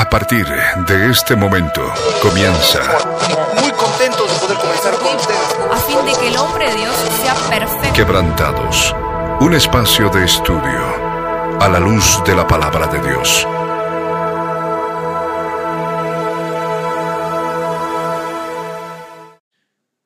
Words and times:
A 0.00 0.08
partir 0.08 0.46
de 0.46 1.10
este 1.10 1.36
momento 1.36 1.82
comienza. 2.22 2.80
Muy 3.60 3.70
contentos 3.72 4.32
de 4.32 4.46
poder 4.46 4.56
comenzar 4.56 4.94
con 4.94 5.14
ustedes. 5.14 5.56
A 5.70 5.76
fin 5.76 5.98
de 6.06 6.18
que 6.18 6.28
el 6.28 6.38
hombre 6.38 6.70
de 6.70 6.76
Dios 6.76 6.96
sea 7.20 7.34
perfecto. 7.50 7.92
Quebrantados. 7.92 8.96
Un 9.40 9.52
espacio 9.52 10.08
de 10.08 10.24
estudio 10.24 11.60
a 11.60 11.68
la 11.68 11.78
luz 11.78 12.22
de 12.24 12.34
la 12.34 12.46
palabra 12.46 12.86
de 12.86 12.98
Dios. 13.06 13.46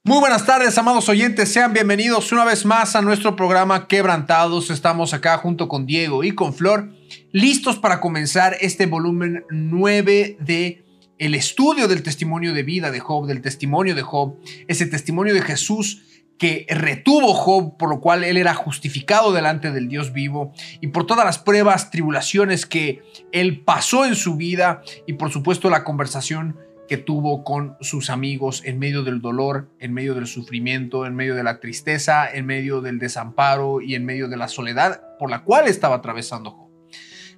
Muy 0.02 0.18
buenas 0.18 0.45
tardes, 0.45 0.76
amados 0.76 1.08
oyentes. 1.08 1.52
Sean 1.52 1.72
bienvenidos 1.72 2.32
una 2.32 2.45
vez 2.45 2.64
más 2.64 2.96
a 2.96 3.00
nuestro 3.00 3.36
programa 3.36 3.86
Quebrantados. 3.86 4.70
Estamos 4.70 5.14
acá 5.14 5.38
junto 5.38 5.68
con 5.68 5.86
Diego 5.86 6.24
y 6.24 6.34
con 6.34 6.52
Flor, 6.52 6.88
listos 7.34 7.80
para 7.80 8.00
comenzar 8.00 8.56
este 8.60 8.86
volumen 8.86 9.44
9 9.50 10.36
de 10.38 10.84
el 11.18 11.34
estudio 11.34 11.88
del 11.88 12.04
testimonio 12.04 12.54
de 12.54 12.62
vida 12.62 12.92
de 12.92 13.00
Job, 13.00 13.26
del 13.26 13.42
testimonio 13.42 13.96
de 13.96 14.02
Job, 14.02 14.36
ese 14.68 14.86
testimonio 14.86 15.34
de 15.34 15.42
Jesús 15.42 16.04
que 16.39 16.64
retuvo 16.68 17.34
Job, 17.34 17.76
por 17.76 17.90
lo 17.90 18.00
cual 18.00 18.22
él 18.22 18.36
era 18.36 18.54
justificado 18.54 19.32
delante 19.32 19.72
del 19.72 19.89
Dios 19.89 20.12
vivo, 20.12 20.52
y 20.80 20.89
por 20.89 21.06
todas 21.06 21.25
las 21.25 21.40
pruebas, 21.40 21.90
tribulaciones 21.90 22.66
que 22.66 23.02
él 23.32 23.64
pasó 23.64 24.04
en 24.04 24.14
su 24.14 24.36
vida, 24.36 24.82
y 25.08 25.14
por 25.14 25.32
supuesto 25.32 25.70
la 25.70 25.82
conversación 25.82 26.56
que 26.86 26.98
tuvo 26.98 27.42
con 27.42 27.76
sus 27.80 28.11
amigos 28.11 28.62
en 28.64 28.78
medio 28.78 29.03
del 29.03 29.20
dolor, 29.20 29.72
en 29.80 29.92
medio 29.92 30.14
del 30.14 30.28
sufrimiento, 30.28 31.04
en 31.04 31.16
medio 31.16 31.34
de 31.34 31.42
la 31.42 31.58
tristeza, 31.58 32.33
en 32.33 32.47
medio 32.47 32.80
del 32.80 33.00
desamparo 33.00 33.80
y 33.80 33.97
en 33.97 34.05
medio 34.05 34.28
de 34.28 34.36
la 34.36 34.47
soledad 34.47 35.03
por 35.19 35.30
la 35.30 35.42
cual 35.42 35.66
estaba 35.66 35.97
atravesando 35.97 36.53
Job. 36.53 36.64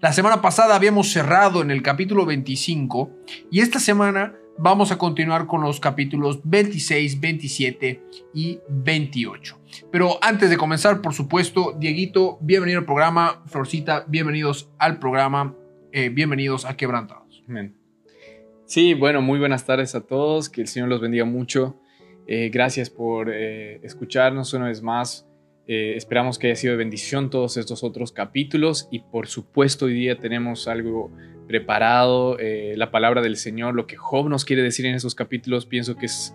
La 0.00 0.12
semana 0.12 0.42
pasada 0.42 0.76
habíamos 0.76 1.10
cerrado 1.10 1.62
en 1.62 1.70
el 1.70 1.82
capítulo 1.82 2.26
25 2.26 3.10
y 3.50 3.60
esta 3.60 3.80
semana 3.80 4.34
vamos 4.58 4.92
a 4.92 4.98
continuar 4.98 5.46
con 5.46 5.62
los 5.62 5.80
capítulos 5.80 6.40
26, 6.44 7.18
27 7.18 8.02
y 8.34 8.60
28. 8.68 9.58
Pero 9.90 10.18
antes 10.20 10.50
de 10.50 10.58
comenzar, 10.58 11.00
por 11.00 11.14
supuesto, 11.14 11.74
Dieguito, 11.78 12.38
bienvenido 12.42 12.80
al 12.80 12.84
programa. 12.84 13.42
Florcita, 13.46 14.04
bienvenidos 14.06 14.70
al 14.78 14.98
programa. 14.98 15.56
Eh, 15.92 16.10
bienvenidos 16.10 16.66
a 16.66 16.76
Quebrantados. 16.76 17.42
Sí, 18.66 18.92
bueno, 18.92 19.22
muy 19.22 19.38
buenas 19.38 19.64
tardes 19.64 19.94
a 19.94 20.02
todos, 20.02 20.50
que 20.50 20.60
el 20.60 20.68
Señor 20.68 20.90
los 20.90 21.00
bendiga 21.00 21.24
mucho. 21.24 21.80
Eh, 22.26 22.50
gracias 22.52 22.90
por 22.90 23.30
eh, 23.32 23.80
escucharnos 23.82 24.52
una 24.52 24.66
vez 24.66 24.82
más. 24.82 25.25
Eh, 25.68 25.94
esperamos 25.96 26.38
que 26.38 26.46
haya 26.46 26.56
sido 26.56 26.72
de 26.72 26.78
bendición 26.78 27.30
todos 27.30 27.56
estos 27.56 27.82
otros 27.82 28.12
capítulos 28.12 28.88
y 28.90 29.00
por 29.00 29.26
supuesto 29.26 29.86
hoy 29.86 29.94
día 29.94 30.18
tenemos 30.18 30.68
algo 30.68 31.10
preparado, 31.48 32.36
la 32.40 32.90
palabra 32.90 33.22
del 33.22 33.36
Señor, 33.36 33.74
lo 33.74 33.86
que 33.86 33.96
Job 33.96 34.28
nos 34.28 34.44
quiere 34.44 34.62
decir 34.62 34.84
en 34.86 34.96
esos 34.96 35.14
capítulos, 35.14 35.64
pienso 35.64 35.96
que 35.96 36.06
es 36.06 36.34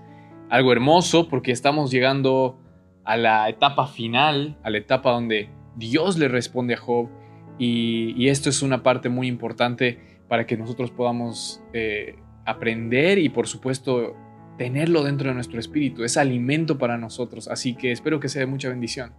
algo 0.49 0.71
hermoso 0.71 1.27
porque 1.27 1.51
estamos 1.51 1.91
llegando 1.91 2.57
a 3.03 3.17
la 3.17 3.49
etapa 3.49 3.87
final, 3.87 4.57
a 4.63 4.69
la 4.69 4.77
etapa 4.77 5.11
donde 5.11 5.49
Dios 5.75 6.17
le 6.17 6.27
responde 6.27 6.75
a 6.75 6.77
Job 6.77 7.09
y, 7.57 8.13
y 8.17 8.29
esto 8.29 8.49
es 8.49 8.61
una 8.61 8.83
parte 8.83 9.09
muy 9.09 9.27
importante 9.27 9.99
para 10.31 10.45
que 10.45 10.55
nosotros 10.55 10.91
podamos 10.91 11.61
eh, 11.73 12.15
aprender 12.45 13.19
y 13.19 13.27
por 13.27 13.47
supuesto 13.47 14.15
tenerlo 14.57 15.03
dentro 15.03 15.29
de 15.29 15.35
nuestro 15.35 15.59
espíritu. 15.59 16.03
Es 16.03 16.17
alimento 16.17 16.77
para 16.77 16.97
nosotros, 16.97 17.47
así 17.47 17.75
que 17.75 17.91
espero 17.91 18.19
que 18.19 18.29
sea 18.29 18.41
de 18.41 18.45
mucha 18.47 18.69
bendición. 18.69 19.13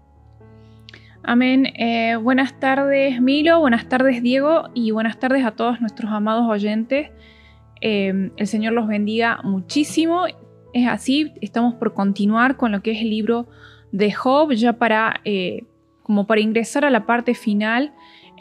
Amén. 1.25 1.67
Eh, 1.77 2.17
buenas 2.17 2.59
tardes 2.59 3.21
Milo, 3.21 3.61
buenas 3.61 3.89
tardes 3.89 4.23
Diego 4.23 4.71
y 4.75 4.91
buenas 4.91 5.21
tardes 5.21 5.45
a 5.45 5.53
todos 5.53 5.81
nuestros 5.81 6.11
amados 6.11 6.49
oyentes. 6.49 7.11
Eh, 7.81 8.31
el 8.37 8.47
Señor 8.47 8.73
los 8.73 8.89
bendiga 8.89 9.41
muchísimo. 9.45 10.27
Es 10.73 10.89
así, 10.89 11.33
estamos 11.41 11.75
por 11.75 11.95
continuar 11.95 12.57
con 12.57 12.73
lo 12.73 12.83
que 12.83 12.93
es 12.93 13.03
el 13.03 13.11
libro 13.11 13.47
de 13.93 14.11
Job, 14.11 14.53
ya 14.53 14.73
para, 14.73 15.21
como 16.03 16.27
para 16.27 16.41
ingresar 16.41 16.85
a 16.85 16.91
la 16.91 17.05
parte 17.05 17.35
final 17.35 17.93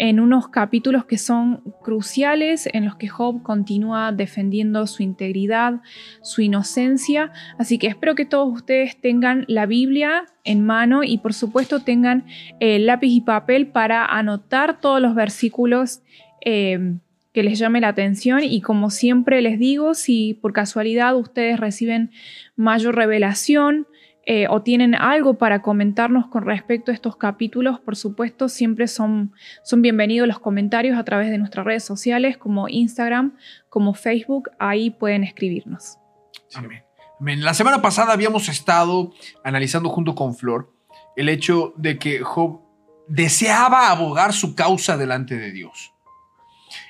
en 0.01 0.19
unos 0.19 0.47
capítulos 0.47 1.05
que 1.05 1.19
son 1.19 1.61
cruciales, 1.83 2.67
en 2.73 2.85
los 2.85 2.95
que 2.95 3.07
Job 3.07 3.43
continúa 3.43 4.11
defendiendo 4.11 4.87
su 4.87 5.03
integridad, 5.03 5.81
su 6.23 6.41
inocencia. 6.41 7.31
Así 7.59 7.77
que 7.77 7.85
espero 7.85 8.15
que 8.15 8.25
todos 8.25 8.51
ustedes 8.51 8.99
tengan 8.99 9.45
la 9.47 9.67
Biblia 9.67 10.25
en 10.43 10.65
mano 10.65 11.03
y 11.03 11.19
por 11.19 11.35
supuesto 11.35 11.81
tengan 11.81 12.25
lápiz 12.59 13.11
y 13.11 13.21
papel 13.21 13.67
para 13.67 14.03
anotar 14.03 14.81
todos 14.81 14.99
los 14.99 15.13
versículos. 15.13 16.01
Eh, 16.43 16.95
que 17.31 17.43
les 17.43 17.59
llame 17.59 17.79
la 17.79 17.87
atención 17.87 18.43
y 18.43 18.59
como 18.59 18.89
siempre 18.89 19.41
les 19.41 19.57
digo, 19.57 19.93
si 19.93 20.33
por 20.33 20.51
casualidad 20.51 21.15
ustedes 21.15 21.59
reciben 21.59 22.11
mayor 22.57 22.95
revelación, 22.95 23.87
eh, 24.25 24.47
o 24.49 24.61
tienen 24.61 24.93
algo 24.93 25.37
para 25.37 25.61
comentarnos 25.61 26.27
con 26.27 26.45
respecto 26.45 26.91
a 26.91 26.93
estos 26.93 27.15
capítulos, 27.15 27.79
por 27.79 27.95
supuesto, 27.95 28.49
siempre 28.49 28.87
son, 28.87 29.33
son 29.63 29.81
bienvenidos 29.81 30.27
los 30.27 30.39
comentarios 30.39 30.97
a 30.97 31.03
través 31.03 31.31
de 31.31 31.39
nuestras 31.39 31.65
redes 31.65 31.83
sociales 31.83 32.37
como 32.37 32.69
Instagram, 32.69 33.35
como 33.69 33.93
Facebook, 33.93 34.51
ahí 34.59 34.91
pueden 34.91 35.23
escribirnos. 35.23 35.97
La 37.19 37.53
semana 37.53 37.81
pasada 37.81 38.13
habíamos 38.13 38.47
estado 38.47 39.11
analizando 39.43 39.89
junto 39.89 40.13
con 40.13 40.35
Flor 40.35 40.71
el 41.15 41.29
hecho 41.29 41.73
de 41.77 41.97
que 41.97 42.19
Job 42.19 42.61
deseaba 43.07 43.89
abogar 43.89 44.33
su 44.33 44.55
causa 44.55 44.97
delante 44.97 45.37
de 45.37 45.51
Dios 45.51 45.93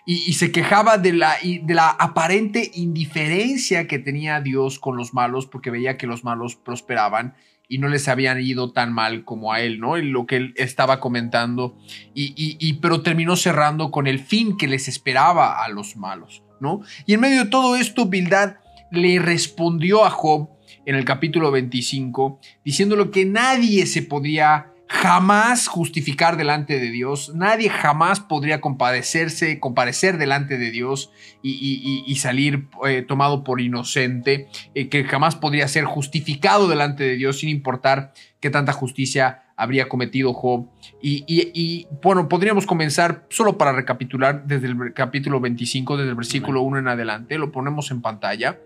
y, 0.06 0.34
se 0.34 0.52
quejaba 0.52 0.98
de 0.98 1.14
la, 1.14 1.36
de 1.42 1.74
la 1.74 1.90
aparente 1.90 2.72
indiferencia 2.74 3.88
que 3.88 4.00
tenía 4.00 4.42
Dios 4.42 4.80
con 4.80 4.98
los 4.98 5.14
malos 5.14 5.48
porque 5.48 5.72
veía 5.72 5.98
que 5.98 6.08
los 6.08 6.24
malos 6.24 6.56
prosperaban 6.56 7.36
y 7.72 7.78
no 7.78 7.88
les 7.88 8.10
habían 8.10 8.42
ido 8.42 8.74
tan 8.74 8.92
mal 8.92 9.24
como 9.24 9.54
a 9.54 9.62
él, 9.62 9.80
¿no? 9.80 9.96
En 9.96 10.12
lo 10.12 10.26
que 10.26 10.36
él 10.36 10.54
estaba 10.58 11.00
comentando, 11.00 11.78
y, 12.14 12.74
pero 12.82 13.02
terminó 13.02 13.38
cerrando 13.38 13.92
con 13.92 14.08
el 14.08 14.20
fin 14.20 14.58
que 14.58 14.68
les 14.68 14.90
esperaba 14.90 15.64
a 15.64 15.70
los 15.70 15.96
malos, 15.96 16.44
¿no? 16.60 16.82
Y 17.06 17.14
en 17.14 17.22
medio 17.22 17.46
de 17.46 17.50
todo 17.50 17.78
esto, 17.78 18.08
Bildad 18.08 18.58
le 18.92 19.20
respondió 19.20 20.04
a 20.04 20.10
Job 20.10 20.50
en 20.86 20.96
el 20.96 21.06
capítulo 21.06 21.50
25, 21.50 22.42
diciéndole 22.66 23.10
que 23.10 23.26
nadie 23.26 23.86
se 23.86 24.02
podía 24.02 24.71
jamás 24.92 25.70
justificar 25.70 26.36
delante 26.36 26.78
de 26.78 26.92
Dios, 26.92 27.32
nadie 27.34 27.70
jamás 27.70 28.20
podría 28.20 28.60
compadecerse, 28.60 29.58
comparecer 29.58 30.18
delante 30.18 30.58
de 30.58 30.70
Dios 30.70 31.12
y, 31.42 32.14
salir 32.18 32.68
eh, 32.86 33.02
tomado 33.02 33.46
por 33.46 33.62
inocente, 33.62 34.50
eh, 34.76 34.90
que 34.90 35.06
jamás 35.06 35.38
podría 35.38 35.70
ser 35.70 35.86
justificado 35.86 36.68
delante 36.68 37.06
de 37.06 37.16
Dios 37.16 37.40
sin 37.40 37.48
importar 37.48 38.12
qué 38.42 38.50
tanta 38.50 38.74
justicia 38.74 39.44
habría 39.56 39.88
cometido 39.88 40.34
Job. 40.34 40.68
Y, 41.02 41.88
bueno, 42.04 42.28
podríamos 42.28 42.66
comenzar 42.66 43.26
solo 43.30 43.58
para 43.58 43.72
recapitular 43.72 44.46
desde 44.46 44.68
el 44.68 44.94
capítulo 44.94 45.40
25, 45.40 45.98
desde 45.98 46.10
el 46.10 46.16
versículo 46.16 46.64
1 46.64 46.80
en 46.80 46.88
adelante, 46.90 47.38
lo 47.38 47.54
ponemos 47.54 47.92
en 47.92 48.02
pantalla, 48.02 48.60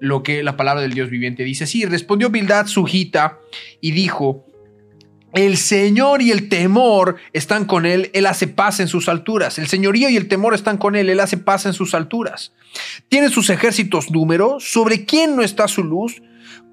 lo 0.00 0.24
que 0.24 0.42
la 0.42 0.56
palabra 0.56 0.82
del 0.82 0.92
Dios 0.92 1.08
viviente 1.08 1.44
dice. 1.44 1.66
Sí, 1.66 1.84
respondió 1.84 2.30
Bildad 2.30 2.66
su 2.66 2.86
hijita 2.88 3.38
y 3.80 3.92
dijo, 3.92 4.47
el 5.34 5.58
Señor 5.58 6.22
y 6.22 6.30
el 6.30 6.48
temor 6.48 7.16
están 7.32 7.66
con 7.66 7.84
él, 7.84 8.10
él 8.14 8.26
hace 8.26 8.46
paz 8.46 8.80
en 8.80 8.88
sus 8.88 9.08
alturas. 9.08 9.58
El 9.58 9.68
señorío 9.68 10.08
y 10.08 10.16
el 10.16 10.28
temor 10.28 10.54
están 10.54 10.78
con 10.78 10.96
él, 10.96 11.10
él 11.10 11.20
hace 11.20 11.36
paz 11.36 11.66
en 11.66 11.74
sus 11.74 11.94
alturas. 11.94 12.52
Tiene 13.08 13.28
sus 13.28 13.50
ejércitos 13.50 14.10
número, 14.10 14.58
sobre 14.60 15.04
quién 15.04 15.36
no 15.36 15.42
está 15.42 15.68
su 15.68 15.84
luz. 15.84 16.22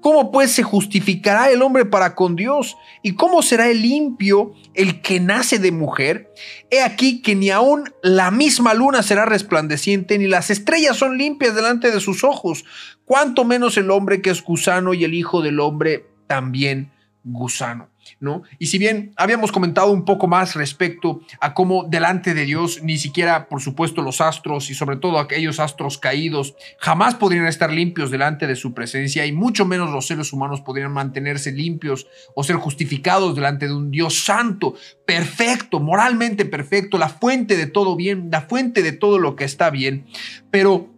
¿Cómo 0.00 0.30
pues 0.30 0.52
se 0.52 0.62
justificará 0.62 1.50
el 1.50 1.62
hombre 1.62 1.84
para 1.84 2.14
con 2.14 2.36
Dios? 2.36 2.76
¿Y 3.02 3.14
cómo 3.14 3.42
será 3.42 3.68
el 3.68 3.82
limpio 3.82 4.54
el 4.72 5.02
que 5.02 5.20
nace 5.20 5.58
de 5.58 5.72
mujer? 5.72 6.32
He 6.70 6.80
aquí 6.80 7.22
que 7.22 7.34
ni 7.34 7.50
aun 7.50 7.92
la 8.02 8.30
misma 8.30 8.72
luna 8.72 9.02
será 9.02 9.24
resplandeciente, 9.26 10.16
ni 10.18 10.28
las 10.28 10.50
estrellas 10.50 10.96
son 10.96 11.18
limpias 11.18 11.54
delante 11.54 11.90
de 11.90 12.00
sus 12.00 12.24
ojos, 12.24 12.64
cuanto 13.04 13.44
menos 13.44 13.76
el 13.76 13.90
hombre 13.90 14.22
que 14.22 14.30
es 14.30 14.42
gusano 14.42 14.94
y 14.94 15.04
el 15.04 15.12
hijo 15.12 15.42
del 15.42 15.60
hombre 15.60 16.06
también 16.26 16.95
gusano. 17.26 17.88
¿no? 18.20 18.42
Y 18.58 18.66
si 18.66 18.78
bien 18.78 19.12
habíamos 19.16 19.50
comentado 19.50 19.90
un 19.90 20.04
poco 20.04 20.28
más 20.28 20.54
respecto 20.54 21.20
a 21.40 21.54
cómo 21.54 21.84
delante 21.84 22.34
de 22.34 22.44
Dios 22.44 22.80
ni 22.82 22.98
siquiera, 22.98 23.48
por 23.48 23.60
supuesto, 23.60 24.00
los 24.00 24.20
astros 24.20 24.70
y 24.70 24.74
sobre 24.74 24.96
todo 24.96 25.18
aquellos 25.18 25.58
astros 25.58 25.98
caídos 25.98 26.54
jamás 26.78 27.16
podrían 27.16 27.46
estar 27.46 27.72
limpios 27.72 28.10
delante 28.10 28.46
de 28.46 28.54
su 28.54 28.74
presencia 28.74 29.26
y 29.26 29.32
mucho 29.32 29.64
menos 29.64 29.90
los 29.90 30.06
seres 30.06 30.32
humanos 30.32 30.60
podrían 30.60 30.92
mantenerse 30.92 31.50
limpios 31.50 32.06
o 32.34 32.44
ser 32.44 32.56
justificados 32.56 33.34
delante 33.34 33.66
de 33.66 33.74
un 33.74 33.90
Dios 33.90 34.24
santo, 34.24 34.74
perfecto, 35.04 35.80
moralmente 35.80 36.44
perfecto, 36.44 36.98
la 36.98 37.08
fuente 37.08 37.56
de 37.56 37.66
todo 37.66 37.96
bien, 37.96 38.28
la 38.30 38.42
fuente 38.42 38.82
de 38.82 38.92
todo 38.92 39.18
lo 39.18 39.34
que 39.34 39.44
está 39.44 39.70
bien. 39.70 40.06
Pero 40.50 40.94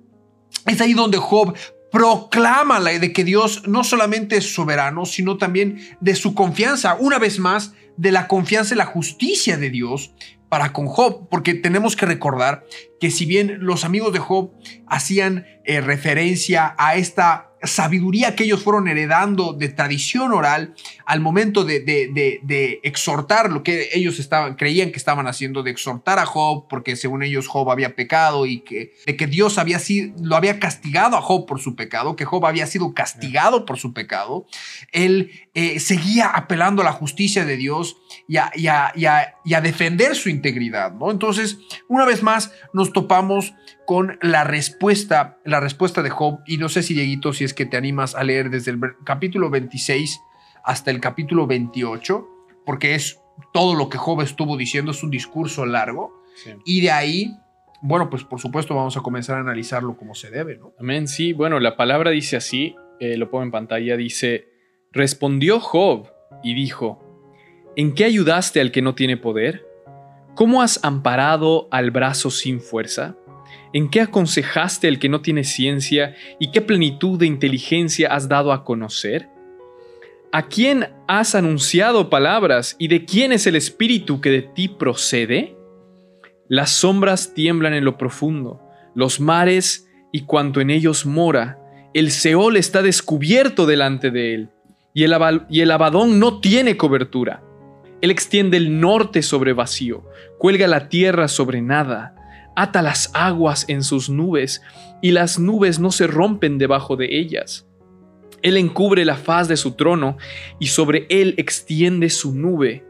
es 0.66 0.80
ahí 0.80 0.92
donde 0.92 1.16
Job 1.18 1.56
proclama 1.90 2.78
la 2.78 2.98
de 2.98 3.12
que 3.12 3.24
Dios 3.24 3.66
no 3.66 3.84
solamente 3.84 4.36
es 4.36 4.54
soberano, 4.54 5.06
sino 5.06 5.38
también 5.38 5.80
de 6.00 6.14
su 6.14 6.34
confianza, 6.34 6.96
una 6.98 7.18
vez 7.18 7.38
más, 7.38 7.72
de 7.96 8.12
la 8.12 8.28
confianza 8.28 8.74
y 8.74 8.78
la 8.78 8.86
justicia 8.86 9.56
de 9.56 9.70
Dios 9.70 10.12
para 10.48 10.72
con 10.72 10.86
Job, 10.86 11.28
porque 11.28 11.54
tenemos 11.54 11.96
que 11.96 12.06
recordar 12.06 12.64
que 13.00 13.10
si 13.10 13.26
bien 13.26 13.58
los 13.60 13.84
amigos 13.84 14.12
de 14.12 14.18
Job 14.18 14.52
hacían 14.86 15.46
eh, 15.64 15.80
referencia 15.80 16.74
a 16.78 16.96
esta 16.96 17.47
sabiduría 17.62 18.34
que 18.34 18.44
ellos 18.44 18.62
fueron 18.62 18.88
heredando 18.88 19.52
de 19.52 19.68
tradición 19.68 20.32
oral 20.32 20.74
al 21.04 21.20
momento 21.20 21.64
de, 21.64 22.80
exhortar 22.82 23.50
lo 23.50 23.62
que 23.62 23.88
ellos 23.92 24.28
creían 24.56 24.90
que 24.90 24.96
estaban 24.96 25.26
haciendo, 25.26 25.62
de 25.62 25.70
exhortar 25.70 26.18
a 26.18 26.26
Job, 26.26 26.66
porque 26.68 26.96
según 26.96 27.22
ellos 27.22 27.48
Job 27.48 27.70
había 27.70 27.96
pecado 27.96 28.46
y 28.46 28.60
que, 28.60 28.94
de 29.06 29.16
que 29.16 29.26
Dios 29.26 29.58
había 29.58 29.78
sido, 29.78 30.14
lo 30.22 30.36
había 30.36 30.58
castigado 30.58 31.16
a 31.16 31.20
Job 31.20 31.46
por 31.46 31.60
su 31.60 31.74
pecado, 31.74 32.16
que 32.16 32.24
Job 32.24 32.44
había 32.46 32.66
sido 32.66 32.94
castigado 32.94 33.64
por 33.64 33.78
su 33.78 33.92
pecado. 33.92 34.46
Él 34.92 35.30
eh, 35.54 35.80
seguía 35.80 36.28
apelando 36.28 36.82
a 36.82 36.84
la 36.84 36.92
justicia 36.92 37.44
de 37.44 37.56
Dios 37.56 37.96
y 38.28 38.36
a, 38.36 38.52
y 38.54 38.66
a, 39.06 39.60
defender 39.60 40.14
su 40.14 40.28
integridad. 40.28 40.92
¿no? 40.92 41.10
Entonces, 41.10 41.58
una 41.88 42.04
vez 42.04 42.22
más, 42.22 42.52
nos 42.72 42.92
topamos 42.92 43.54
con 43.88 44.18
la 44.20 44.44
respuesta, 44.44 45.38
la 45.46 45.60
respuesta 45.60 46.02
de 46.02 46.10
Job. 46.10 46.40
Y 46.46 46.58
no 46.58 46.68
sé 46.68 46.82
si, 46.82 46.92
Dieguito, 46.92 47.32
si 47.32 47.44
es 47.44 47.54
que 47.54 47.64
te 47.64 47.78
animas 47.78 48.14
a 48.14 48.22
leer 48.22 48.50
desde 48.50 48.70
el 48.70 48.78
capítulo 49.02 49.48
26 49.48 50.20
hasta 50.62 50.90
el 50.90 51.00
capítulo 51.00 51.46
28, 51.46 52.28
porque 52.66 52.94
es 52.94 53.18
todo 53.54 53.74
lo 53.74 53.88
que 53.88 53.96
Job 53.96 54.20
estuvo 54.20 54.58
diciendo, 54.58 54.90
es 54.90 55.02
un 55.02 55.10
discurso 55.10 55.64
largo. 55.64 56.22
Y 56.66 56.82
de 56.82 56.90
ahí, 56.90 57.34
bueno, 57.80 58.10
pues 58.10 58.24
por 58.24 58.38
supuesto 58.40 58.74
vamos 58.74 58.98
a 58.98 59.00
comenzar 59.00 59.38
a 59.38 59.40
analizarlo 59.40 59.96
como 59.96 60.14
se 60.14 60.28
debe, 60.28 60.58
¿no? 60.58 60.74
Amén, 60.78 61.08
sí. 61.08 61.32
Bueno, 61.32 61.58
la 61.58 61.74
palabra 61.74 62.10
dice 62.10 62.36
así, 62.36 62.76
eh, 63.00 63.16
lo 63.16 63.30
pongo 63.30 63.44
en 63.44 63.52
pantalla, 63.52 63.96
dice, 63.96 64.48
respondió 64.92 65.60
Job 65.60 66.10
y 66.42 66.52
dijo, 66.52 67.02
¿en 67.74 67.94
qué 67.94 68.04
ayudaste 68.04 68.60
al 68.60 68.70
que 68.70 68.82
no 68.82 68.94
tiene 68.94 69.16
poder? 69.16 69.66
¿Cómo 70.34 70.60
has 70.60 70.78
amparado 70.84 71.68
al 71.70 71.90
brazo 71.90 72.30
sin 72.30 72.60
fuerza? 72.60 73.16
¿En 73.72 73.90
qué 73.90 74.00
aconsejaste 74.00 74.88
al 74.88 74.98
que 74.98 75.08
no 75.08 75.20
tiene 75.20 75.44
ciencia 75.44 76.14
y 76.38 76.50
qué 76.50 76.60
plenitud 76.60 77.18
de 77.18 77.26
inteligencia 77.26 78.12
has 78.14 78.28
dado 78.28 78.52
a 78.52 78.64
conocer? 78.64 79.28
¿A 80.32 80.48
quién 80.48 80.88
has 81.06 81.34
anunciado 81.34 82.10
palabras 82.10 82.76
y 82.78 82.88
de 82.88 83.04
quién 83.04 83.32
es 83.32 83.46
el 83.46 83.56
espíritu 83.56 84.20
que 84.20 84.30
de 84.30 84.42
ti 84.42 84.68
procede? 84.68 85.56
Las 86.48 86.70
sombras 86.70 87.34
tiemblan 87.34 87.74
en 87.74 87.84
lo 87.84 87.98
profundo, 87.98 88.60
los 88.94 89.20
mares 89.20 89.88
y 90.12 90.22
cuanto 90.22 90.60
en 90.60 90.70
ellos 90.70 91.06
mora, 91.06 91.58
el 91.94 92.10
Seol 92.10 92.56
está 92.56 92.82
descubierto 92.82 93.66
delante 93.66 94.10
de 94.10 94.34
él, 94.34 94.50
y 94.94 95.04
el, 95.04 95.14
y 95.48 95.60
el 95.60 95.70
Abadón 95.70 96.18
no 96.18 96.40
tiene 96.40 96.76
cobertura. 96.76 97.42
Él 98.00 98.10
extiende 98.10 98.56
el 98.56 98.80
norte 98.80 99.22
sobre 99.22 99.52
vacío, 99.52 100.04
cuelga 100.38 100.66
la 100.66 100.88
tierra 100.88 101.28
sobre 101.28 101.62
nada, 101.62 102.14
ata 102.58 102.82
las 102.82 103.10
aguas 103.14 103.64
en 103.68 103.84
sus 103.84 104.10
nubes, 104.10 104.62
y 105.00 105.12
las 105.12 105.38
nubes 105.38 105.78
no 105.78 105.92
se 105.92 106.06
rompen 106.06 106.58
debajo 106.58 106.96
de 106.96 107.18
ellas. 107.18 107.66
Él 108.42 108.56
encubre 108.56 109.04
la 109.04 109.16
faz 109.16 109.46
de 109.46 109.56
su 109.56 109.72
trono, 109.72 110.16
y 110.58 110.66
sobre 110.66 111.06
él 111.08 111.34
extiende 111.38 112.10
su 112.10 112.34
nube. 112.34 112.84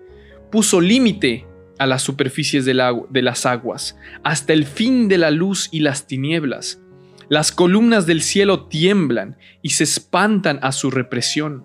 Puso 0.50 0.81
límite 0.81 1.47
a 1.79 1.87
las 1.87 2.03
superficies 2.03 2.65
de 2.65 2.75
las 3.23 3.47
aguas, 3.47 3.97
hasta 4.25 4.53
el 4.53 4.65
fin 4.65 5.06
de 5.06 5.19
la 5.19 5.31
luz 5.31 5.69
y 5.71 5.81
las 5.81 6.06
tinieblas. 6.06 6.81
Las 7.29 7.53
columnas 7.53 8.06
del 8.06 8.23
cielo 8.23 8.69
tiemblan 8.69 9.37
y 9.61 9.71
se 9.71 9.85
espantan 9.85 10.59
a 10.62 10.73
su 10.73 10.91
represión. 10.91 11.64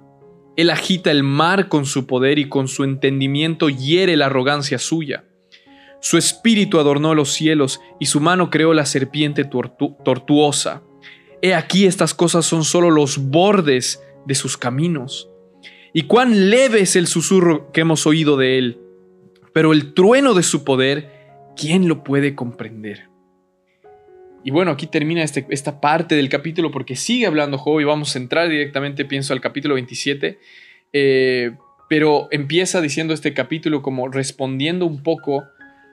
Él 0.58 0.70
agita 0.70 1.10
el 1.10 1.24
mar 1.24 1.70
con 1.70 1.86
su 1.86 2.06
poder 2.06 2.38
y 2.38 2.50
con 2.50 2.68
su 2.68 2.84
entendimiento 2.84 3.70
hiere 3.70 4.18
la 4.18 4.26
arrogancia 4.26 4.78
suya. 4.78 5.24
Su 6.04 6.18
espíritu 6.18 6.82
adornó 6.82 7.16
los 7.16 7.32
cielos 7.32 7.80
y 7.98 8.08
su 8.08 8.20
mano 8.20 8.50
creó 8.50 8.74
la 8.74 8.86
serpiente 8.86 9.46
tortuosa. 9.46 10.84
He 11.42 11.54
aquí 11.54 11.86
estas 11.86 12.14
cosas 12.14 12.46
son 12.46 12.66
solo 12.66 12.92
los 12.92 13.30
bordes 13.30 14.04
de 14.26 14.36
sus 14.36 14.58
caminos. 14.58 15.30
Y 15.94 16.02
cuán 16.02 16.50
leve 16.50 16.82
es 16.82 16.98
el 16.98 17.08
susurro 17.08 17.72
que 17.72 17.82
hemos 17.82 18.06
oído 18.06 18.36
de 18.36 18.58
él. 18.58 18.82
Pero 19.54 19.72
el 19.72 19.94
trueno 19.94 20.34
de 20.34 20.44
su 20.44 20.66
poder, 20.66 21.10
¿quién 21.56 21.88
lo 21.88 22.04
puede 22.04 22.36
comprender? 22.36 23.08
Y 24.44 24.52
bueno, 24.52 24.72
aquí 24.72 24.88
termina 24.88 25.24
este, 25.24 25.46
esta 25.52 25.80
parte 25.80 26.16
del 26.16 26.28
capítulo 26.28 26.70
porque 26.70 26.98
sigue 26.98 27.28
hablando 27.28 27.58
Job 27.58 27.80
y 27.80 27.86
vamos 27.86 28.14
a 28.14 28.20
entrar 28.20 28.50
directamente, 28.50 29.06
pienso, 29.06 29.32
al 29.32 29.40
capítulo 29.40 29.76
27. 29.76 30.38
Eh, 30.92 31.52
pero 31.88 32.28
empieza 32.32 32.82
diciendo 32.82 33.14
este 33.14 33.34
capítulo 33.34 33.82
como 33.82 34.10
respondiendo 34.10 34.86
un 34.86 35.02
poco 35.02 35.46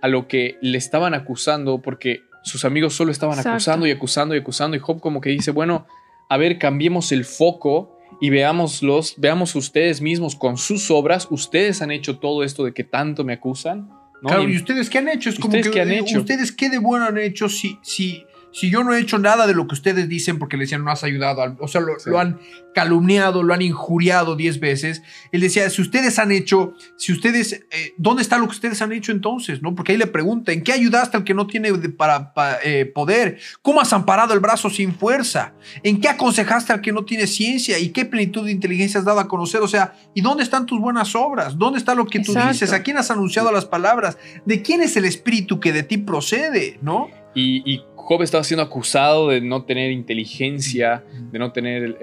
a 0.02 0.08
lo 0.08 0.28
que 0.28 0.58
le 0.60 0.78
estaban 0.78 1.14
acusando, 1.14 1.80
porque 1.82 2.22
sus 2.42 2.64
amigos 2.64 2.94
solo 2.94 3.12
estaban 3.12 3.38
acusando 3.38 3.86
y 3.86 3.90
acusando 3.90 4.34
y 4.34 4.38
acusando, 4.38 4.76
y 4.76 4.80
Job 4.80 5.00
como 5.00 5.20
que 5.20 5.30
dice, 5.30 5.50
bueno, 5.50 5.86
a 6.28 6.36
ver, 6.36 6.58
cambiemos 6.58 7.12
el 7.12 7.24
foco 7.24 7.98
y 8.20 8.30
veámoslos, 8.30 9.14
veamos 9.18 9.54
ustedes 9.54 10.00
mismos 10.00 10.36
con 10.36 10.56
sus 10.56 10.90
obras, 10.90 11.28
ustedes 11.30 11.82
han 11.82 11.90
hecho 11.90 12.18
todo 12.18 12.44
esto 12.44 12.64
de 12.64 12.72
que 12.72 12.84
tanto 12.84 13.24
me 13.24 13.32
acusan. 13.34 13.90
Claro, 14.22 14.48
y, 14.48 14.56
ustedes 14.56 14.90
qué 14.90 14.98
han 14.98 15.08
hecho? 15.08 15.30
Es 15.30 15.38
como 15.38 15.54
que, 15.54 15.70
qué 15.70 15.80
han 15.80 15.90
hecho? 15.90 16.18
ustedes 16.18 16.52
qué 16.52 16.68
de 16.68 16.78
bueno 16.78 17.06
han 17.06 17.16
hecho 17.18 17.48
si, 17.48 17.78
si 17.82 18.24
si 18.52 18.70
yo 18.70 18.82
no 18.82 18.92
he 18.94 19.00
hecho 19.00 19.18
nada 19.18 19.46
de 19.46 19.54
lo 19.54 19.66
que 19.66 19.74
ustedes 19.74 20.08
dicen 20.08 20.38
porque 20.38 20.56
le 20.56 20.64
decían 20.64 20.84
no 20.84 20.90
has 20.90 21.04
ayudado, 21.04 21.56
o 21.60 21.68
sea, 21.68 21.80
lo, 21.80 22.18
han 22.18 22.38
calumniado, 22.74 23.42
lo 23.42 23.54
han 23.54 23.62
injuriado 23.62 24.36
diez 24.36 24.60
veces, 24.60 25.02
él 25.32 25.40
decía, 25.40 25.68
si 25.70 25.82
ustedes 25.82 26.18
han 26.18 26.32
hecho, 26.32 26.74
si 26.96 27.12
ustedes, 27.12 27.52
eh, 27.70 27.94
¿dónde 27.96 28.22
está 28.22 28.38
lo 28.38 28.46
que 28.46 28.52
ustedes 28.52 28.80
han 28.82 28.92
hecho 28.92 29.12
entonces? 29.12 29.62
¿No? 29.62 29.74
Porque 29.74 29.92
ahí 29.92 29.98
le 29.98 30.06
pregunta, 30.06 30.52
¿en 30.52 30.62
qué 30.62 30.72
ayudaste 30.72 31.16
al 31.16 31.24
que 31.24 31.34
no 31.34 31.46
tiene 31.46 31.72
para, 31.90 32.32
eh, 32.64 32.86
poder? 32.86 33.38
¿Cómo 33.62 33.80
has 33.80 33.92
amparado 33.92 34.34
el 34.34 34.40
brazo 34.40 34.70
sin 34.70 34.94
fuerza? 34.94 35.52
¿En 35.82 36.00
qué 36.00 36.08
aconsejaste 36.08 36.72
al 36.72 36.80
que 36.80 36.92
no 36.92 37.04
tiene 37.04 37.26
ciencia? 37.26 37.78
¿Y 37.78 37.90
qué 37.90 38.04
plenitud 38.04 38.44
de 38.44 38.52
inteligencia 38.52 39.00
has 39.00 39.06
dado 39.06 39.20
a 39.20 39.28
conocer? 39.28 39.60
O 39.62 39.68
sea, 39.68 39.94
¿y 40.14 40.20
dónde 40.20 40.42
están 40.42 40.66
tus 40.66 40.80
buenas 40.80 41.14
obras? 41.14 41.56
¿Dónde 41.58 41.78
está 41.78 41.94
lo 41.94 42.06
que 42.06 42.20
tú 42.20 42.34
dices? 42.34 42.72
¿A 42.72 42.82
quién 42.82 42.96
has 42.96 43.10
anunciado 43.10 43.52
las 43.52 43.64
palabras? 43.64 44.18
¿De 44.44 44.62
quién 44.62 44.80
es 44.80 44.96
el 44.96 45.04
espíritu 45.04 45.60
que 45.60 45.72
de 45.72 45.82
ti 45.82 45.98
procede? 45.98 46.78
¿No? 46.82 47.08
Y, 47.34 47.82
Job 47.94 48.22
estaba 48.22 48.42
siendo 48.42 48.64
acusado 48.64 49.28
de 49.28 49.40
no 49.40 49.64
tener 49.66 49.92
inteligencia, 49.92 51.04
de 51.30 51.38
no 51.38 51.52
tener 51.52 51.96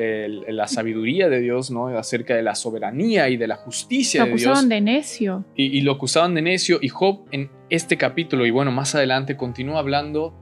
la 0.47 0.67
sabiduría 0.67 1.27
de 1.27 1.41
Dios, 1.41 1.69
¿no? 1.69 1.87
Acerca 1.87 2.33
de 2.33 2.43
la 2.43 2.55
soberanía 2.55 3.27
y 3.27 3.35
de 3.35 3.45
la 3.45 3.57
justicia 3.57 4.23
de 4.23 4.29
Dios. 4.29 4.43
Lo 4.43 4.51
acusaban 4.51 4.69
de 4.69 4.79
necio. 4.79 5.45
Y, 5.53 5.81
lo 5.81 5.91
acusaban 5.91 6.33
de 6.33 6.41
necio. 6.43 6.79
Y 6.81 6.87
Job 6.87 7.25
en 7.31 7.49
este 7.69 7.97
capítulo, 7.97 8.45
y 8.45 8.51
bueno, 8.51 8.71
más 8.71 8.95
adelante, 8.95 9.35
continúa 9.35 9.79
hablando 9.79 10.33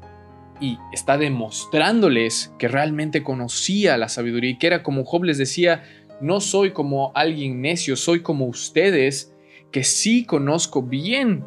y 0.62 0.78
está 0.94 1.18
demostrándoles 1.18 2.54
que 2.60 2.68
realmente 2.68 3.24
conocía 3.24 3.98
la 3.98 4.08
sabiduría 4.08 4.52
y 4.52 4.58
que 4.60 4.68
era 4.68 4.84
como 4.84 5.04
Job 5.04 5.24
les 5.24 5.40
decía, 5.40 5.84
no 6.22 6.42
soy 6.42 6.72
como 6.72 7.12
alguien 7.16 7.62
necio, 7.62 7.96
soy 7.96 8.22
como 8.22 8.46
ustedes, 8.46 9.34
que 9.72 9.84
sí 9.84 10.26
conozco 10.26 10.84
bien 10.84 11.44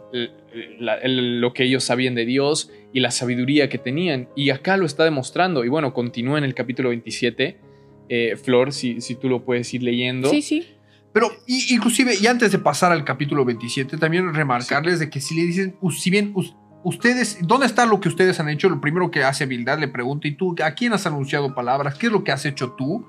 lo 0.79 1.53
que 1.53 1.65
ellos 1.65 1.85
sabían 1.85 2.15
de 2.15 2.27
Dios 2.27 2.71
y 2.93 3.01
la 3.01 3.11
sabiduría 3.11 3.69
que 3.69 3.79
tenían. 3.79 4.29
Y 4.35 4.51
acá 4.51 4.77
lo 4.77 4.87
está 4.87 5.05
demostrando. 5.05 5.65
Y 5.65 5.69
bueno, 5.69 5.93
continúa 5.93 6.39
en 6.39 6.45
el 6.45 6.55
capítulo 6.55 6.91
27. 6.91 7.59
Eh, 8.09 8.37
Flor, 8.37 8.73
si, 8.73 9.01
si 9.01 9.15
tú 9.15 9.29
lo 9.29 9.45
puedes 9.45 9.73
ir 9.75 9.83
leyendo. 9.83 10.31
Sí, 10.31 10.43
sí. 10.43 10.67
Pero 11.13 11.31
inclusive, 11.47 12.15
y 12.21 12.27
antes 12.27 12.53
de 12.53 12.59
pasar 12.59 12.93
al 12.93 13.05
capítulo 13.05 13.45
27, 13.45 13.97
también 13.97 14.33
remarcarles 14.35 14.99
de 14.99 15.11
que 15.11 15.21
si 15.21 15.35
le 15.35 15.43
dicen, 15.47 15.77
si 15.91 16.11
bien 16.11 16.35
ustedes, 16.85 17.39
¿dónde 17.43 17.67
está 17.67 17.87
lo 17.87 18.01
que 18.01 18.09
ustedes 18.09 18.39
han 18.41 18.49
hecho? 18.49 18.69
Lo 18.69 18.81
primero 18.81 19.11
que 19.11 19.25
hace 19.25 19.47
Bildad 19.47 19.79
le 19.79 19.89
pregunta, 19.89 20.29
¿y 20.29 20.33
tú 20.33 20.55
a 20.63 20.73
quién 20.73 20.93
has 20.93 21.07
anunciado 21.07 21.55
palabras? 21.55 21.97
¿Qué 21.97 22.07
es 22.07 22.13
lo 22.13 22.25
que 22.25 22.33
has 22.33 22.45
hecho 22.45 22.73
tú? 22.73 23.07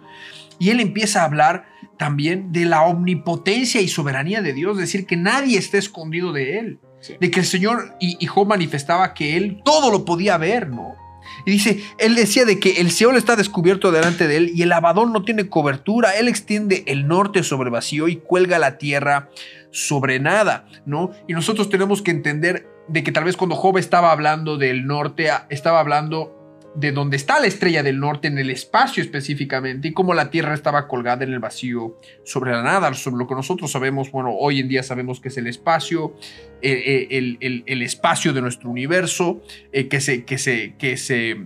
Y 0.60 0.70
él 0.70 0.80
empieza 0.80 1.22
a 1.22 1.26
hablar 1.26 1.68
también 1.98 2.52
de 2.52 2.66
la 2.66 2.84
omnipotencia 2.84 3.82
y 3.82 3.88
soberanía 3.88 4.42
de 4.42 4.54
Dios, 4.54 4.78
decir 4.78 5.06
que 5.06 5.18
nadie 5.18 5.58
está 5.58 5.78
escondido 5.78 6.34
de 6.34 6.60
él. 6.60 6.80
De 7.20 7.32
que 7.32 7.40
el 7.40 7.46
Señor 7.46 7.96
y, 8.00 8.26
Job 8.26 8.48
manifestaba 8.48 9.14
que 9.14 9.38
él 9.38 9.62
todo 9.64 9.92
lo 9.92 10.06
podía 10.06 10.38
ver, 10.38 10.70
¿no? 10.70 10.96
Y 11.46 11.52
dice, 11.52 11.82
él 11.98 12.16
decía 12.16 12.44
de 12.46 12.60
que 12.60 12.82
el 12.82 12.92
Seol 12.92 13.16
está 13.16 13.36
descubierto 13.36 13.92
delante 13.92 14.28
de 14.28 14.38
él 14.38 14.52
y 14.54 14.64
el 14.64 14.72
Abadón 14.72 15.14
no 15.14 15.24
tiene 15.24 15.48
cobertura. 15.48 16.18
Él 16.18 16.28
extiende 16.28 16.84
el 16.88 17.08
norte 17.08 17.44
sobre 17.44 17.70
vacío 17.70 18.08
y 18.08 18.18
cuelga 18.18 18.60
la 18.60 18.78
tierra 18.78 19.30
sobre 19.72 20.20
nada, 20.20 20.68
¿no? 20.86 21.12
Y 21.28 21.34
nosotros 21.34 21.70
tenemos 21.70 22.02
que 22.02 22.12
entender 22.12 22.68
de 22.88 23.04
que 23.04 23.12
tal 23.12 23.24
vez 23.24 23.38
cuando 23.38 23.56
Job 23.56 23.78
estaba 23.78 24.12
hablando 24.12 24.58
del 24.58 24.86
norte, 24.86 25.30
estaba 25.50 25.80
hablando 25.80 26.39
de 26.76 26.92
donde 26.92 27.18
está 27.18 27.40
la 27.40 27.48
estrella 27.48 27.84
del 27.84 28.00
norte 28.00 28.28
en 28.28 28.38
el 28.38 28.50
espacio 28.50 29.02
específicamente 29.02 29.88
y 29.88 29.94
cómo 29.94 30.14
la 30.14 30.30
Tierra 30.30 30.54
estaba 30.54 30.88
colgada 30.88 31.24
en 31.24 31.34
el 31.34 31.40
vacío 31.40 31.98
sobre 32.24 32.52
la 32.52 32.62
nada, 32.62 32.94
sobre 32.94 33.18
lo 33.18 33.28
que 33.28 33.36
nosotros 33.36 33.72
sabemos, 33.72 34.12
bueno, 34.12 34.34
hoy 34.34 34.60
en 34.60 34.68
día 34.68 34.84
sabemos 34.84 35.20
que 35.20 35.30
es 35.30 35.38
el 35.38 35.48
espacio, 35.48 36.16
eh, 36.62 37.08
eh, 37.10 37.64
el, 37.66 37.82
espacio 37.82 38.34
de 38.34 38.42
nuestro 38.42 38.70
universo 38.70 39.42
eh, 39.72 39.88
que, 39.88 40.00
se, 40.02 40.26
que, 40.26 40.38
se, 40.38 40.76
que, 40.78 40.98
se, 40.98 41.38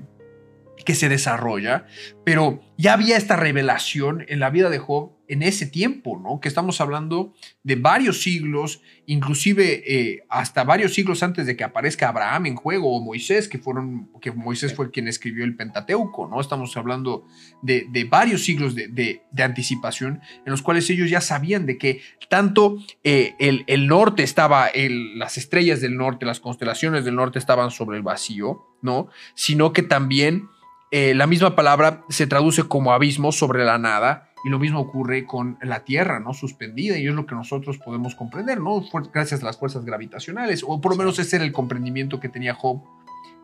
que 0.83 0.95
se 0.95 1.09
desarrolla, 1.09 1.85
pero 2.23 2.61
ya 2.77 2.93
había 2.93 3.17
esta 3.17 3.35
revelación 3.35 4.25
en 4.27 4.39
la 4.39 4.49
vida 4.49 4.69
de 4.69 4.79
Job 4.79 5.11
en 5.27 5.41
ese 5.41 5.65
tiempo, 5.65 6.19
¿no? 6.21 6.39
Que 6.39 6.47
estamos 6.47 6.81
hablando 6.81 7.33
de 7.63 7.75
varios 7.75 8.21
siglos, 8.21 8.81
inclusive 9.05 9.83
eh, 9.87 10.23
hasta 10.29 10.63
varios 10.63 10.93
siglos 10.93 11.23
antes 11.23 11.45
de 11.45 11.55
que 11.55 11.63
aparezca 11.63 12.09
Abraham 12.09 12.47
en 12.47 12.55
juego 12.55 12.95
o 12.95 13.01
Moisés, 13.01 13.47
que 13.47 13.57
fueron, 13.57 14.09
que 14.21 14.31
Moisés 14.31 14.73
fue 14.75 14.91
quien 14.91 15.07
escribió 15.07 15.45
el 15.45 15.55
Pentateuco, 15.55 16.27
¿no? 16.27 16.41
Estamos 16.41 16.75
hablando 16.75 17.25
de, 17.61 18.07
varios 18.09 18.43
siglos 18.43 18.75
de, 18.75 19.21
anticipación 19.37 20.21
en 20.45 20.51
los 20.51 20.61
cuales 20.61 20.89
ellos 20.89 21.09
ya 21.09 21.21
sabían 21.21 21.65
de 21.65 21.77
que 21.77 22.01
tanto 22.29 22.77
eh, 23.03 23.35
el, 23.39 23.87
norte 23.87 24.23
estaba, 24.23 24.69
las 25.15 25.37
estrellas 25.37 25.79
del 25.79 25.95
norte, 25.95 26.25
las 26.25 26.39
constelaciones 26.39 27.05
del 27.05 27.15
norte 27.15 27.39
estaban 27.39 27.71
sobre 27.71 27.97
el 27.97 28.03
vacío, 28.03 28.65
¿no? 28.81 29.07
Sino 29.35 29.73
que 29.73 29.83
también 29.83 30.49
eh, 30.95 31.15
la 31.15 31.25
misma 31.25 31.55
palabra 31.55 32.03
se 32.07 32.27
traduce 32.27 32.65
como 32.65 32.93
abismo 32.93 33.31
sobre 33.31 33.65
la 33.65 33.79
nada 33.79 34.29
y 34.45 34.49
lo 34.49 34.59
mismo 34.59 34.79
ocurre 34.79 35.25
con 35.25 35.57
la 35.63 35.83
Tierra, 35.85 36.19
¿no? 36.19 36.35
Suspendida, 36.35 36.99
y 36.99 37.07
es 37.07 37.15
lo 37.15 37.25
que 37.25 37.33
nosotros 37.33 37.79
podemos 37.79 38.13
comprender, 38.13 38.61
¿no? 38.61 38.85
Gracias 39.11 39.41
a 39.41 39.45
las 39.47 39.57
fuerzas 39.57 39.85
gravitacionales, 39.85 40.63
o 40.63 40.79
por 40.79 40.91
lo 40.91 40.97
menos 40.99 41.17
ese 41.17 41.37
era 41.37 41.45
el 41.45 41.51
comprendimiento 41.51 42.19
que 42.19 42.29
tenía 42.29 42.53
Job 42.53 42.83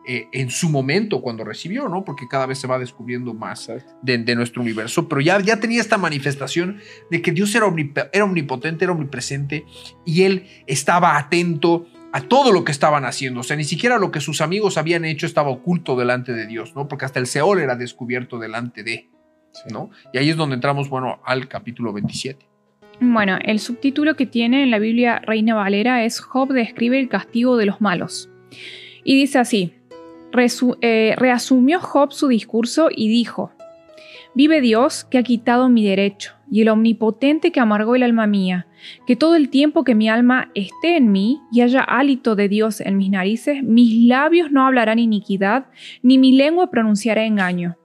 eh, 0.06 0.28
en 0.30 0.48
su 0.50 0.68
momento 0.68 1.22
cuando 1.22 1.42
recibió, 1.42 1.88
¿no? 1.88 2.04
Porque 2.04 2.28
cada 2.28 2.46
vez 2.46 2.58
se 2.58 2.68
va 2.68 2.78
descubriendo 2.78 3.34
más 3.34 3.68
de, 4.00 4.34
nuestro 4.36 4.62
universo, 4.62 5.08
pero 5.08 5.20
ya, 5.20 5.40
ya 5.40 5.58
tenía 5.58 5.80
esta 5.80 5.98
manifestación 5.98 6.78
de 7.10 7.20
que 7.20 7.32
Dios 7.32 7.52
era, 7.56 7.66
era 8.12 8.24
omnipotente, 8.24 8.84
era 8.84 8.92
omnipresente, 8.92 9.64
y 10.04 10.22
él 10.22 10.46
estaba 10.68 11.18
atento 11.18 11.86
a 12.12 12.22
todo 12.22 12.52
lo 12.52 12.64
que 12.64 12.72
estaban 12.72 13.04
haciendo. 13.04 13.40
O 13.40 13.42
sea, 13.42 13.56
ni 13.56 13.64
siquiera 13.64 13.98
lo 13.98 14.10
que 14.10 14.20
sus 14.20 14.40
amigos 14.40 14.78
habían 14.78 15.04
hecho 15.04 15.26
estaba 15.26 15.50
oculto 15.50 15.96
delante 15.96 16.32
de 16.32 16.46
Dios, 16.46 16.74
¿no? 16.74 16.88
Porque 16.88 17.04
hasta 17.04 17.18
el 17.18 17.26
Seol 17.26 17.60
era 17.60 17.76
descubierto 17.76 18.38
delante 18.38 18.82
de. 18.82 19.08
¿no? 19.72 19.90
Y 20.12 20.18
ahí 20.18 20.30
es 20.30 20.36
donde 20.36 20.54
entramos, 20.54 20.88
bueno, 20.88 21.20
al 21.24 21.48
capítulo 21.48 21.92
27. 21.92 22.46
Bueno, 23.00 23.38
el 23.42 23.58
subtítulo 23.60 24.14
que 24.14 24.26
tiene 24.26 24.62
en 24.62 24.70
la 24.70 24.78
Biblia 24.78 25.20
Reina 25.24 25.54
Valera 25.54 26.04
es 26.04 26.20
Job 26.20 26.52
describe 26.52 27.00
el 27.00 27.08
castigo 27.08 27.56
de 27.56 27.66
los 27.66 27.80
malos. 27.80 28.28
Y 29.04 29.16
dice 29.16 29.38
así, 29.38 29.74
eh, 30.80 31.14
reasumió 31.16 31.80
Job 31.80 32.12
su 32.12 32.28
discurso 32.28 32.88
y 32.94 33.08
dijo, 33.08 33.52
Vive 34.34 34.60
Dios 34.60 35.04
que 35.04 35.18
ha 35.18 35.22
quitado 35.22 35.68
mi 35.68 35.84
derecho, 35.84 36.34
y 36.50 36.62
el 36.62 36.68
omnipotente 36.68 37.52
que 37.52 37.60
amargó 37.60 37.94
el 37.94 38.02
alma 38.02 38.26
mía, 38.26 38.66
que 39.06 39.16
todo 39.16 39.36
el 39.36 39.48
tiempo 39.50 39.84
que 39.84 39.94
mi 39.94 40.08
alma 40.08 40.50
esté 40.54 40.96
en 40.96 41.12
mí 41.12 41.40
y 41.52 41.60
haya 41.60 41.80
hálito 41.80 42.34
de 42.34 42.48
Dios 42.48 42.80
en 42.80 42.96
mis 42.96 43.10
narices, 43.10 43.62
mis 43.62 44.06
labios 44.06 44.50
no 44.50 44.66
hablarán 44.66 44.98
iniquidad, 44.98 45.66
ni 46.02 46.18
mi 46.18 46.32
lengua 46.32 46.70
pronunciará 46.70 47.24
engaño. 47.24 47.76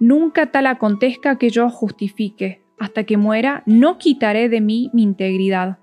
Nunca 0.00 0.50
tal 0.50 0.66
acontezca 0.66 1.38
que 1.38 1.48
yo 1.48 1.70
justifique. 1.70 2.62
Hasta 2.78 3.04
que 3.04 3.16
muera, 3.16 3.62
no 3.64 3.96
quitaré 3.96 4.50
de 4.50 4.60
mí 4.60 4.90
mi 4.92 5.02
integridad. 5.02 5.78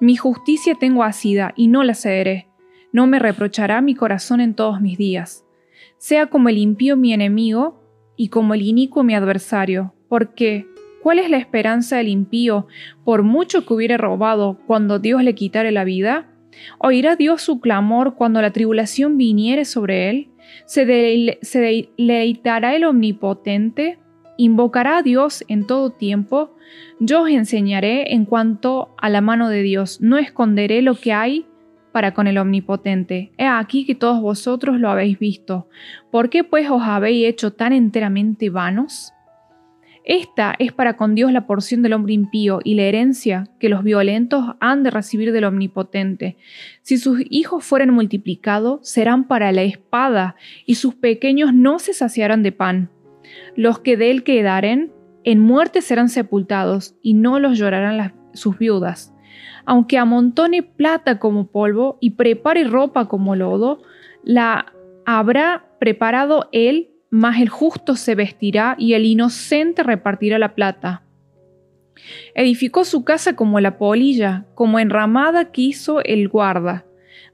Mi 0.00 0.16
justicia 0.16 0.74
tengo 0.78 1.02
asida 1.02 1.54
y 1.56 1.68
no 1.68 1.82
la 1.82 1.94
cederé. 1.94 2.48
No 2.92 3.06
me 3.06 3.18
reprochará 3.18 3.80
mi 3.80 3.94
corazón 3.94 4.40
en 4.40 4.54
todos 4.54 4.80
mis 4.80 4.98
días. 4.98 5.46
Sea 5.96 6.26
como 6.26 6.50
el 6.50 6.58
impío 6.58 6.96
mi 6.96 7.14
enemigo 7.14 7.82
y 8.16 8.28
como 8.28 8.52
el 8.52 8.62
inicuo 8.62 9.02
mi 9.02 9.14
adversario, 9.14 9.94
porque 10.08 10.66
¿cuál 11.08 11.20
es 11.20 11.30
la 11.30 11.38
esperanza 11.38 11.96
del 11.96 12.08
impío 12.08 12.66
por 13.02 13.22
mucho 13.22 13.64
que 13.64 13.72
hubiere 13.72 13.96
robado 13.96 14.58
cuando 14.66 14.98
Dios 14.98 15.24
le 15.24 15.34
quitare 15.34 15.72
la 15.72 15.84
vida? 15.84 16.26
¿Oirá 16.80 17.16
Dios 17.16 17.40
su 17.40 17.60
clamor 17.60 18.14
cuando 18.14 18.42
la 18.42 18.50
tribulación 18.50 19.16
viniere 19.16 19.64
sobre 19.64 20.10
él? 20.10 20.28
¿Se, 20.66 20.84
deleitará 20.84 22.76
el 22.76 22.84
omnipotente? 22.84 23.98
¿Invocará 24.36 24.98
a 24.98 25.02
Dios 25.02 25.46
en 25.48 25.66
todo 25.66 25.88
tiempo? 25.88 26.54
Yo 27.00 27.22
os 27.22 27.30
enseñaré 27.30 28.12
en 28.12 28.26
cuanto 28.26 28.94
a 28.98 29.08
la 29.08 29.22
mano 29.22 29.48
de 29.48 29.62
Dios. 29.62 30.02
No 30.02 30.18
esconderé 30.18 30.82
lo 30.82 30.94
que 30.94 31.14
hay 31.14 31.46
para 31.90 32.12
con 32.12 32.26
el 32.26 32.36
omnipotente. 32.36 33.32
He 33.38 33.46
aquí 33.46 33.86
que 33.86 33.94
todos 33.94 34.20
vosotros 34.20 34.78
lo 34.78 34.90
habéis 34.90 35.18
visto. 35.18 35.68
¿Por 36.10 36.28
qué 36.28 36.44
pues 36.44 36.68
os 36.68 36.82
habéis 36.82 37.26
hecho 37.26 37.54
tan 37.54 37.72
enteramente 37.72 38.50
vanos? 38.50 39.14
Esta 40.08 40.54
es 40.58 40.72
para 40.72 40.96
con 40.96 41.14
Dios 41.14 41.32
la 41.32 41.46
porción 41.46 41.82
del 41.82 41.92
hombre 41.92 42.14
impío 42.14 42.60
y 42.64 42.76
la 42.76 42.84
herencia 42.84 43.44
que 43.60 43.68
los 43.68 43.84
violentos 43.84 44.56
han 44.58 44.82
de 44.82 44.90
recibir 44.90 45.32
del 45.32 45.44
Omnipotente. 45.44 46.38
Si 46.80 46.96
sus 46.96 47.20
hijos 47.28 47.62
fueren 47.62 47.92
multiplicados, 47.92 48.88
serán 48.88 49.28
para 49.28 49.52
la 49.52 49.64
espada, 49.64 50.34
y 50.64 50.76
sus 50.76 50.94
pequeños 50.94 51.52
no 51.52 51.78
se 51.78 51.92
saciarán 51.92 52.42
de 52.42 52.52
pan. 52.52 52.90
Los 53.54 53.80
que 53.80 53.98
de 53.98 54.10
él 54.10 54.24
quedaren, 54.24 54.92
en 55.24 55.40
muerte 55.40 55.82
serán 55.82 56.08
sepultados, 56.08 56.94
y 57.02 57.12
no 57.12 57.38
los 57.38 57.58
llorarán 57.58 58.14
sus 58.32 58.56
viudas. 58.56 59.14
Aunque 59.66 59.98
amontone 59.98 60.62
plata 60.62 61.18
como 61.18 61.48
polvo 61.48 61.98
y 62.00 62.12
prepare 62.12 62.64
ropa 62.64 63.08
como 63.08 63.36
lodo, 63.36 63.82
la 64.24 64.72
habrá 65.04 65.66
preparado 65.78 66.48
él 66.52 66.94
mas 67.10 67.40
el 67.40 67.48
justo 67.48 67.96
se 67.96 68.14
vestirá 68.14 68.74
y 68.78 68.94
el 68.94 69.04
inocente 69.04 69.82
repartirá 69.82 70.38
la 70.38 70.54
plata. 70.54 71.02
Edificó 72.34 72.84
su 72.84 73.04
casa 73.04 73.34
como 73.34 73.60
la 73.60 73.78
polilla, 73.78 74.46
como 74.54 74.78
enramada 74.78 75.50
quiso 75.50 76.02
el 76.04 76.28
guarda. 76.28 76.84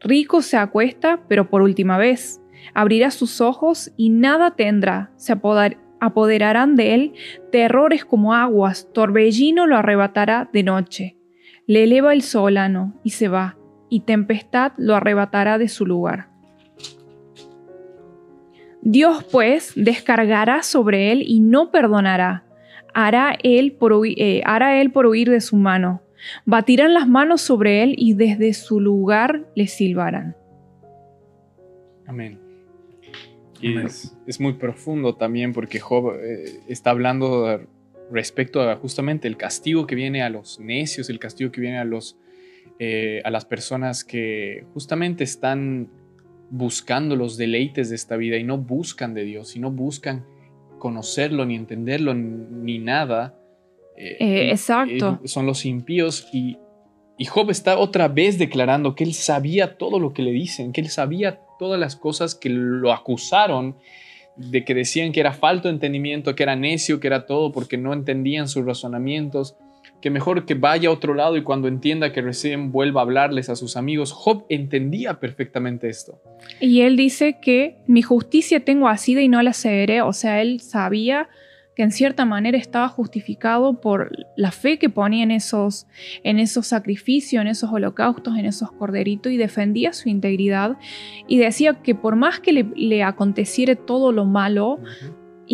Rico 0.01 0.43
se 0.43 0.57
acuesta, 0.57 1.21
pero 1.29 1.49
por 1.49 1.63
última 1.63 1.99
vez. 1.99 2.41
Abrirá 2.73 3.11
sus 3.11 3.41
ojos 3.41 3.93
y 3.97 4.11
nada 4.11 4.53
tendrá. 4.53 5.11
Se 5.17 5.35
apoderarán 6.01 6.77
de 6.77 6.95
él 6.95 7.13
terrores 7.53 8.05
como 8.05 8.35
aguas, 8.35 8.89
torbellino 8.93 9.67
lo 9.67 9.77
arrebatará 9.77 10.49
de 10.53 10.63
noche. 10.63 11.17
Le 11.67 11.85
eleva 11.85 12.13
el 12.13 12.23
solano 12.23 12.95
y 13.05 13.11
se 13.11 13.29
va, 13.29 13.57
y 13.89 14.01
tempestad 14.01 14.73
lo 14.77 14.95
arrebatará 14.95 15.59
de 15.59 15.69
su 15.69 15.87
lugar. 15.87 16.34
Dios 18.85 19.25
pues 19.25 19.73
descargará 19.75 20.63
sobre 20.63 21.11
él 21.11 21.23
y 21.27 21.41
no 21.41 21.71
perdonará. 21.71 22.45
Hará 22.93 23.37
él, 23.43 23.73
por 23.73 23.95
huir, 23.95 24.15
eh, 24.21 24.43
hará 24.45 24.81
él 24.81 24.93
por 24.93 25.07
huir 25.07 25.31
de 25.31 25.41
su 25.41 25.57
mano. 25.57 26.03
Batirán 26.45 26.95
las 26.95 27.09
manos 27.09 27.41
sobre 27.41 27.83
él 27.83 27.95
y 27.97 28.13
desde 28.15 28.53
su 28.53 28.81
lugar 28.81 29.47
le 29.57 29.67
silbarán. 29.67 30.37
Amén. 32.07 32.39
Y 33.61 33.75
Es, 33.79 34.41
muy 34.41 34.53
profundo 34.53 35.15
también 35.15 35.55
porque 35.55 35.81
Job 35.81 36.15
eh, 36.17 36.61
está 36.69 36.91
hablando 36.91 37.67
respecto 38.11 38.61
a 38.61 38.77
justamente 38.77 39.27
el 39.27 39.39
castigo 39.39 39.87
que 39.87 39.95
viene 39.95 40.23
a 40.23 40.29
los 40.29 40.61
necios, 40.61 41.09
el 41.09 41.19
castigo 41.19 41.51
que 41.51 41.63
viene 41.63 41.79
a, 41.79 41.85
los, 41.85 42.19
eh, 42.79 43.23
a 43.25 43.31
las 43.31 43.47
personas 43.47 44.05
que 44.05 44.67
justamente 44.75 45.25
están 45.25 45.89
buscando 46.57 47.17
los 47.17 47.37
deleites 47.37 47.89
de 47.91 47.97
esta 47.97 48.17
vida 48.17 48.37
y 48.37 48.45
no 48.45 48.59
buscan 48.59 49.13
de 49.13 49.25
Dios 49.25 49.57
y 49.57 49.59
no 49.59 49.73
buscan 49.73 50.25
conocerlo 50.79 51.45
ni 51.45 51.57
entenderlo 51.57 52.15
ni 52.15 52.79
nada. 52.79 53.37
Eh, 53.97 54.17
eh, 54.21 54.51
exacto. 54.51 55.21
son 55.25 55.47
los 55.47 55.67
impíos 55.67 56.29
y, 56.33 56.59
y 57.19 57.25
Job 57.25 57.51
está 57.51 57.77
otra 57.77 58.07
vez 58.07 58.39
declarando 58.39 58.95
que 58.95 59.03
él 59.03 59.15
sabía 59.15 59.79
todo 59.79 59.99
lo 59.99 60.13
que 60.13 60.23
le 60.23 60.31
dicen, 60.31 60.73
que 60.73 60.81
él 60.81 60.91
sabía 60.91 61.41
todas 61.59 61.81
las 61.81 61.97
cosas 61.97 62.37
que 62.37 62.51
lo 62.51 62.93
acusaron 62.93 63.77
de 64.37 64.65
que 64.65 64.75
decían 64.75 65.11
que 65.11 65.21
era 65.21 65.33
falto 65.33 65.67
de 65.67 65.75
entendimiento, 65.75 66.37
que 66.37 66.45
era 66.45 66.55
necio, 66.55 67.01
que 67.01 67.09
era 67.09 67.27
todo 67.27 67.51
porque 67.51 67.79
no 67.79 67.93
entendían 67.93 68.47
sus 68.47 68.65
razonamientos 68.65 69.57
que 70.05 70.11
mejor 70.11 70.45
que 70.45 70.53
vaya 70.53 70.91
a 70.91 70.93
otro 70.93 71.15
lado 71.15 71.39
y 71.39 71.43
cuando 71.43 71.67
entienda 71.67 72.13
que 72.13 72.21
recién 72.21 72.73
vuelva 72.73 73.01
a 73.01 73.05
hablarles 73.05 73.49
a 73.49 73.57
sus 73.57 73.75
amigos. 73.75 74.13
Job 74.13 74.45
entendía 74.51 75.19
perfectamente 75.19 75.89
esto. 75.89 76.21
Y 76.61 76.83
él 76.83 76.95
dice 76.99 77.39
que 77.41 77.79
mi 77.87 78.03
justicia 78.03 78.63
tengo 78.63 78.89
asida 78.89 79.23
y 79.23 79.29
no 79.29 79.41
la 79.41 79.55
cederé, 79.55 80.03
o 80.03 80.13
sea, 80.13 80.43
él 80.43 80.61
sabía 80.61 81.31
que 81.75 81.85
en 81.85 81.91
cierta 81.91 82.27
manera 82.27 82.59
estaba 82.59 82.87
justificado 82.89 83.81
por 83.81 84.11
la 84.37 84.51
fe 84.51 84.79
que 84.79 84.91
ponía 84.91 85.23
en 85.23 85.31
esos, 85.31 85.87
en 86.23 86.39
esos 86.39 86.67
sacrificios, 86.67 87.41
en 87.41 87.49
esos 87.49 87.73
holocaustos, 87.73 88.37
en 88.37 88.45
esos 88.45 88.71
corderitos 88.73 89.33
y 89.33 89.39
defendía 89.39 89.95
su 89.95 90.11
integridad 90.11 90.77
y 91.27 91.39
decía 91.39 91.81
que 91.83 91.95
por 91.95 92.15
más 92.15 92.41
que 92.41 92.53
le, 92.53 92.67
le 92.77 93.03
aconteciera 93.03 93.75
todo 93.75 94.13
lo 94.13 94.27
malo, 94.27 94.81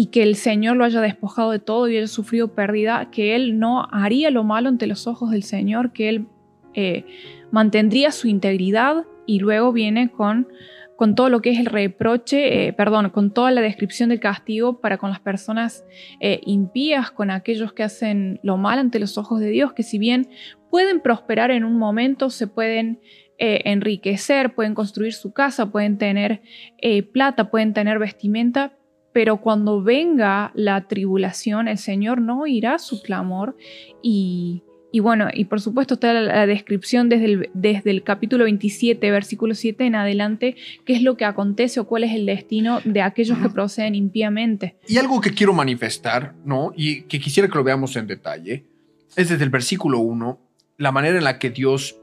y 0.00 0.07
que 0.07 0.23
el 0.23 0.35
Señor 0.35 0.78
lo 0.78 0.85
haya 0.87 1.02
despojado 1.02 1.50
de 1.50 1.59
todo 1.59 1.87
y 1.87 1.99
haya 1.99 2.07
sufrido 2.07 2.54
pérdida, 2.54 3.11
que 3.11 3.37
Él 3.37 3.59
no 3.59 3.87
haría 3.92 4.30
lo 4.30 4.45
malo 4.45 4.71
ante 4.71 4.87
los 4.87 5.07
ojos 5.07 5.30
del 5.30 5.42
Señor, 5.42 5.92
que 5.92 6.09
Él 6.09 6.26
eh, 6.73 7.04
mantendría 7.50 8.11
su 8.11 8.26
integridad 8.26 9.04
y 9.26 9.40
luego 9.40 9.75
viene 9.75 10.11
con, 10.11 10.49
con 10.97 11.14
todo 11.14 11.28
lo 11.28 11.42
que 11.42 11.50
es 11.50 11.59
el 11.59 11.66
reproche, 11.66 12.69
eh, 12.69 12.73
perdón, 12.73 13.11
con 13.11 13.30
toda 13.30 13.50
la 13.50 13.61
descripción 13.61 14.09
del 14.09 14.21
castigo 14.21 14.80
para 14.80 14.97
con 14.97 15.11
las 15.11 15.21
personas 15.21 15.85
eh, 16.19 16.40
impías, 16.47 17.11
con 17.11 17.30
aquellos 17.30 17.75
que 17.75 17.83
hacen 17.83 18.40
lo 18.42 18.57
mal 18.57 18.78
ante 18.78 19.00
los 19.00 19.19
ojos 19.19 19.38
de 19.38 19.50
Dios, 19.50 19.75
que 19.75 19.83
si 19.83 19.99
bien 19.99 20.30
pueden 20.71 21.00
prosperar 21.00 21.50
en 21.50 21.62
un 21.62 21.76
momento, 21.76 22.30
se 22.30 22.47
pueden 22.47 23.00
enriquecer, 23.37 24.54
pueden 24.54 24.75
construir 24.75 25.14
su 25.14 25.33
casa, 25.33 25.71
pueden 25.71 25.97
tener 25.97 26.42
plata, 27.14 27.50
pueden 27.50 27.73
tener 27.73 27.99
vestimenta, 27.99 28.75
pero 29.12 29.38
cuando 29.38 29.83
venga 29.83 30.52
la 30.55 30.87
tribulación, 30.87 31.69
el 31.69 31.79
Señor 31.79 32.21
no 32.21 32.40
oirá 32.43 32.79
su 32.79 33.02
clamor 33.02 33.57
y, 34.02 34.62
y 34.93 35.00
bueno, 35.00 35.29
y 35.33 35.45
por 35.47 35.61
supuesto 35.61 35.95
está 35.95 36.12
la, 36.12 36.21
la 36.23 36.47
descripción 36.47 37.09
desde 37.09 37.25
el, 37.25 37.50
desde 37.55 37.90
el 37.90 38.02
capítulo 38.02 38.45
27, 38.45 39.11
versículo 39.11 39.55
7 39.55 39.85
en 39.85 39.95
adelante, 39.95 40.57
qué 40.85 40.93
es 40.95 41.02
lo 41.02 41.17
que 41.17 41.25
acontece 41.25 41.81
o 41.81 41.87
cuál 41.87 42.05
es 42.05 42.12
el 42.14 42.26
destino 42.26 42.81
de 42.85 43.02
aquellos 43.02 43.38
que 43.38 43.49
proceden 43.50 43.95
impíamente. 43.95 44.76
Y 44.87 44.99
algo 44.99 45.21
que 45.21 45.31
quiero 45.33 45.52
manifestar, 45.52 46.35
¿no? 46.45 46.73
Y 46.76 47.02
que 47.02 47.19
quisiera 47.21 47.49
que 47.49 47.57
lo 47.59 47.64
veamos 47.64 47.97
en 47.97 48.07
detalle, 48.07 48.64
es 49.17 49.29
desde 49.29 49.43
el 49.45 49.50
versículo 49.50 49.99
1, 49.99 50.38
la 50.79 50.93
manera 50.93 51.19
en 51.19 51.25
la 51.25 51.38
que 51.38 51.50
Dios, 51.50 51.97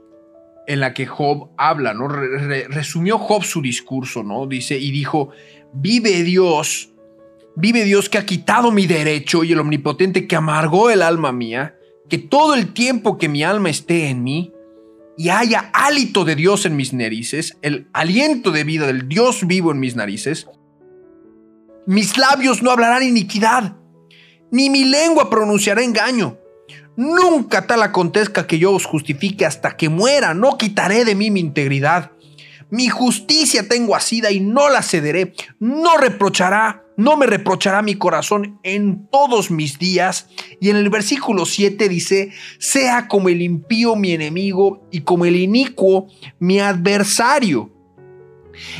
en 0.68 0.82
la 0.82 0.94
que 0.94 1.06
Job 1.06 1.52
habla, 1.58 1.94
¿no? 1.94 2.10
Re- 2.10 2.38
re- 2.40 2.68
resumió 2.68 3.18
Job 3.18 3.44
su 3.44 3.62
discurso, 3.62 4.24
¿no? 4.24 4.46
Dice, 4.46 4.78
y 4.78 4.92
dijo, 4.92 5.30
vive 5.74 6.24
Dios, 6.24 6.94
vive 7.58 7.84
Dios 7.86 8.08
que 8.08 8.20
ha 8.20 8.26
quitado 8.26 8.72
mi 8.72 8.86
derecho 8.86 9.44
y 9.44 9.52
el 9.52 9.60
omnipotente 9.60 10.28
que 10.28 10.36
amargó 10.36 10.92
el 10.92 11.02
alma 11.02 11.32
mía, 11.32 11.76
que 12.08 12.20
todo 12.20 12.54
el 12.54 12.72
tiempo 12.72 13.18
que 13.18 13.28
mi 13.28 13.44
alma 13.44 13.72
esté 13.72 14.10
en 14.10 14.24
mí 14.24 14.54
y 15.18 15.30
haya 15.30 15.72
hálito 15.74 16.24
de 16.24 16.36
Dios 16.36 16.68
en 16.68 16.76
mis 16.76 16.94
narices, 16.94 17.58
el 17.64 17.88
aliento 17.94 18.52
de 18.52 18.64
vida 18.64 18.86
del 18.86 19.10
Dios 19.10 19.48
vivo 19.48 19.72
en 19.72 19.80
mis 19.80 19.96
narices, 19.96 20.48
mis 21.88 22.16
labios 22.20 22.62
no 22.62 22.70
hablarán 22.70 23.02
iniquidad, 23.02 23.76
ni 24.52 24.70
mi 24.70 24.86
lengua 24.86 25.28
pronunciará 25.32 25.82
engaño. 25.82 26.38
Nunca 26.96 27.66
tal 27.66 27.82
acontezca 27.82 28.46
que 28.46 28.60
yo 28.60 28.72
os 28.72 28.86
justifique 28.86 29.48
hasta 29.48 29.78
que 29.78 29.90
muera, 29.90 30.36
no 30.36 30.60
quitaré 30.60 31.06
de 31.06 31.16
mí 31.16 31.32
mi 31.32 31.40
integridad. 31.40 32.12
Mi 32.70 32.90
justicia 32.90 33.68
tengo 33.68 33.96
asida 33.96 34.32
y 34.32 34.40
no 34.40 34.70
la 34.70 34.84
cederé. 34.84 35.34
No 35.60 35.98
reprochará, 35.98 36.84
no 36.98 37.16
me 37.16 37.26
reprochará 37.26 37.82
mi 37.82 37.96
corazón 37.96 38.60
en 38.64 39.08
todos 39.08 39.52
mis 39.52 39.80
días. 39.80 40.28
Y 40.60 40.70
en 40.70 40.76
el 40.76 40.90
versículo 40.90 41.46
7 41.46 41.88
dice, 41.88 42.32
sea 42.60 43.08
como 43.08 43.30
el 43.30 43.42
impío 43.42 43.96
mi 43.96 44.12
enemigo 44.12 44.88
y 44.92 45.02
como 45.02 45.26
el 45.26 45.38
inicuo 45.38 46.08
mi 46.40 46.60
adversario. 46.60 47.72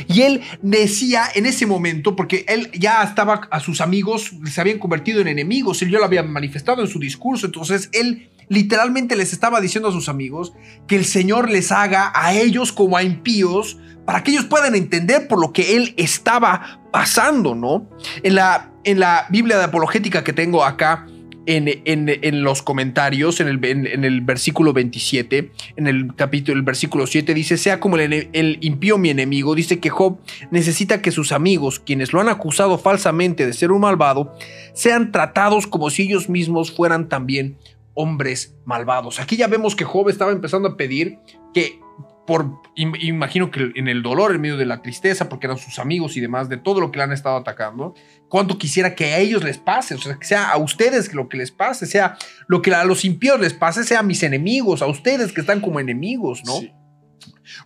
Y 0.08 0.22
él 0.22 0.42
decía 0.60 1.24
en 1.34 1.46
ese 1.46 1.66
momento, 1.66 2.16
porque 2.16 2.44
él 2.48 2.70
ya 2.72 3.02
estaba 3.02 3.48
a 3.50 3.60
sus 3.60 3.80
amigos, 3.80 4.32
se 4.50 4.60
habían 4.60 4.78
convertido 4.78 5.20
en 5.20 5.28
enemigos, 5.28 5.82
él 5.82 5.90
ya 5.90 5.98
lo 5.98 6.04
había 6.04 6.22
manifestado 6.22 6.82
en 6.82 6.88
su 6.88 6.98
discurso, 6.98 7.46
entonces 7.46 7.88
él 7.92 8.28
literalmente 8.48 9.16
les 9.16 9.32
estaba 9.32 9.60
diciendo 9.60 9.88
a 9.88 9.92
sus 9.92 10.08
amigos 10.08 10.52
que 10.86 10.96
el 10.96 11.04
Señor 11.04 11.50
les 11.50 11.72
haga 11.72 12.12
a 12.14 12.34
ellos 12.34 12.72
como 12.72 12.96
a 12.96 13.02
impíos 13.02 13.78
para 14.04 14.22
que 14.22 14.30
ellos 14.30 14.46
puedan 14.46 14.74
entender 14.74 15.28
por 15.28 15.40
lo 15.40 15.52
que 15.52 15.76
él 15.76 15.94
estaba 15.96 16.80
pasando, 16.90 17.54
¿no? 17.54 17.88
En 18.22 18.36
la, 18.36 18.72
en 18.84 19.00
la 19.00 19.26
Biblia 19.28 19.58
de 19.58 19.64
apologética 19.64 20.24
que 20.24 20.32
tengo 20.32 20.64
acá, 20.64 21.06
en, 21.48 21.66
en, 21.86 22.42
los 22.42 22.60
comentarios, 22.60 23.40
en 23.40 23.48
el, 23.48 23.64
en, 23.64 24.04
el 24.04 24.20
versículo 24.20 24.74
27, 24.74 25.50
en 25.76 25.86
el 25.86 26.14
capítulo, 26.14 26.58
el 26.58 26.62
versículo 26.62 27.06
7, 27.06 27.32
dice, 27.32 27.56
sea 27.56 27.80
como 27.80 27.96
el, 27.96 28.28
el, 28.34 28.58
impío 28.60 28.98
mi 28.98 29.08
enemigo, 29.08 29.54
dice 29.54 29.80
que 29.80 29.88
Job 29.88 30.18
necesita 30.50 31.00
que 31.00 31.10
sus 31.10 31.32
amigos, 31.32 31.80
quienes 31.80 32.12
lo 32.12 32.20
han 32.20 32.28
acusado 32.28 32.76
falsamente 32.76 33.46
de 33.46 33.54
ser 33.54 33.72
un 33.72 33.80
malvado, 33.80 34.34
sean 34.74 35.10
tratados 35.10 35.66
como 35.66 35.88
si 35.88 36.02
ellos 36.02 36.28
mismos 36.28 36.70
fueran 36.70 37.08
también 37.08 37.56
hombres 37.98 38.54
malvados. 38.64 39.18
Aquí 39.18 39.36
ya 39.36 39.48
vemos 39.48 39.74
que 39.74 39.84
Job 39.84 40.08
estaba 40.08 40.30
empezando 40.30 40.68
a 40.68 40.76
pedir 40.76 41.18
que 41.52 41.80
por, 42.28 42.60
imagino 42.76 43.50
que 43.50 43.72
en 43.74 43.88
el 43.88 44.02
dolor, 44.02 44.34
en 44.34 44.40
medio 44.40 44.56
de 44.56 44.66
la 44.66 44.82
tristeza, 44.82 45.28
porque 45.28 45.46
eran 45.46 45.58
sus 45.58 45.78
amigos 45.78 46.16
y 46.16 46.20
demás, 46.20 46.48
de 46.48 46.58
todo 46.58 46.80
lo 46.80 46.92
que 46.92 46.98
le 46.98 47.04
han 47.04 47.12
estado 47.12 47.38
atacando, 47.38 47.94
cuánto 48.28 48.56
quisiera 48.58 48.94
que 48.94 49.06
a 49.14 49.18
ellos 49.18 49.42
les 49.42 49.58
pase, 49.58 49.94
o 49.94 49.98
sea, 49.98 50.16
que 50.16 50.26
sea 50.26 50.50
a 50.50 50.58
ustedes 50.58 51.12
lo 51.12 51.28
que 51.28 51.38
les 51.38 51.50
pase, 51.50 51.86
sea 51.86 52.18
lo 52.46 52.62
que 52.62 52.72
a 52.72 52.84
los 52.84 53.04
impíos 53.04 53.40
les 53.40 53.54
pase, 53.54 53.82
sea 53.82 54.00
a 54.00 54.02
mis 54.02 54.22
enemigos, 54.22 54.82
a 54.82 54.86
ustedes 54.86 55.32
que 55.32 55.40
están 55.40 55.60
como 55.60 55.80
enemigos, 55.80 56.42
¿no? 56.44 56.60
Sí. 56.60 56.72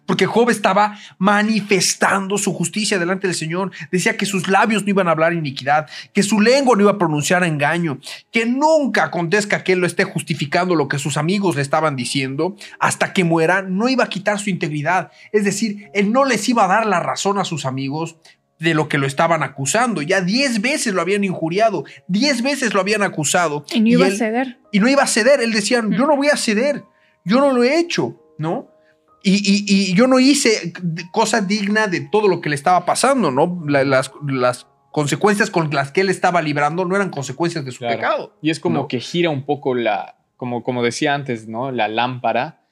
Porque 0.06 0.26
Job 0.26 0.50
estaba 0.50 0.98
manifestando 1.18 2.38
su 2.38 2.52
justicia 2.52 2.98
delante 2.98 3.26
del 3.26 3.36
Señor. 3.36 3.70
Decía 3.90 4.16
que 4.16 4.26
sus 4.26 4.48
labios 4.48 4.84
no 4.84 4.90
iban 4.90 5.08
a 5.08 5.12
hablar 5.12 5.32
iniquidad, 5.32 5.88
que 6.12 6.22
su 6.22 6.40
lengua 6.40 6.76
no 6.76 6.82
iba 6.82 6.92
a 6.92 6.98
pronunciar 6.98 7.44
engaño, 7.44 7.98
que 8.30 8.46
nunca 8.46 9.04
acontezca 9.04 9.64
que 9.64 9.72
él 9.72 9.80
lo 9.80 9.86
esté 9.86 10.04
justificando 10.04 10.74
lo 10.74 10.88
que 10.88 10.98
sus 10.98 11.16
amigos 11.16 11.56
le 11.56 11.62
estaban 11.62 11.96
diciendo. 11.96 12.56
Hasta 12.78 13.12
que 13.12 13.24
muera, 13.24 13.62
no 13.62 13.88
iba 13.88 14.04
a 14.04 14.08
quitar 14.08 14.38
su 14.38 14.50
integridad. 14.50 15.10
Es 15.32 15.44
decir, 15.44 15.90
él 15.94 16.12
no 16.12 16.24
les 16.24 16.48
iba 16.48 16.64
a 16.64 16.68
dar 16.68 16.86
la 16.86 17.00
razón 17.00 17.38
a 17.38 17.44
sus 17.44 17.64
amigos 17.64 18.16
de 18.62 18.74
lo 18.74 18.88
que 18.88 18.96
lo 18.96 19.06
estaban 19.06 19.42
acusando. 19.42 20.02
Ya 20.02 20.20
diez 20.20 20.60
veces 20.60 20.94
lo 20.94 21.00
habían 21.00 21.24
injuriado, 21.24 21.84
diez 22.06 22.42
veces 22.42 22.72
lo 22.74 22.80
habían 22.80 23.02
acusado. 23.02 23.64
Y 23.72 23.80
no 23.80 23.88
iba 23.88 24.04
y 24.06 24.10
él, 24.10 24.14
a 24.14 24.18
ceder. 24.18 24.58
Y 24.70 24.80
no 24.80 24.88
iba 24.88 25.02
a 25.02 25.06
ceder. 25.06 25.40
Él 25.40 25.52
decía, 25.52 25.82
yo 25.82 26.06
no 26.06 26.16
voy 26.16 26.28
a 26.28 26.36
ceder, 26.36 26.84
yo 27.24 27.40
no 27.40 27.52
lo 27.52 27.64
he 27.64 27.78
hecho, 27.78 28.20
¿no? 28.38 28.68
Y, 29.24 29.34
y, 29.34 29.64
y, 29.66 29.94
yo 29.94 30.08
no 30.08 30.18
hice 30.18 30.72
cosa 31.12 31.40
digna 31.40 31.86
de 31.86 32.00
todo 32.00 32.26
lo 32.26 32.40
que 32.40 32.48
le 32.48 32.56
estaba 32.56 32.84
pasando, 32.84 33.30
¿no? 33.30 33.62
La, 33.68 33.84
las, 33.84 34.10
las, 34.26 34.66
consecuencias 34.92 35.50
con 35.50 35.70
las 35.70 35.90
que 35.90 36.02
él 36.02 36.10
estaba 36.10 36.42
librando 36.42 36.84
no 36.84 36.94
eran 36.94 37.10
consecuencias 37.10 37.64
de 37.64 37.72
su 37.72 37.78
claro. 37.78 37.96
pecado. 37.96 38.38
Y 38.42 38.50
es 38.50 38.60
como 38.60 38.80
¿no? 38.80 38.88
que 38.88 39.00
gira 39.00 39.30
un 39.30 39.44
poco 39.44 39.74
la, 39.74 40.16
como, 40.36 40.62
como 40.62 40.82
decía 40.82 41.14
antes, 41.14 41.48
¿no? 41.48 41.72
La 41.72 41.88
lámpara, 41.88 42.66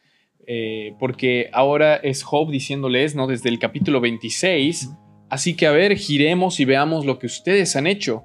eh, 0.46 0.94
porque 0.98 1.48
ahora 1.52 1.96
es 1.96 2.22
Job 2.22 2.50
diciéndoles, 2.50 3.16
¿no? 3.16 3.26
Desde 3.26 3.48
el 3.48 3.58
capítulo 3.58 4.00
26, 4.00 4.90
así 5.30 5.56
que 5.56 5.66
a 5.66 5.72
ver, 5.72 5.96
giremos 5.96 6.60
y 6.60 6.64
veamos 6.66 7.06
lo 7.06 7.18
que 7.18 7.26
ustedes 7.26 7.74
han 7.74 7.86
hecho. 7.86 8.24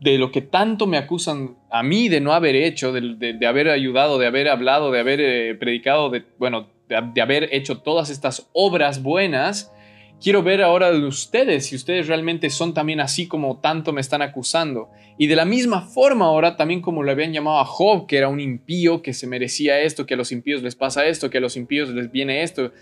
De 0.00 0.18
lo 0.18 0.30
que 0.30 0.42
tanto 0.42 0.86
me 0.86 0.98
acusan 0.98 1.56
a 1.70 1.82
mí 1.82 2.10
de 2.10 2.20
no 2.20 2.34
haber 2.34 2.54
hecho, 2.54 2.92
de, 2.92 3.16
de, 3.16 3.32
de 3.32 3.46
haber 3.46 3.70
ayudado, 3.70 4.18
de 4.18 4.26
haber 4.26 4.46
hablado, 4.48 4.92
de 4.92 5.00
haber 5.00 5.20
eh, 5.22 5.54
predicado, 5.54 6.10
de, 6.10 6.22
bueno, 6.38 6.68
de, 6.88 7.20
haber 7.20 7.48
hecho 7.52 7.78
todas 7.78 8.10
estas 8.10 8.48
obras 8.52 9.02
buenas, 9.02 9.72
quiero 10.20 10.42
ver 10.42 10.62
ahora 10.62 10.90
de 10.92 11.04
ustedes, 11.04 11.66
si 11.66 11.76
ustedes 11.76 12.06
realmente 12.06 12.50
son 12.50 12.74
también 12.74 13.00
así 13.00 13.26
como 13.26 13.60
tanto 13.60 13.92
me 13.92 14.00
están 14.00 14.22
acusando. 14.22 14.90
Y 15.18 15.26
de 15.26 15.36
la 15.36 15.44
misma 15.44 15.82
forma 15.82 16.26
ahora 16.26 16.56
también 16.56 16.80
como 16.80 17.02
lo 17.02 17.10
habían 17.10 17.32
llamado 17.32 17.58
a 17.58 17.64
Job, 17.64 18.06
que 18.06 18.18
era 18.18 18.28
un 18.28 18.40
impío, 18.40 19.02
que 19.02 19.14
se 19.14 19.26
merecía 19.26 19.80
esto, 19.80 20.06
que 20.06 20.14
a 20.14 20.16
los 20.16 20.32
impíos 20.32 20.62
les 20.62 20.74
pasa 20.74 21.06
esto, 21.06 21.30
que 21.30 21.38
a 21.38 21.40
los 21.40 21.56
impíos 21.56 21.88
les 21.90 22.10
viene 22.10 22.42
esto. 22.42 22.72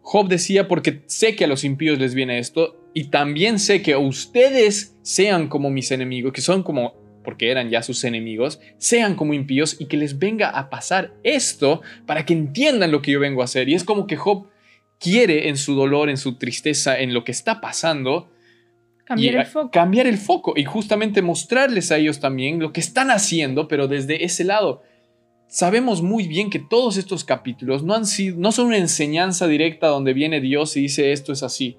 Job 0.00 0.28
decía, 0.28 0.66
porque 0.66 1.02
sé 1.06 1.36
que 1.36 1.44
a 1.44 1.48
los 1.48 1.64
impíos 1.64 1.98
les 1.98 2.14
viene 2.14 2.38
esto, 2.38 2.88
y 2.94 3.04
también 3.04 3.58
sé 3.58 3.82
que 3.82 3.96
ustedes 3.96 4.96
sean 5.02 5.48
como 5.48 5.70
mis 5.70 5.90
enemigos, 5.92 6.32
que 6.32 6.40
son 6.40 6.62
como 6.62 7.01
porque 7.22 7.50
eran 7.50 7.70
ya 7.70 7.82
sus 7.82 8.04
enemigos, 8.04 8.60
sean 8.78 9.14
como 9.14 9.34
impíos 9.34 9.80
y 9.80 9.86
que 9.86 9.96
les 9.96 10.18
venga 10.18 10.50
a 10.50 10.70
pasar 10.70 11.14
esto 11.22 11.82
para 12.06 12.24
que 12.24 12.32
entiendan 12.32 12.92
lo 12.92 13.02
que 13.02 13.12
yo 13.12 13.20
vengo 13.20 13.42
a 13.42 13.44
hacer. 13.44 13.68
Y 13.68 13.74
es 13.74 13.84
como 13.84 14.06
que 14.06 14.16
Job 14.16 14.48
quiere 14.98 15.48
en 15.48 15.56
su 15.56 15.74
dolor, 15.74 16.08
en 16.08 16.16
su 16.16 16.36
tristeza, 16.36 16.98
en 16.98 17.12
lo 17.12 17.24
que 17.24 17.32
está 17.32 17.60
pasando, 17.60 18.30
cambiar 19.04 19.36
el 19.36 19.46
foco. 19.46 19.70
Cambiar 19.70 20.06
el 20.06 20.18
foco 20.18 20.54
y 20.56 20.64
justamente 20.64 21.22
mostrarles 21.22 21.90
a 21.90 21.98
ellos 21.98 22.20
también 22.20 22.60
lo 22.60 22.72
que 22.72 22.80
están 22.80 23.10
haciendo, 23.10 23.68
pero 23.68 23.88
desde 23.88 24.24
ese 24.24 24.44
lado. 24.44 24.82
Sabemos 25.48 26.00
muy 26.00 26.28
bien 26.28 26.48
que 26.48 26.58
todos 26.58 26.96
estos 26.96 27.24
capítulos 27.24 27.82
no, 27.82 27.92
han 27.92 28.06
sido, 28.06 28.38
no 28.38 28.52
son 28.52 28.68
una 28.68 28.78
enseñanza 28.78 29.46
directa 29.46 29.88
donde 29.88 30.14
viene 30.14 30.40
Dios 30.40 30.78
y 30.78 30.80
dice 30.80 31.12
esto 31.12 31.32
es 31.32 31.42
así. 31.42 31.76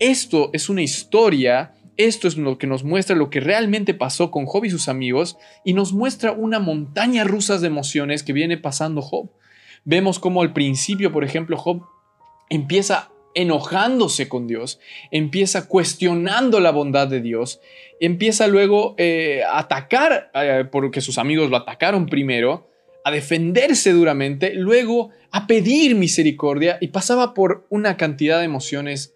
Esto 0.00 0.50
es 0.52 0.68
una 0.68 0.82
historia 0.82 1.74
esto 1.96 2.28
es 2.28 2.36
lo 2.36 2.58
que 2.58 2.66
nos 2.66 2.84
muestra 2.84 3.16
lo 3.16 3.30
que 3.30 3.40
realmente 3.40 3.94
pasó 3.94 4.30
con 4.30 4.46
Job 4.46 4.64
y 4.64 4.70
sus 4.70 4.88
amigos 4.88 5.36
y 5.64 5.74
nos 5.74 5.92
muestra 5.92 6.32
una 6.32 6.58
montaña 6.58 7.24
rusa 7.24 7.58
de 7.58 7.66
emociones 7.66 8.22
que 8.22 8.32
viene 8.32 8.56
pasando 8.56 9.02
Job. 9.02 9.30
Vemos 9.84 10.18
como 10.18 10.42
al 10.42 10.52
principio, 10.52 11.12
por 11.12 11.24
ejemplo, 11.24 11.56
Job 11.56 11.82
empieza 12.48 13.10
enojándose 13.34 14.28
con 14.28 14.46
Dios, 14.46 14.80
empieza 15.10 15.68
cuestionando 15.68 16.60
la 16.60 16.70
bondad 16.70 17.08
de 17.08 17.20
Dios, 17.20 17.60
empieza 18.00 18.46
luego 18.46 18.94
eh, 18.96 19.42
a 19.44 19.58
atacar, 19.58 20.30
eh, 20.34 20.64
porque 20.70 21.00
sus 21.00 21.18
amigos 21.18 21.50
lo 21.50 21.56
atacaron 21.56 22.06
primero, 22.06 22.70
a 23.04 23.10
defenderse 23.10 23.92
duramente, 23.92 24.54
luego 24.54 25.10
a 25.30 25.46
pedir 25.46 25.94
misericordia 25.94 26.78
y 26.80 26.88
pasaba 26.88 27.34
por 27.34 27.66
una 27.68 27.96
cantidad 27.96 28.38
de 28.38 28.44
emociones 28.44 29.14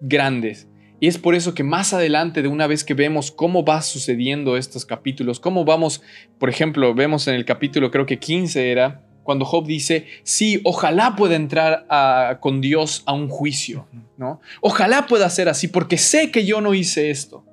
grandes. 0.00 0.68
Y 1.04 1.06
es 1.06 1.18
por 1.18 1.34
eso 1.34 1.52
que 1.52 1.64
más 1.64 1.92
adelante, 1.92 2.40
de 2.40 2.48
una 2.48 2.66
vez 2.66 2.82
que 2.82 2.94
vemos 2.94 3.30
cómo 3.30 3.62
va 3.62 3.82
sucediendo 3.82 4.56
estos 4.56 4.86
capítulos, 4.86 5.38
cómo 5.38 5.66
vamos, 5.66 6.00
por 6.38 6.48
ejemplo, 6.48 6.94
vemos 6.94 7.28
en 7.28 7.34
el 7.34 7.44
capítulo 7.44 7.90
creo 7.90 8.06
que 8.06 8.18
15 8.18 8.70
era, 8.70 9.02
cuando 9.22 9.44
Job 9.44 9.66
dice, 9.66 10.06
sí, 10.22 10.62
ojalá 10.64 11.14
pueda 11.14 11.36
entrar 11.36 11.84
a, 11.90 12.38
con 12.40 12.62
Dios 12.62 13.02
a 13.04 13.12
un 13.12 13.28
juicio, 13.28 13.86
¿no? 14.16 14.40
Ojalá 14.62 15.06
pueda 15.06 15.28
ser 15.28 15.50
así, 15.50 15.68
porque 15.68 15.98
sé 15.98 16.30
que 16.30 16.46
yo 16.46 16.62
no 16.62 16.72
hice 16.72 17.10
esto. 17.10 17.44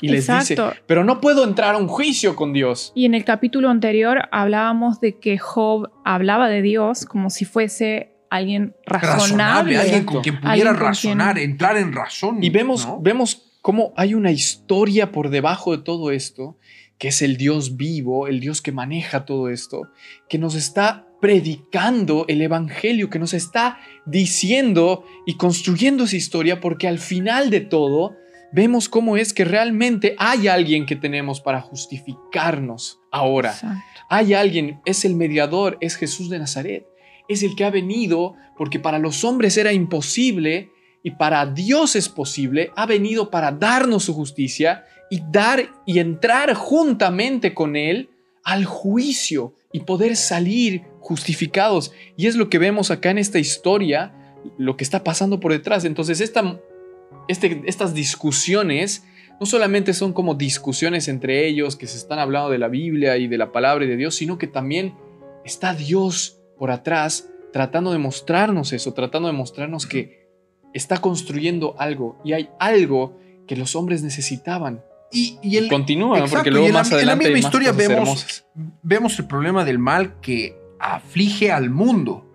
Y 0.00 0.10
les 0.10 0.28
Exacto. 0.28 0.68
dice, 0.68 0.82
pero 0.86 1.02
no 1.02 1.20
puedo 1.20 1.42
entrar 1.42 1.74
a 1.74 1.78
un 1.78 1.88
juicio 1.88 2.36
con 2.36 2.52
Dios. 2.52 2.92
Y 2.94 3.06
en 3.06 3.14
el 3.14 3.24
capítulo 3.24 3.70
anterior 3.70 4.28
hablábamos 4.30 5.00
de 5.00 5.18
que 5.18 5.36
Job 5.36 5.90
hablaba 6.04 6.48
de 6.48 6.62
Dios 6.62 7.06
como 7.06 7.28
si 7.28 7.44
fuese 7.44 8.17
alguien 8.30 8.74
razonable. 8.86 9.76
alguien 9.78 10.04
con 10.04 10.22
quien 10.22 10.36
pudiera 10.40 10.52
Alguien 10.70 10.74
con 10.74 10.86
razonar, 10.86 11.34
quien- 11.36 11.50
entrar 11.50 11.76
en 11.76 11.92
razón. 11.92 12.42
Y 12.42 12.50
vemos, 12.50 12.86
¿no? 12.86 13.00
vemos 13.00 13.52
cómo 13.62 13.92
hay 13.96 14.14
una 14.14 14.30
historia 14.30 15.12
por 15.12 15.30
debajo 15.30 15.76
de 15.76 15.82
todo 15.82 16.10
esto, 16.10 16.56
que 16.98 17.08
es 17.08 17.22
el 17.22 17.36
Dios 17.36 17.76
vivo, 17.76 18.26
el 18.26 18.40
Dios 18.40 18.60
que 18.62 18.72
maneja 18.72 19.24
todo 19.24 19.48
esto, 19.50 19.88
que 20.28 20.38
nos 20.38 20.54
está 20.54 21.06
predicando 21.20 22.24
el 22.28 22.42
Evangelio, 22.42 23.10
que 23.10 23.18
nos 23.18 23.34
está 23.34 23.78
diciendo 24.06 25.04
y 25.26 25.36
construyendo 25.36 26.04
esa 26.04 26.16
historia, 26.16 26.60
porque 26.60 26.86
al 26.88 26.98
final 26.98 27.50
de 27.50 27.60
todo 27.60 28.14
vemos 28.52 28.88
cómo 28.88 29.16
es 29.16 29.32
que 29.34 29.44
realmente 29.44 30.14
hay 30.18 30.48
alguien 30.48 30.86
que 30.86 30.96
tenemos 30.96 31.40
para 31.40 31.60
justificarnos 31.60 33.00
ahora. 33.10 33.50
Exacto. 33.50 33.82
Hay 34.08 34.34
alguien, 34.34 34.80
es 34.84 35.04
el 35.04 35.14
mediador, 35.16 35.76
es 35.80 35.96
Jesús 35.96 36.30
de 36.30 36.38
Nazaret. 36.38 36.86
Es 37.28 37.42
el 37.42 37.54
que 37.54 37.64
ha 37.64 37.70
venido 37.70 38.34
porque 38.56 38.78
para 38.78 38.98
los 38.98 39.24
hombres 39.24 39.56
era 39.56 39.72
imposible 39.72 40.70
y 41.02 41.12
para 41.12 41.46
Dios 41.46 41.96
es 41.96 42.08
posible. 42.08 42.72
Ha 42.76 42.86
venido 42.86 43.30
para 43.30 43.52
darnos 43.52 44.04
su 44.04 44.14
justicia 44.14 44.84
y 45.10 45.22
dar 45.30 45.68
y 45.86 45.98
entrar 45.98 46.54
juntamente 46.54 47.54
con 47.54 47.76
Él 47.76 48.10
al 48.44 48.64
juicio 48.64 49.54
y 49.72 49.80
poder 49.80 50.16
salir 50.16 50.82
justificados. 51.00 51.92
Y 52.16 52.26
es 52.26 52.36
lo 52.36 52.48
que 52.48 52.58
vemos 52.58 52.90
acá 52.90 53.10
en 53.10 53.18
esta 53.18 53.38
historia, 53.38 54.12
lo 54.56 54.76
que 54.76 54.84
está 54.84 55.04
pasando 55.04 55.40
por 55.40 55.52
detrás. 55.52 55.84
Entonces, 55.84 56.20
este, 57.28 57.62
estas 57.66 57.94
discusiones 57.94 59.04
no 59.40 59.46
solamente 59.46 59.94
son 59.94 60.12
como 60.12 60.34
discusiones 60.34 61.08
entre 61.08 61.46
ellos 61.46 61.76
que 61.76 61.86
se 61.86 61.96
están 61.96 62.18
hablando 62.18 62.50
de 62.50 62.58
la 62.58 62.68
Biblia 62.68 63.16
y 63.18 63.28
de 63.28 63.38
la 63.38 63.52
palabra 63.52 63.86
de 63.86 63.96
Dios, 63.96 64.16
sino 64.16 64.36
que 64.36 64.46
también 64.46 64.94
está 65.44 65.74
Dios 65.74 66.37
por 66.58 66.70
atrás 66.70 67.28
tratando 67.52 67.92
de 67.92 67.98
mostrarnos 67.98 68.72
eso, 68.72 68.92
tratando 68.92 69.28
de 69.28 69.34
mostrarnos 69.34 69.86
que 69.86 70.28
está 70.74 70.98
construyendo 70.98 71.74
algo 71.78 72.20
y 72.24 72.34
hay 72.34 72.50
algo 72.60 73.16
que 73.46 73.56
los 73.56 73.74
hombres 73.74 74.02
necesitaban. 74.02 74.82
Y, 75.10 75.38
y 75.42 75.56
el, 75.56 75.68
Continúa, 75.68 76.18
¿no? 76.18 76.24
Exacto, 76.24 76.36
porque 76.36 76.50
y 76.50 76.52
luego 76.52 76.68
la- 76.68 76.72
más 76.74 76.88
en 76.88 76.92
la 76.92 76.96
adelante 76.98 77.24
misma 77.30 77.38
historia 77.38 77.72
vemos- 77.72 77.90
hermosas. 77.96 78.46
vemos 78.82 79.18
el 79.18 79.26
problema 79.26 79.64
del 79.64 79.78
mal 79.78 80.20
que 80.20 80.54
aflige 80.78 81.50
al 81.50 81.70
mundo, 81.70 82.26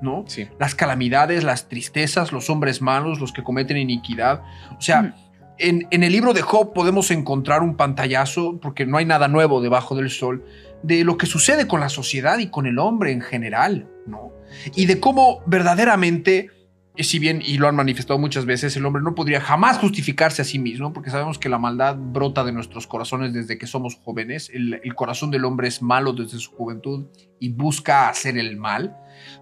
¿no? 0.00 0.24
Sí, 0.26 0.48
Las 0.58 0.74
calamidades, 0.74 1.44
las 1.44 1.68
tristezas, 1.68 2.32
los 2.32 2.48
hombres 2.48 2.80
malos, 2.80 3.20
los 3.20 3.32
que 3.32 3.42
cometen 3.42 3.76
iniquidad. 3.76 4.42
O 4.78 4.80
sea, 4.80 5.14
en, 5.58 5.86
en 5.90 6.02
el 6.02 6.10
libro 6.12 6.32
de 6.32 6.40
Job 6.40 6.72
podemos 6.72 7.10
encontrar 7.10 7.62
un 7.62 7.76
pantallazo, 7.76 8.58
porque 8.60 8.86
no 8.86 8.96
hay 8.96 9.04
nada 9.04 9.28
nuevo 9.28 9.60
debajo 9.60 9.94
del 9.94 10.08
sol, 10.10 10.42
de 10.82 11.04
lo 11.04 11.16
que 11.16 11.26
sucede 11.26 11.66
con 11.66 11.80
la 11.80 11.88
sociedad 11.88 12.38
y 12.38 12.48
con 12.48 12.66
el 12.66 12.78
hombre 12.78 13.12
en 13.12 13.20
general, 13.20 13.88
¿no? 14.06 14.32
Y 14.74 14.86
de 14.86 15.00
cómo 15.00 15.42
verdaderamente, 15.46 16.50
eh, 16.96 17.04
si 17.04 17.18
bien, 17.18 17.40
y 17.44 17.58
lo 17.58 17.68
han 17.68 17.76
manifestado 17.76 18.18
muchas 18.18 18.44
veces, 18.44 18.76
el 18.76 18.84
hombre 18.84 19.02
no 19.02 19.14
podría 19.14 19.40
jamás 19.40 19.78
justificarse 19.78 20.42
a 20.42 20.44
sí 20.44 20.58
mismo, 20.58 20.92
porque 20.92 21.10
sabemos 21.10 21.38
que 21.38 21.48
la 21.48 21.58
maldad 21.58 21.96
brota 21.96 22.44
de 22.44 22.52
nuestros 22.52 22.86
corazones 22.86 23.32
desde 23.32 23.58
que 23.58 23.66
somos 23.66 23.96
jóvenes, 24.04 24.50
el, 24.52 24.80
el 24.82 24.94
corazón 24.94 25.30
del 25.30 25.44
hombre 25.44 25.68
es 25.68 25.82
malo 25.82 26.12
desde 26.12 26.38
su 26.38 26.50
juventud 26.50 27.06
y 27.38 27.50
busca 27.50 28.08
hacer 28.08 28.36
el 28.36 28.56
mal, 28.56 28.96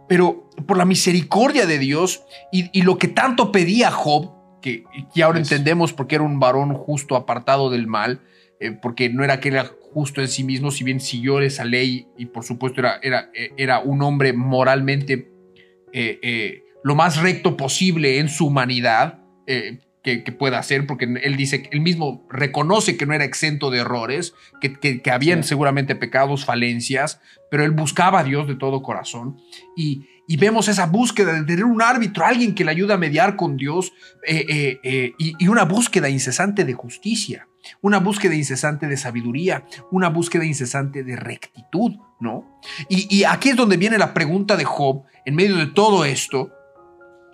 pero 0.08 0.50
por 0.66 0.76
la 0.76 0.84
misericordia 0.84 1.66
de 1.66 1.78
Dios 1.78 2.22
y, 2.52 2.70
y 2.78 2.82
lo 2.82 2.98
que 2.98 3.08
tanto 3.08 3.50
pedía 3.50 3.90
Job, 3.90 4.32
que, 4.60 4.84
que 5.14 5.22
ahora 5.22 5.38
entendemos 5.38 5.92
porque 5.92 6.16
era 6.16 6.24
un 6.24 6.38
varón 6.38 6.74
justo 6.74 7.16
apartado 7.16 7.70
del 7.70 7.86
mal, 7.86 8.20
eh, 8.60 8.72
porque 8.72 9.08
no 9.08 9.24
era 9.24 9.40
que 9.40 9.48
era 9.48 9.70
justo 9.92 10.20
en 10.20 10.28
sí 10.28 10.44
mismo, 10.44 10.70
si 10.70 10.84
bien 10.84 11.00
siguió 11.00 11.40
esa 11.40 11.64
ley 11.64 12.06
y 12.16 12.26
por 12.26 12.44
supuesto 12.44 12.80
era, 12.80 12.98
era, 13.02 13.30
era 13.56 13.80
un 13.80 14.02
hombre 14.02 14.32
moralmente 14.32 15.30
eh, 15.92 16.18
eh, 16.22 16.62
lo 16.84 16.94
más 16.94 17.20
recto 17.20 17.56
posible 17.56 18.18
en 18.18 18.28
su 18.28 18.46
humanidad 18.46 19.18
eh, 19.46 19.80
que, 20.02 20.24
que 20.24 20.32
pueda 20.32 20.58
hacer, 20.58 20.86
porque 20.86 21.04
él 21.04 21.36
dice, 21.36 21.68
él 21.72 21.80
mismo 21.80 22.26
reconoce 22.30 22.96
que 22.96 23.04
no 23.04 23.12
era 23.12 23.24
exento 23.24 23.70
de 23.70 23.80
errores, 23.80 24.32
que, 24.60 24.72
que, 24.72 25.02
que 25.02 25.10
habían 25.10 25.42
Sí. 25.42 25.50
seguramente 25.50 25.94
pecados, 25.94 26.44
falencias, 26.46 27.20
pero 27.50 27.64
él 27.64 27.72
buscaba 27.72 28.20
a 28.20 28.24
Dios 28.24 28.48
de 28.48 28.54
todo 28.54 28.82
corazón 28.82 29.36
y, 29.76 30.06
y 30.26 30.36
vemos 30.38 30.68
esa 30.68 30.86
búsqueda 30.86 31.34
de 31.34 31.44
tener 31.44 31.64
un 31.64 31.82
árbitro, 31.82 32.24
alguien 32.24 32.54
que 32.54 32.64
le 32.64 32.70
ayuda 32.70 32.94
a 32.94 32.98
mediar 32.98 33.36
con 33.36 33.56
Dios 33.58 33.92
y, 34.26 34.78
y 35.38 35.48
una 35.48 35.64
búsqueda 35.64 36.08
incesante 36.08 36.64
de 36.64 36.72
justicia, 36.72 37.48
una 37.80 37.98
búsqueda 37.98 38.34
incesante 38.34 38.86
de 38.86 38.96
sabiduría, 38.96 39.64
una 39.90 40.08
búsqueda 40.08 40.44
incesante 40.44 41.04
de 41.04 41.16
rectitud, 41.16 41.96
¿no? 42.20 42.60
Y, 42.88 43.24
aquí 43.24 43.50
es 43.50 43.56
donde 43.56 43.76
viene 43.76 43.98
la 43.98 44.14
pregunta 44.14 44.56
de 44.56 44.64
Job, 44.64 45.04
en 45.24 45.34
medio 45.34 45.56
de 45.56 45.66
todo 45.66 46.04
esto, 46.04 46.50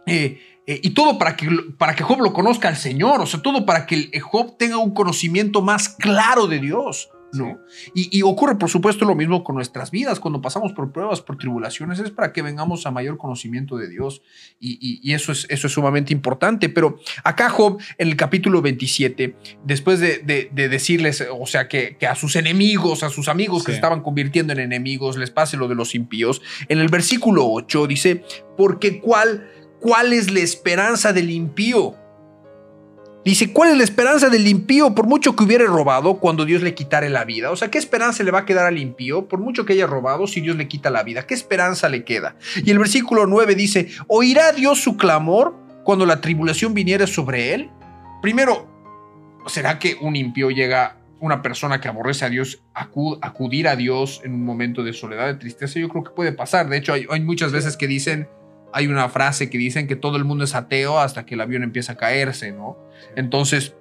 eh, 0.06 0.40
eh, 0.66 0.80
y 0.82 0.90
todo 0.90 1.18
para 1.18 1.36
que, 1.36 1.48
para 1.78 1.94
que 1.94 2.02
Job 2.02 2.20
lo 2.20 2.32
conozca 2.32 2.68
al 2.68 2.76
Señor, 2.76 3.20
o 3.20 3.26
sea, 3.26 3.40
todo 3.40 3.64
para 3.66 3.86
que 3.86 4.08
el- 4.12 4.20
Job 4.20 4.56
tenga 4.58 4.78
un 4.78 4.94
conocimiento 4.94 5.62
más 5.62 5.88
claro 5.88 6.46
de 6.46 6.58
Dios, 6.58 7.08
¿no? 7.36 7.58
Y, 7.94 8.16
y 8.16 8.22
ocurre, 8.22 8.56
por 8.56 8.68
supuesto, 8.70 9.04
lo 9.04 9.14
mismo 9.14 9.44
con 9.44 9.54
nuestras 9.56 9.90
vidas, 9.90 10.20
cuando 10.20 10.40
pasamos 10.40 10.72
por 10.72 10.92
pruebas, 10.92 11.20
por 11.20 11.36
tribulaciones, 11.38 11.98
es 11.98 12.10
para 12.10 12.32
que 12.32 12.42
vengamos 12.42 12.86
a 12.86 12.90
mayor 12.90 13.18
conocimiento 13.18 13.76
de 13.76 13.88
Dios, 13.88 14.22
y, 14.60 14.72
y- 14.80 15.00
y 15.02 15.14
eso, 15.14 15.32
es, 15.32 15.46
eso 15.50 15.66
es 15.66 15.72
sumamente 15.72 16.12
importante. 16.12 16.68
Pero 16.68 16.98
acá 17.24 17.48
Job, 17.50 17.78
en 17.98 18.08
el 18.08 18.16
capítulo 18.16 18.62
27, 18.62 19.36
después 19.64 20.00
de, 20.00 20.18
de- 20.18 20.48
de 20.52 20.68
decirles, 20.68 21.24
o 21.30 21.46
sea, 21.46 21.68
que, 21.68 21.96
que 21.98 22.06
a 22.06 22.14
sus 22.14 22.36
enemigos, 22.36 23.02
a 23.02 23.10
sus 23.10 23.28
amigos 23.28 23.64
que 23.64 23.72
se 23.72 23.76
estaban 23.76 24.02
convirtiendo 24.02 24.52
en 24.52 24.60
enemigos, 24.60 25.16
les 25.16 25.30
pase 25.30 25.56
lo 25.56 25.68
de 25.68 25.74
los 25.74 25.94
impíos, 25.94 26.42
en 26.68 26.78
el 26.78 26.88
versículo 26.88 27.46
8 27.48 27.86
dice, 27.86 28.22
porque 28.56 29.00
cuál, 29.00 29.48
cuál 29.80 30.12
es 30.12 30.30
la 30.30 30.40
esperanza 30.40 31.12
del 31.12 31.30
impío. 31.30 31.94
Dice, 33.26 33.52
¿cuál 33.52 33.70
es 33.72 33.76
la 33.76 33.82
esperanza 33.82 34.28
del 34.30 34.46
impío 34.46 34.94
por 34.94 35.08
mucho 35.08 35.34
que 35.34 35.42
hubiere 35.42 35.66
robado 35.66 36.20
cuando 36.20 36.44
Dios 36.44 36.62
le 36.62 36.74
quitare 36.74 37.10
la 37.10 37.24
vida? 37.24 37.50
O 37.50 37.56
sea, 37.56 37.72
¿qué 37.72 37.76
esperanza 37.78 38.22
le 38.22 38.30
va 38.30 38.38
a 38.38 38.44
quedar 38.46 38.66
al 38.66 38.78
impío 38.78 39.26
por 39.26 39.40
mucho 39.40 39.66
que 39.66 39.72
haya 39.72 39.88
robado 39.88 40.28
si 40.28 40.40
Dios 40.40 40.54
le 40.54 40.68
quita 40.68 40.90
la 40.90 41.02
vida? 41.02 41.26
¿Qué 41.26 41.34
esperanza 41.34 41.88
le 41.88 42.04
queda? 42.04 42.36
Y 42.64 42.70
el 42.70 42.78
versículo 42.78 43.26
9 43.26 43.56
dice, 43.56 43.88
¿oirá 44.06 44.52
Dios 44.52 44.80
su 44.80 44.96
clamor 44.96 45.56
cuando 45.82 46.06
la 46.06 46.20
tribulación 46.20 46.72
viniere 46.72 47.08
sobre 47.08 47.52
él? 47.52 47.68
Primero, 48.22 48.68
¿será 49.48 49.80
que 49.80 49.96
un 50.00 50.14
impío 50.14 50.50
llega, 50.50 50.98
una 51.18 51.42
persona 51.42 51.80
que 51.80 51.88
aborrece 51.88 52.24
a 52.26 52.28
Dios, 52.28 52.62
acu- 52.76 53.18
acudir 53.22 53.66
a 53.66 53.74
Dios 53.74 54.20
en 54.22 54.34
un 54.34 54.44
momento 54.44 54.84
de 54.84 54.92
soledad, 54.92 55.26
de 55.26 55.34
tristeza? 55.34 55.80
Yo 55.80 55.88
creo 55.88 56.04
que 56.04 56.10
puede 56.12 56.30
pasar. 56.30 56.68
De 56.68 56.76
hecho, 56.76 56.92
hay, 56.92 57.06
hay 57.10 57.20
muchas 57.22 57.50
veces 57.50 57.76
que 57.76 57.88
dicen, 57.88 58.28
hay 58.72 58.86
una 58.86 59.08
frase 59.08 59.50
que 59.50 59.58
dicen 59.58 59.88
que 59.88 59.96
todo 59.96 60.16
el 60.16 60.24
mundo 60.24 60.44
es 60.44 60.54
ateo 60.54 61.00
hasta 61.00 61.26
que 61.26 61.34
el 61.34 61.40
avión 61.40 61.64
empieza 61.64 61.94
a 61.94 61.96
caerse, 61.96 62.52
¿no? 62.52 62.85
Entonces, 63.16 63.74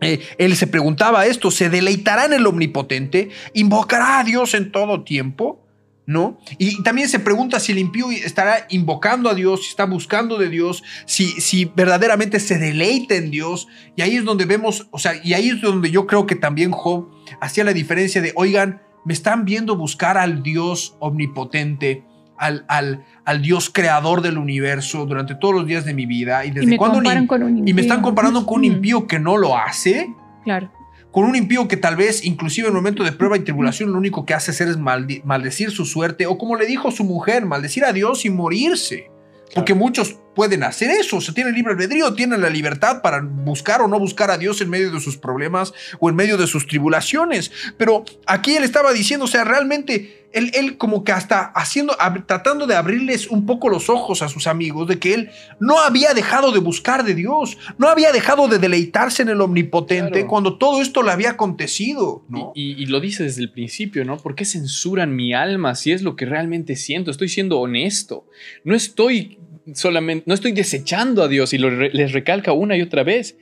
eh, 0.00 0.20
él 0.38 0.56
se 0.56 0.66
preguntaba 0.66 1.26
esto, 1.26 1.50
¿se 1.50 1.70
deleitará 1.70 2.26
en 2.26 2.34
el 2.34 2.46
omnipotente? 2.46 3.30
¿Invocará 3.54 4.20
a 4.20 4.24
Dios 4.24 4.54
en 4.54 4.70
todo 4.70 5.02
tiempo? 5.02 5.64
¿No? 6.06 6.38
Y 6.56 6.82
también 6.82 7.06
se 7.10 7.18
pregunta 7.18 7.60
si 7.60 7.72
el 7.72 7.78
impío 7.78 8.10
estará 8.10 8.66
invocando 8.70 9.28
a 9.28 9.34
Dios, 9.34 9.64
si 9.64 9.68
está 9.68 9.84
buscando 9.84 10.38
de 10.38 10.48
Dios, 10.48 10.82
si, 11.04 11.26
si 11.42 11.66
verdaderamente 11.66 12.40
se 12.40 12.58
deleita 12.58 13.14
en 13.14 13.30
Dios. 13.30 13.68
Y 13.94 14.00
ahí 14.00 14.16
es 14.16 14.24
donde 14.24 14.46
vemos, 14.46 14.88
o 14.90 14.98
sea, 14.98 15.20
y 15.22 15.34
ahí 15.34 15.50
es 15.50 15.60
donde 15.60 15.90
yo 15.90 16.06
creo 16.06 16.26
que 16.26 16.34
también 16.34 16.70
Job 16.70 17.10
hacía 17.42 17.62
la 17.62 17.74
diferencia 17.74 18.22
de, 18.22 18.32
oigan, 18.36 18.80
me 19.04 19.12
están 19.12 19.44
viendo 19.44 19.76
buscar 19.76 20.16
al 20.16 20.42
Dios 20.42 20.96
omnipotente, 20.98 22.04
al, 22.38 22.64
al, 22.68 23.04
al 23.24 23.42
Dios 23.42 23.70
creador 23.70 24.22
del 24.22 24.38
universo 24.38 25.06
durante 25.06 25.34
todos 25.34 25.54
los 25.54 25.66
días 25.66 25.84
de 25.84 25.94
mi 25.94 26.06
vida. 26.06 26.44
¿Y 26.44 26.48
Y 26.48 26.50
desde 26.52 26.66
me 26.66 26.76
comparan 26.76 27.26
con 27.26 27.42
un 27.42 27.58
impío. 27.58 27.70
y 27.70 27.74
me 27.74 27.82
están 27.82 28.00
comparando 28.02 28.46
con 28.46 28.58
un 28.58 28.64
impío 28.64 29.06
que 29.06 29.18
no 29.18 29.36
lo 29.36 29.56
hace, 29.56 30.08
Claro. 30.44 30.70
con 31.10 31.24
un 31.24 31.36
impío 31.36 31.68
que 31.68 31.76
tal 31.76 31.96
vez, 31.96 32.24
inclusive 32.24 32.68
en 32.68 32.72
el 32.74 32.76
momento 32.76 33.02
de 33.04 33.12
prueba 33.12 33.36
y 33.36 33.40
tribulación, 33.40 33.92
lo 33.92 33.98
único 33.98 34.24
que 34.24 34.34
hace 34.34 34.50
hacer 34.52 34.68
es 34.68 34.76
maldecir 34.78 35.70
su 35.70 35.84
suerte, 35.84 36.26
o 36.26 36.38
como 36.38 36.56
le 36.56 36.66
dijo 36.66 36.90
su 36.90 37.04
mujer, 37.04 37.44
maldecir 37.46 37.84
a 37.84 37.92
Dios 37.92 38.24
y 38.24 38.30
morirse. 38.30 39.10
Porque 39.54 39.72
muchos 39.74 40.18
pueden 40.38 40.62
hacer 40.62 40.88
eso, 40.92 41.16
o 41.16 41.20
sea, 41.20 41.34
tienen 41.34 41.52
libre 41.52 41.72
albedrío, 41.72 42.14
tienen 42.14 42.40
la 42.40 42.48
libertad 42.48 43.02
para 43.02 43.20
buscar 43.20 43.82
o 43.82 43.88
no 43.88 43.98
buscar 43.98 44.30
a 44.30 44.38
Dios 44.38 44.60
en 44.60 44.70
medio 44.70 44.92
de 44.92 45.00
sus 45.00 45.16
problemas 45.16 45.72
o 45.98 46.08
en 46.08 46.14
medio 46.14 46.36
de 46.36 46.46
sus 46.46 46.64
tribulaciones. 46.68 47.50
Pero 47.76 48.04
aquí 48.24 48.54
él 48.54 48.62
estaba 48.62 48.92
diciendo, 48.92 49.24
o 49.24 49.28
sea, 49.28 49.42
realmente 49.42 50.28
él, 50.32 50.50
él 50.54 50.76
como 50.76 51.02
que 51.04 51.10
hasta 51.10 51.40
haciendo, 51.56 51.96
tratando 52.26 52.66
de 52.68 52.76
abrirles 52.76 53.26
un 53.28 53.46
poco 53.46 53.68
los 53.68 53.88
ojos 53.88 54.20
a 54.22 54.28
sus 54.28 54.46
amigos 54.46 54.86
de 54.86 54.98
que 55.00 55.14
él 55.14 55.30
no 55.58 55.80
había 55.80 56.12
dejado 56.14 56.52
de 56.52 56.60
buscar 56.60 57.02
de 57.02 57.14
Dios, 57.14 57.56
no 57.78 57.88
había 57.88 58.12
dejado 58.12 58.46
de 58.46 58.58
deleitarse 58.58 59.22
en 59.22 59.30
el 59.30 59.40
omnipotente 59.40 60.12
Claro. 60.12 60.28
cuando 60.28 60.58
todo 60.58 60.82
esto 60.82 61.02
le 61.02 61.10
había 61.12 61.30
acontecido, 61.30 62.22
¿no? 62.28 62.52
Y, 62.54 62.72
y- 62.72 62.82
y 62.82 62.86
lo 62.86 63.00
dice 63.00 63.24
desde 63.24 63.40
el 63.42 63.50
principio, 63.50 64.04
¿no? 64.04 64.18
¿Por 64.18 64.34
qué 64.34 64.44
censuran 64.44 65.16
mi 65.16 65.32
alma 65.34 65.74
si 65.74 65.92
es 65.92 66.02
lo 66.02 66.14
que 66.14 66.26
realmente 66.26 66.76
siento? 66.76 67.10
Estoy 67.10 67.28
siendo 67.30 67.58
honesto. 67.58 68.26
No 68.64 68.74
estoy 68.76 69.37
solamente, 69.74 70.24
no 70.26 70.34
estoy 70.34 70.52
desechando 70.52 71.22
a 71.22 71.28
Dios 71.28 71.52
y 71.52 71.58
lo 71.58 71.70
les 71.70 72.12
recalca 72.12 72.52
una 72.52 72.76
y 72.76 72.82
otra 72.82 73.02
vez, 73.02 73.36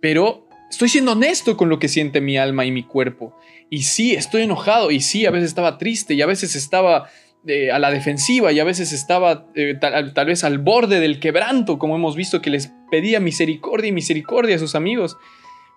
pero 0.00 0.48
estoy 0.70 0.88
siendo 0.88 1.12
honesto 1.12 1.56
con 1.56 1.68
lo 1.68 1.78
que 1.78 1.88
siente 1.88 2.20
mi 2.20 2.36
alma 2.36 2.64
y 2.64 2.70
mi 2.70 2.82
cuerpo. 2.82 3.36
Y 3.70 3.82
sí, 3.82 4.14
estoy 4.14 4.42
enojado 4.42 4.90
y 4.90 5.00
sí, 5.00 5.26
a 5.26 5.30
veces 5.30 5.48
estaba 5.48 5.78
triste 5.78 6.14
y 6.14 6.22
a 6.22 6.26
veces 6.26 6.54
estaba 6.54 7.08
eh, 7.46 7.70
a 7.70 7.78
la 7.78 7.90
defensiva 7.90 8.52
y 8.52 8.60
a 8.60 8.64
veces 8.64 8.92
estaba 8.92 9.46
eh, 9.54 9.74
tal, 9.80 10.14
tal 10.14 10.26
vez 10.26 10.44
al 10.44 10.58
borde 10.58 11.00
del 11.00 11.20
quebranto, 11.20 11.78
como 11.78 11.96
hemos 11.96 12.16
visto 12.16 12.40
que 12.40 12.50
les 12.50 12.72
pedía 12.90 13.20
misericordia 13.20 13.88
y 13.88 13.92
misericordia 13.92 14.56
a 14.56 14.58
sus 14.58 14.74
amigos. 14.74 15.16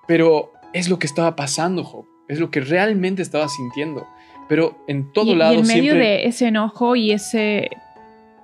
Pero 0.08 0.54
es 0.74 0.90
lo 0.90 1.00
que 1.00 1.08
estaba 1.08 1.36
pasando, 1.36 1.84
Job. 1.84 2.06
Es 2.28 2.40
lo 2.40 2.52
que 2.52 2.62
realmente 2.62 3.22
estaba 3.22 3.48
sintiendo. 3.48 4.08
Pero 4.48 4.84
en 4.88 5.12
todo 5.14 5.32
y, 5.32 5.36
lado 5.36 5.54
y 5.54 5.60
en 5.60 5.68
medio 5.68 5.94
siempre... 5.94 6.08
de 6.08 6.26
ese 6.26 6.48
enojo 6.48 6.96
y 6.96 7.12
ese, 7.12 7.70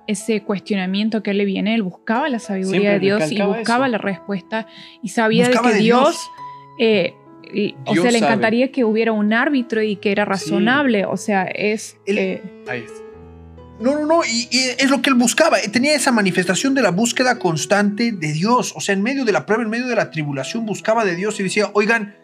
ese 0.06 0.42
cuestionamiento 0.42 1.22
que 1.22 1.34
le 1.34 1.44
viene, 1.44 1.74
él 1.74 1.82
buscaba 1.82 2.28
la 2.28 2.38
sabiduría 2.38 2.80
Siempre 2.80 2.92
de 2.94 3.00
Dios 3.00 3.32
y 3.32 3.42
buscaba 3.42 3.86
eso. 3.86 3.92
la 3.92 3.98
respuesta 3.98 4.66
y 5.02 5.08
sabía 5.08 5.46
Buscaba 5.48 5.68
de 5.68 5.72
que 5.74 5.78
de 5.78 5.84
Dios, 5.84 6.08
Dios. 6.08 6.30
eh, 6.78 7.14
y- 7.52 7.74
o 7.84 7.92
Dios 7.92 8.02
sea, 8.02 8.12
le 8.12 8.18
sabe. 8.18 8.32
encantaría 8.32 8.72
que 8.72 8.84
hubiera 8.84 9.12
un 9.12 9.32
árbitro 9.32 9.82
y 9.82 9.96
que 9.96 10.10
era 10.12 10.24
razonable. 10.24 11.04
O 11.06 11.16
sea, 11.16 11.44
es... 11.44 11.96
Eh, 12.06 12.42
Ahí 12.68 12.80
está. 12.80 13.00
No, 13.78 13.94
no, 13.94 14.06
no, 14.06 14.20
y, 14.24 14.48
y 14.50 14.58
es 14.78 14.88
lo 14.90 15.02
que 15.02 15.10
él 15.10 15.16
buscaba. 15.16 15.58
Tenía 15.70 15.94
esa 15.94 16.10
manifestación 16.10 16.74
de 16.74 16.80
la 16.82 16.90
búsqueda 16.90 17.38
constante 17.38 18.10
de 18.10 18.32
Dios. 18.32 18.72
O 18.74 18.80
sea, 18.80 18.94
en 18.94 19.02
medio 19.02 19.24
de 19.26 19.32
la 19.32 19.44
prueba, 19.44 19.62
en 19.62 19.68
medio 19.70 19.86
de 19.86 19.94
la 19.96 20.10
tribulación, 20.10 20.64
buscaba 20.64 21.04
de 21.04 21.14
Dios 21.14 21.38
y 21.40 21.42
decía, 21.42 21.68
oigan, 21.74 22.16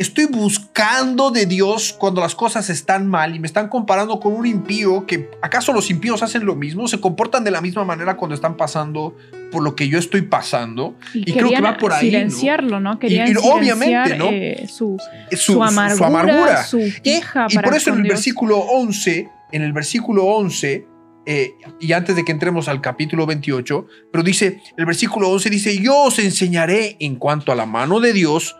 estoy 0.00 0.24
buscando 0.24 1.30
de 1.30 1.44
Dios 1.44 1.92
cuando 1.92 2.22
las 2.22 2.34
cosas 2.34 2.70
están 2.70 3.06
mal 3.06 3.36
y 3.36 3.38
me 3.38 3.46
están 3.46 3.68
comparando 3.68 4.18
con 4.18 4.32
un 4.32 4.46
impío 4.46 5.06
que, 5.06 5.30
¿acaso 5.42 5.74
los 5.74 5.90
impíos 5.90 6.22
hacen 6.22 6.46
lo 6.46 6.56
mismo? 6.56 6.88
¿Se 6.88 6.98
comportan 7.00 7.44
de 7.44 7.50
la 7.50 7.60
misma 7.60 7.84
manera 7.84 8.16
cuando 8.16 8.34
están 8.34 8.56
pasando 8.56 9.14
por 9.52 9.62
lo 9.62 9.76
que 9.76 9.88
yo 9.88 9.98
estoy 9.98 10.22
pasando? 10.22 10.94
y, 11.12 11.30
y 11.30 11.32
creo 11.34 11.50
que 11.50 11.60
va 11.60 11.76
por 11.76 11.92
ahí, 11.92 12.06
¿no? 12.06 12.12
silenciarlo, 12.12 12.80
¿no? 12.80 12.98
Querían 12.98 13.28
y 13.28 13.34
obviamente, 13.36 14.14
silenciar, 14.14 14.18
¿no? 14.18 14.30
eh, 14.30 14.66
su, 14.68 14.96
Es 15.30 15.40
su, 15.40 15.62
amargura, 15.62 16.64
su 16.64 16.80
Y- 16.80 16.92
queja. 17.02 17.46
Y, 17.50 17.54
para 17.56 17.68
por 17.68 17.76
eso 17.76 17.90
en 17.90 17.96
el 17.96 18.02
Dios. 18.04 18.14
versículo 18.14 18.58
11, 18.58 19.28
en 19.52 19.62
el 19.62 19.72
versículo 19.74 20.24
11, 20.24 20.86
eh, 21.26 21.50
y 21.78 21.92
antes 21.92 22.16
de 22.16 22.24
que 22.24 22.32
entremos 22.32 22.68
al 22.68 22.80
capítulo 22.80 23.26
28, 23.26 23.86
pero 24.10 24.24
dice, 24.24 24.62
el 24.78 24.86
versículo 24.86 25.28
11 25.28 25.50
dice, 25.50 25.78
yo 25.78 26.04
os 26.04 26.18
enseñaré 26.18 26.96
en 27.00 27.16
cuanto 27.16 27.52
a 27.52 27.54
la 27.54 27.66
mano 27.66 28.00
de 28.00 28.14
Dios, 28.14 28.56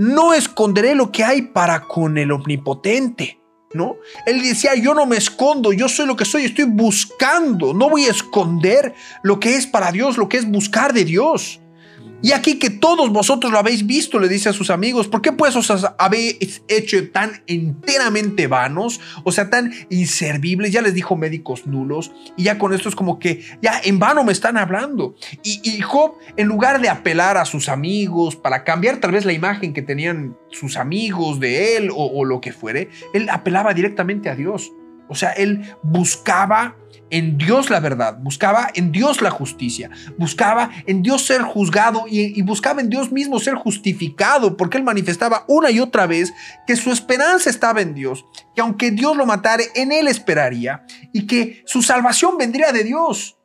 no 0.00 0.32
esconderé 0.32 0.94
lo 0.94 1.12
que 1.12 1.24
hay 1.24 1.42
para 1.42 1.86
con 1.86 2.16
el 2.16 2.32
omnipotente. 2.32 3.38
¿No? 3.72 3.98
Él 4.26 4.42
decía, 4.42 4.74
yo 4.74 4.94
no 4.94 5.06
me 5.06 5.16
escondo, 5.16 5.72
yo 5.72 5.88
soy 5.88 6.06
lo 6.06 6.16
que 6.16 6.24
soy, 6.24 6.44
estoy 6.44 6.64
buscando, 6.64 7.72
no 7.72 7.88
voy 7.88 8.06
a 8.06 8.10
esconder 8.10 8.94
lo 9.22 9.38
que 9.38 9.54
es 9.54 9.64
para 9.64 9.92
Dios, 9.92 10.16
lo 10.16 10.28
que 10.28 10.38
es 10.38 10.50
buscar 10.50 10.92
de 10.92 11.04
Dios. 11.04 11.59
Y 12.22 12.32
aquí 12.32 12.58
que 12.58 12.70
todos 12.70 13.10
vosotros 13.10 13.50
lo 13.50 13.58
habéis 13.58 13.86
visto, 13.86 14.18
le 14.18 14.28
dice 14.28 14.50
a 14.50 14.52
sus 14.52 14.70
amigos, 14.70 15.08
¿por 15.08 15.22
qué 15.22 15.32
pues 15.32 15.56
os 15.56 15.70
habéis 15.98 16.62
hecho 16.68 17.10
tan 17.10 17.42
enteramente 17.46 18.46
vanos? 18.46 19.00
O 19.24 19.32
sea, 19.32 19.48
tan 19.48 19.72
inservibles, 19.88 20.72
ya 20.72 20.82
les 20.82 20.94
dijo 20.94 21.16
médicos 21.16 21.66
nulos, 21.66 22.12
y 22.36 22.44
ya 22.44 22.58
con 22.58 22.74
esto 22.74 22.88
es 22.88 22.94
como 22.94 23.18
que 23.18 23.42
ya 23.62 23.80
en 23.82 23.98
vano 23.98 24.22
me 24.24 24.32
están 24.32 24.58
hablando. 24.58 25.14
Y, 25.42 25.60
y 25.62 25.80
Job, 25.80 26.14
en 26.36 26.46
lugar 26.46 26.80
de 26.80 26.88
apelar 26.88 27.38
a 27.38 27.44
sus 27.44 27.68
amigos 27.68 28.36
para 28.36 28.64
cambiar 28.64 28.98
tal 28.98 29.12
vez 29.12 29.24
la 29.24 29.32
imagen 29.32 29.72
que 29.72 29.82
tenían 29.82 30.36
sus 30.50 30.76
amigos 30.76 31.40
de 31.40 31.76
él 31.76 31.90
o, 31.90 32.06
o 32.06 32.24
lo 32.24 32.40
que 32.40 32.52
fuere, 32.52 32.90
él 33.14 33.28
apelaba 33.30 33.72
directamente 33.72 34.28
a 34.28 34.36
Dios. 34.36 34.72
O 35.10 35.14
sea, 35.14 35.32
él 35.32 35.74
buscaba 35.82 36.76
en 37.10 37.36
Dios 37.36 37.68
la 37.70 37.80
verdad, 37.80 38.18
buscaba 38.20 38.70
en 38.74 38.92
Dios 38.92 39.20
la 39.20 39.30
justicia, 39.30 39.90
buscaba 40.16 40.70
en 40.86 41.02
Dios 41.02 41.26
ser 41.26 41.42
juzgado 41.42 42.04
y, 42.08 42.40
buscaba 42.42 42.80
en 42.80 42.88
Dios 42.88 43.10
mismo 43.10 43.40
ser 43.40 43.56
justificado, 43.56 44.56
porque 44.56 44.78
él 44.78 44.84
manifestaba 44.84 45.44
una 45.48 45.70
y 45.70 45.80
otra 45.80 46.06
vez 46.06 46.32
que 46.66 46.76
su 46.76 46.92
esperanza 46.92 47.50
estaba 47.50 47.80
en 47.80 47.94
Dios, 47.94 48.24
que 48.54 48.60
aunque 48.60 48.92
Dios 48.92 49.16
lo 49.16 49.26
matare, 49.26 49.64
en 49.74 49.92
él 49.92 50.06
esperaría 50.06 50.84
y 51.12 51.26
que 51.26 51.62
su 51.66 51.82
salvación 51.82 52.38
vendría 52.38 52.72
de 52.72 52.84
Dios. 52.84 53.36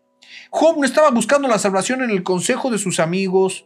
Job 0.51 0.77
no 0.77 0.85
estaba 0.85 1.09
buscando 1.09 1.47
la 1.47 1.59
salvación 1.59 2.03
en 2.03 2.11
el 2.11 2.23
consejo 2.23 2.69
de 2.69 2.77
sus 2.77 2.99
amigos, 2.99 3.65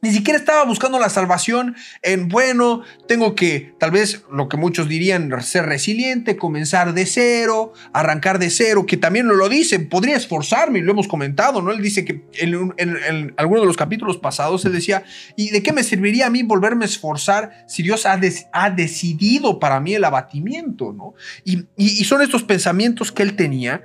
ni 0.00 0.10
siquiera 0.12 0.38
estaba 0.38 0.64
buscando 0.64 0.98
la 0.98 1.08
salvación 1.08 1.76
en, 2.02 2.28
bueno, 2.28 2.82
tengo 3.06 3.34
que, 3.34 3.74
tal 3.78 3.90
vez 3.90 4.24
lo 4.30 4.48
que 4.48 4.56
muchos 4.56 4.88
dirían, 4.88 5.30
ser 5.42 5.66
resiliente, 5.66 6.36
comenzar 6.36 6.94
de 6.94 7.06
cero, 7.06 7.72
arrancar 7.92 8.38
de 8.38 8.50
cero, 8.50 8.86
que 8.86 8.96
también 8.96 9.28
lo, 9.28 9.48
dice, 9.48 9.78
podría 9.80 10.16
esforzarme, 10.16 10.78
y 10.78 10.82
lo 10.82 10.92
hemos 10.92 11.08
comentado, 11.08 11.62
¿no? 11.62 11.70
Él 11.70 11.82
dice 11.82 12.04
que 12.04 12.24
en, 12.34 12.72
en, 12.76 12.96
en 12.96 13.34
alguno 13.36 13.60
de 13.60 13.66
los 13.66 13.76
capítulos 13.76 14.18
pasados, 14.18 14.64
él 14.64 14.72
decía, 14.72 15.04
¿y 15.36 15.50
de 15.50 15.62
qué 15.62 15.72
me 15.72 15.82
serviría 15.82 16.26
a 16.26 16.30
mí 16.30 16.42
volverme 16.42 16.84
a 16.84 16.88
esforzar 16.88 17.64
si 17.68 17.82
Dios 17.82 18.06
ha, 18.06 18.18
ha 18.52 18.70
decidido 18.70 19.58
para 19.58 19.80
mí 19.80 19.94
el 19.94 20.04
abatimiento, 20.04 20.92
¿no? 20.92 21.14
Y, 21.44 21.62
son 22.04 22.20
estos 22.20 22.42
pensamientos 22.42 23.12
que 23.12 23.22
él 23.22 23.36
tenía 23.36 23.84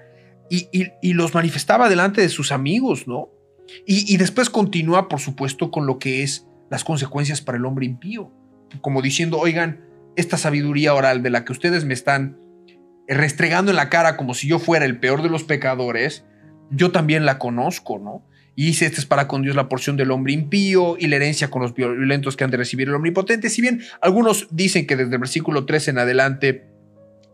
y 0.49 1.13
los 1.13 1.33
manifestaba 1.33 1.87
delante 1.87 2.21
de 2.21 2.29
sus 2.29 2.51
amigos, 2.51 3.07
¿no? 3.07 3.36
Y, 3.85 4.17
después 4.17 4.49
continúa, 4.49 5.07
por 5.09 5.19
supuesto, 5.19 5.71
con 5.71 5.85
lo 5.85 5.99
que 5.99 6.23
es 6.23 6.47
las 6.69 6.83
consecuencias 6.83 7.41
para 7.41 7.57
el 7.57 7.65
hombre 7.65 7.85
impío. 7.85 8.31
Como 8.81 9.01
diciendo, 9.01 9.39
oigan, 9.39 9.81
esta 10.15 10.37
sabiduría 10.37 10.93
oral 10.93 11.23
de 11.23 11.29
la 11.29 11.45
que 11.45 11.51
ustedes 11.51 11.85
me 11.85 11.93
están 11.93 12.37
restregando 13.07 13.71
en 13.71 13.77
la 13.77 13.89
cara 13.89 14.17
como 14.17 14.33
si 14.33 14.47
yo 14.47 14.59
fuera 14.59 14.85
el 14.85 14.99
peor 14.99 15.21
de 15.21 15.29
los 15.29 15.43
pecadores, 15.43 16.25
yo 16.69 16.91
también 16.91 17.25
la 17.25 17.39
conozco, 17.39 17.99
¿no? 17.99 18.25
Y 18.55 18.65
dice, 18.65 18.85
esta 18.85 18.99
es 18.99 19.05
para 19.05 19.27
con 19.27 19.43
Dios 19.43 19.55
la 19.55 19.69
porción 19.69 19.97
del 19.97 20.11
hombre 20.11 20.33
impío 20.33 20.97
y 20.97 21.07
la 21.07 21.17
herencia 21.17 21.49
con 21.49 21.61
los 21.61 21.75
violentos 21.75 22.35
que 22.35 22.43
han 22.43 22.51
de 22.51 22.57
recibir 22.57 22.87
el 22.87 22.95
omnipotente. 22.95 23.49
Si 23.49 23.61
bien 23.61 23.81
algunos 24.01 24.47
dicen 24.49 24.87
que 24.87 24.95
desde 24.95 25.13
el 25.13 25.19
versículo 25.19 25.65
3 25.65 25.89
en 25.89 25.99
adelante 25.99 26.65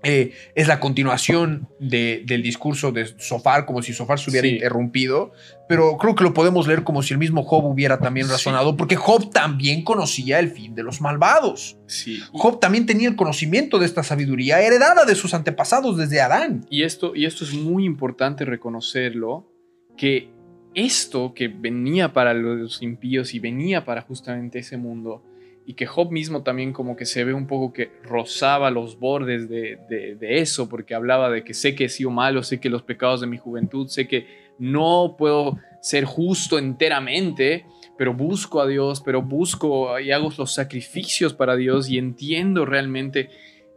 eh, 0.04 0.34
es 0.54 0.68
la 0.68 0.82
continuación 0.82 1.70
de, 1.80 2.24
del 2.26 2.44
discurso 2.44 2.92
de 2.92 3.08
Sofar, 3.18 3.66
como 3.66 3.82
si 3.82 3.94
Sofar 3.94 4.20
se 4.20 4.30
hubiera 4.30 4.48
sí. 4.48 4.56
interrumpido, 4.56 5.32
pero 5.70 5.98
creo 5.98 6.14
que 6.14 6.26
lo 6.26 6.34
podemos 6.34 6.68
leer 6.68 6.84
como 6.84 7.02
si 7.02 7.14
el 7.14 7.20
mismo 7.20 7.44
Job 7.44 7.64
hubiera 7.66 8.00
también 8.00 8.28
razonado, 8.28 8.72
sí. 8.72 8.76
porque 8.78 8.98
Job 8.98 9.32
también 9.32 9.84
conocía 9.84 10.40
el 10.40 10.50
fin 10.50 10.76
de 10.76 10.84
los 10.84 11.00
malvados. 11.00 11.78
Sí. 11.88 12.20
Job 12.34 12.60
también 12.60 12.86
tenía 12.86 13.08
el 13.08 13.16
conocimiento 13.16 13.80
de 13.80 13.86
esta 13.86 14.04
sabiduría 14.04 14.62
heredada 14.62 15.06
de 15.06 15.16
sus 15.16 15.34
antepasados 15.34 15.98
desde 15.98 16.20
Adán. 16.20 16.66
Y 16.70 16.84
esto, 16.84 17.16
y 17.16 17.26
esto 17.26 17.46
es 17.46 17.54
muy 17.54 17.86
importante 17.86 18.44
reconocerlo, 18.44 19.50
que 19.96 20.30
esto 20.76 21.34
que 21.34 21.48
venía 21.48 22.14
para 22.14 22.34
los 22.34 22.82
impíos 22.82 23.34
y 23.34 23.40
venía 23.40 23.86
para 23.86 24.02
justamente 24.02 24.60
ese 24.60 24.78
mundo, 24.78 25.24
y 25.66 25.76
que 25.76 25.86
Job 25.86 26.12
mismo 26.12 26.44
también 26.44 26.74
como 26.74 26.96
que 26.96 27.06
se 27.06 27.24
ve 27.24 27.34
un 27.34 27.48
poco 27.48 27.74
que 27.74 27.92
rozaba 28.04 28.72
los 28.72 29.00
bordes 29.00 29.48
de, 29.50 29.78
de, 29.90 30.40
eso, 30.40 30.68
porque 30.68 30.96
hablaba 30.96 31.30
de 31.30 31.44
que 31.44 31.54
sé 31.54 31.76
que 31.76 31.86
he 31.86 31.90
sido 31.90 32.10
malo, 32.10 32.44
sé 32.44 32.60
que 32.60 32.70
los 32.70 32.84
pecados 32.84 33.22
de 33.22 33.28
mi 33.28 33.38
juventud, 33.38 33.88
sé 33.88 34.08
que 34.08 34.28
no 34.60 35.16
puedo 35.18 35.58
ser 35.82 36.06
justo 36.06 36.58
enteramente, 36.58 37.66
pero 37.98 38.14
busco 38.14 38.62
a 38.62 38.68
Dios, 38.68 39.02
pero 39.02 39.22
busco 39.22 40.00
y 40.00 40.12
hago 40.12 40.32
los 40.38 40.54
sacrificios 40.54 41.34
para 41.34 41.56
Dios 41.56 41.90
y 41.90 41.98
entiendo 41.98 42.66
realmente 42.66 43.30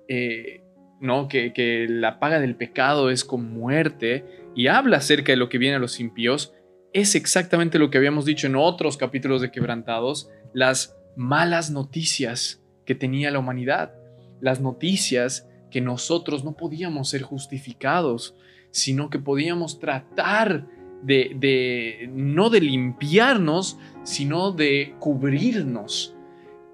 eh, 0.09 0.62
¿no? 1.01 1.29
que, 1.29 1.53
que 1.53 1.87
la 1.88 2.18
paga 2.18 2.40
del 2.40 2.57
pecado 2.57 3.11
es 3.11 3.25
con 3.25 3.53
muerte 3.53 4.25
y 4.55 4.68
habla 4.68 4.99
acerca 4.99 5.33
de 5.33 5.37
lo 5.37 5.49
que 5.49 5.59
viene 5.59 5.77
a 5.77 5.81
los 5.81 6.01
impíos, 6.01 6.55
es 6.92 7.14
exactamente 7.14 7.79
lo 7.79 7.90
que 7.90 7.99
habíamos 7.99 8.25
dicho 8.25 8.46
en 8.46 8.57
otros 8.57 8.96
capítulos 8.96 9.42
de 9.42 9.51
Quebrantados, 9.51 10.31
las 10.55 10.95
malas 11.16 11.70
noticias 11.70 12.62
que 12.85 12.94
tenía 12.94 13.31
la 13.31 13.38
humanidad, 13.38 13.94
las 14.40 14.61
noticias 14.61 15.48
que 15.70 15.81
nosotros 15.81 16.44
no 16.44 16.57
podíamos 16.57 17.09
ser 17.09 17.22
justificados, 17.22 18.35
sino 18.70 19.11
que 19.11 19.18
podíamos 19.18 19.79
tratar 19.79 20.66
de, 21.02 21.37
de 21.38 22.11
no 22.12 22.50
de 22.50 22.61
limpiarnos, 22.61 23.79
sino 24.05 24.52
de 24.52 24.94
cubrirnos. 24.98 26.14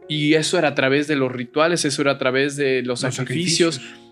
Y 0.08 0.34
eso 0.34 0.58
era 0.58 0.68
a 0.68 0.74
través 0.74 1.06
de 1.08 1.16
los 1.16 1.32
rituales, 1.32 1.84
eso 1.84 2.02
era 2.02 2.12
a 2.12 2.18
través 2.18 2.56
de 2.56 2.82
los, 2.82 3.02
los 3.02 3.14
sacrificios. 3.14 3.76
sacrificios. 3.76 4.02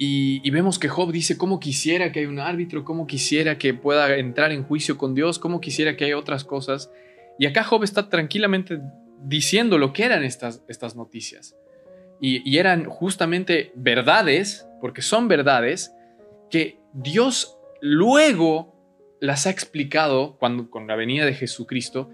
Y, 0.00 0.40
y, 0.44 0.50
vemos 0.50 0.78
que 0.78 0.88
Job 0.88 1.10
dice, 1.10 1.36
¿cómo 1.36 1.58
quisiera 1.58 2.12
que 2.12 2.20
haya 2.20 2.28
un 2.28 2.38
árbitro? 2.38 2.84
¿Cómo 2.84 3.06
quisiera 3.06 3.58
que 3.58 3.74
pueda 3.74 4.16
entrar 4.16 4.52
en 4.52 4.62
juicio 4.62 4.96
con 4.96 5.14
Dios? 5.14 5.40
¿Cómo 5.40 5.60
quisiera 5.60 5.96
que 5.96 6.04
haya 6.04 6.16
otras 6.16 6.44
cosas? 6.44 6.90
Y 7.36 7.46
acá 7.46 7.64
Job 7.64 7.82
está 7.82 8.08
tranquilamente 8.08 8.80
diciendo 9.22 9.78
lo 9.78 9.92
que 9.92 10.04
eran 10.04 10.24
estas, 10.24 10.62
estas 10.68 10.96
noticias. 10.96 11.56
Y, 12.20 12.58
eran 12.58 12.84
justamente 12.84 13.72
verdades, 13.76 14.66
porque 14.80 15.02
son 15.02 15.28
verdades, 15.28 15.94
que 16.50 16.80
Dios 16.92 17.56
luego 17.80 18.74
las 19.20 19.46
ha 19.46 19.50
explicado 19.50 20.36
cuando, 20.38 20.68
con 20.68 20.88
la 20.88 20.96
venida 20.96 21.24
de 21.24 21.34
Jesucristo 21.34 22.10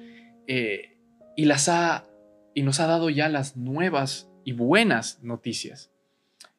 eh, 0.47 0.99
y, 1.37 1.47
las 1.47 1.71
ha, 1.71 2.07
y 2.55 2.62
nos 2.62 2.81
ha 2.81 2.87
dado 2.87 3.09
ya 3.09 3.31
las 3.31 3.57
nuevas 3.57 4.31
y 4.45 4.53
buenas 4.53 5.23
noticias. 5.23 5.90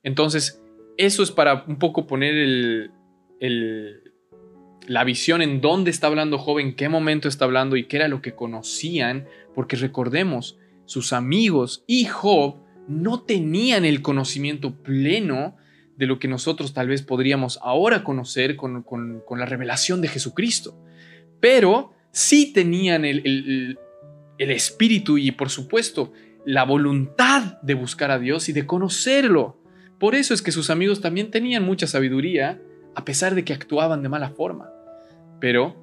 Entonces, 0.02 0.62
eso 0.98 1.22
es 1.22 1.32
para 1.32 1.66
un 1.68 1.78
poco 1.78 2.08
poner 2.08 2.36
el, 2.36 2.92
el, 3.40 4.14
la 4.88 5.04
visión 5.04 5.42
en 5.42 5.62
dónde 5.62 5.92
está 5.92 6.08
hablando 6.08 6.38
Job, 6.38 6.60
en 6.60 6.76
qué 6.76 6.90
momento 6.90 7.28
está 7.28 7.46
hablando 7.46 7.76
y 7.76 7.86
qué 7.86 7.98
era 7.98 8.08
lo 8.08 8.22
que 8.22 8.34
conocían, 8.34 9.28
porque 9.56 9.78
recordemos, 9.78 10.58
sus 10.86 11.14
amigos 11.14 11.84
y 11.88 12.06
Job 12.06 12.58
no 12.88 13.22
tenían 13.22 13.86
el 13.86 14.02
conocimiento 14.04 14.76
pleno 14.84 15.56
de 15.98 16.06
lo 16.06 16.20
que 16.20 16.28
nosotros 16.28 16.74
tal 16.74 16.90
vez 16.90 17.02
podríamos 17.02 17.58
ahora 17.64 18.04
conocer 18.04 18.56
con, 18.56 18.84
la 19.32 19.46
revelación 19.46 20.02
de 20.02 20.10
Jesucristo, 20.10 20.78
pero 21.40 21.94
sí 22.12 22.54
tenían 22.54 23.06
el 23.06 23.78
espíritu 24.38 25.18
y 25.18 25.32
por 25.32 25.50
supuesto 25.50 26.12
la 26.46 26.64
voluntad 26.64 27.60
de 27.62 27.74
buscar 27.74 28.12
a 28.12 28.20
Dios 28.20 28.48
y 28.50 28.54
de 28.54 28.66
conocerlo. 28.66 29.58
Por 30.00 30.14
eso 30.16 30.34
es 30.34 30.42
que 30.42 30.52
sus 30.52 30.70
amigos 30.70 31.02
también 31.02 31.32
tenían 31.32 31.64
mucha 31.64 31.88
sabiduría, 31.88 32.62
a 32.94 33.04
pesar 33.04 33.34
de 33.36 33.44
que 33.44 33.54
actuaban 33.54 34.04
de 34.04 34.10
mala 34.10 34.30
forma. 34.30 34.70
Pero, 35.42 35.76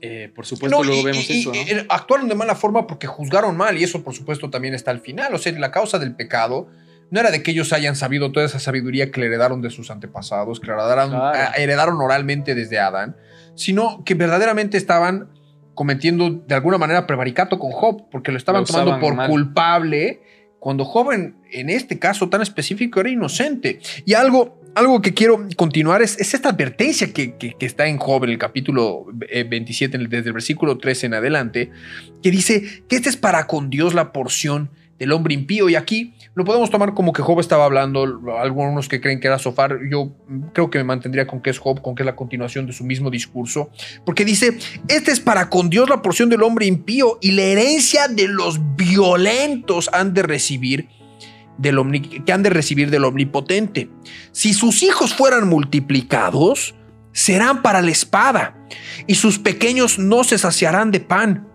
eh, 0.00 0.30
por 0.34 0.46
supuesto, 0.46 0.76
No, 0.76 0.82
luego 0.84 1.00
y- 1.02 1.04
vemos 1.04 1.30
y- 1.30 1.40
eso, 1.40 1.50
¿no? 1.50 1.56
y, 1.56 1.60
eh, 1.60 1.86
actuaron 1.88 2.28
de 2.28 2.34
mala 2.34 2.54
forma 2.54 2.86
porque 2.86 3.06
juzgaron 3.06 3.56
mal 3.56 3.76
y 3.78 3.84
eso 3.84 4.02
por 4.02 4.14
supuesto 4.14 4.50
también 4.50 4.74
está 4.74 4.90
al 4.90 5.00
final. 5.00 5.34
O 5.34 5.38
sea, 5.38 5.52
la 5.58 5.70
causa 5.70 5.98
del 5.98 6.14
pecado 6.14 6.68
no 7.10 7.20
era 7.20 7.30
de 7.30 7.42
que 7.42 7.52
ellos 7.52 7.72
hayan 7.72 7.94
sabido 7.96 8.32
toda 8.32 8.44
esa 8.46 8.58
sabiduría 8.58 9.10
que 9.10 9.20
le 9.20 9.26
heredaron 9.26 9.62
de 9.62 9.70
sus 9.70 9.90
antepasados, 9.90 10.58
que 10.60 10.70
heredaron, 10.70 11.10
Claro. 11.10 11.38
a- 11.38 11.52
heredaron 11.56 12.00
oralmente 12.00 12.54
desde 12.54 12.78
Adán, 12.78 13.16
sino 13.54 14.02
que 14.04 14.14
verdaderamente 14.14 14.76
estaban 14.76 15.28
cometiendo 15.74 16.30
de 16.30 16.54
alguna 16.54 16.78
manera 16.78 17.06
prevaricato 17.06 17.58
con 17.58 17.70
Job, 17.70 18.08
porque 18.10 18.32
lo 18.32 18.38
estaban 18.38 18.62
Lo 18.62 18.66
tomando 18.66 18.98
por 18.98 19.14
mal. 19.14 19.28
culpable, 19.30 20.20
cuando 20.58 20.84
Job 20.84 21.12
en, 21.12 21.36
en 21.52 21.68
este 21.70 21.98
caso 21.98 22.28
tan 22.28 22.42
específico 22.42 22.98
era 23.00 23.10
inocente. 23.10 23.78
Y 24.04 24.14
algo, 24.14 24.58
algo 24.76 25.00
que 25.02 25.14
quiero 25.14 25.46
continuar 25.56 26.02
es, 26.02 26.18
es 26.20 26.34
esta 26.34 26.50
advertencia 26.50 27.12
que, 27.12 27.34
que- 27.36 27.56
está 27.60 27.86
en 27.88 27.96
Job, 27.98 28.24
en 28.24 28.30
el 28.30 28.38
capítulo 28.38 29.06
eh, 29.30 29.44
27, 29.44 29.96
en 29.96 30.02
el- 30.02 30.08
desde 30.08 30.28
el 30.28 30.32
versículo 30.34 30.78
13 30.78 31.06
en 31.06 31.14
adelante, 31.14 31.70
que 32.22 32.30
dice 32.30 32.62
que 32.88 32.96
esta 32.96 33.08
es 33.08 33.16
para 33.16 33.46
con 33.46 33.70
Dios 33.70 33.94
la 33.94 34.12
porción 34.12 34.70
del 34.98 35.12
hombre 35.12 35.34
impío. 35.34 35.68
Y 35.68 35.74
aquí 35.74 36.14
lo 36.34 36.44
podemos 36.44 36.70
tomar 36.70 36.94
como 36.94 37.12
que 37.12 37.20
Job 37.22 37.40
estaba 37.40 37.64
hablando, 37.64 38.20
algunos 38.38 38.88
que 38.88 39.00
creen 39.00 39.20
que 39.20 39.26
era 39.28 39.38
Sofar, 39.38 39.78
yo 39.90 40.12
creo 40.54 40.70
que 40.70 40.78
me 40.78 40.84
mantendría 40.84 41.26
con 41.26 41.40
que 41.42 41.50
es 41.50 41.58
Job, 41.58 41.80
con 41.82 41.94
que 41.94 42.02
es 42.02 42.06
la 42.06 42.16
continuación 42.16 42.66
de 42.66 42.72
su 42.72 42.84
mismo 42.84 43.10
discurso, 43.10 43.70
porque 44.04 44.24
dice, 44.24 44.56
este 44.88 45.10
es 45.10 45.20
para 45.20 45.48
con 45.50 45.68
Dios 45.70 45.88
la 45.90 46.00
porción 46.02 46.28
del 46.30 46.42
hombre 46.42 46.66
impío 46.66 47.18
y 47.22 47.32
la 47.32 47.42
herencia 47.42 48.08
de 48.08 48.28
los 48.28 48.58
violentos 48.76 49.90
han 49.92 50.14
de 50.14 50.22
recibir 50.22 50.88
del 51.58 51.78
omni- 51.78 52.24
que 52.24 52.32
han 52.32 52.42
de 52.42 52.50
recibir 52.50 52.90
del 52.90 53.04
omnipotente. 53.04 53.90
Si 54.32 54.54
sus 54.54 54.82
hijos 54.82 55.14
fueran 55.14 55.48
multiplicados, 55.48 56.74
serán 57.12 57.62
para 57.62 57.80
la 57.80 57.90
espada, 57.90 58.56
y 59.06 59.14
sus 59.14 59.38
pequeños 59.38 59.98
no 59.98 60.24
se 60.24 60.38
saciarán 60.38 60.90
de 60.90 61.00
pan. 61.00 61.48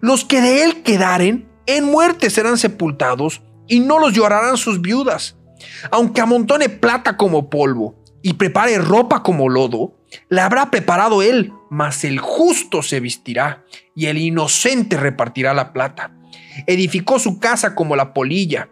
Los 0.00 0.24
que 0.24 0.40
de 0.40 0.64
él 0.64 0.82
quedaren, 0.82 1.48
en 1.66 1.84
muerte 1.84 2.30
serán 2.30 2.58
sepultados, 2.58 3.42
y 3.68 3.80
no 3.80 3.98
los 3.98 4.12
llorarán 4.12 4.56
sus 4.56 4.80
viudas. 4.80 5.36
Aunque 5.90 6.20
amontone 6.20 6.68
plata 6.68 7.16
como 7.16 7.50
polvo, 7.50 8.02
y 8.22 8.34
prepare 8.34 8.78
ropa 8.78 9.22
como 9.22 9.48
lodo, 9.48 9.98
la 10.28 10.44
habrá 10.46 10.70
preparado 10.70 11.22
él, 11.22 11.52
mas 11.70 12.04
el 12.04 12.18
justo 12.18 12.82
se 12.82 13.00
vestirá, 13.00 13.64
y 13.94 14.06
el 14.06 14.18
inocente 14.18 14.96
repartirá 14.96 15.54
la 15.54 15.72
plata. 15.72 16.16
Edificó 16.66 17.18
su 17.18 17.38
casa 17.38 17.74
como 17.74 17.96
la 17.96 18.12
polilla, 18.14 18.68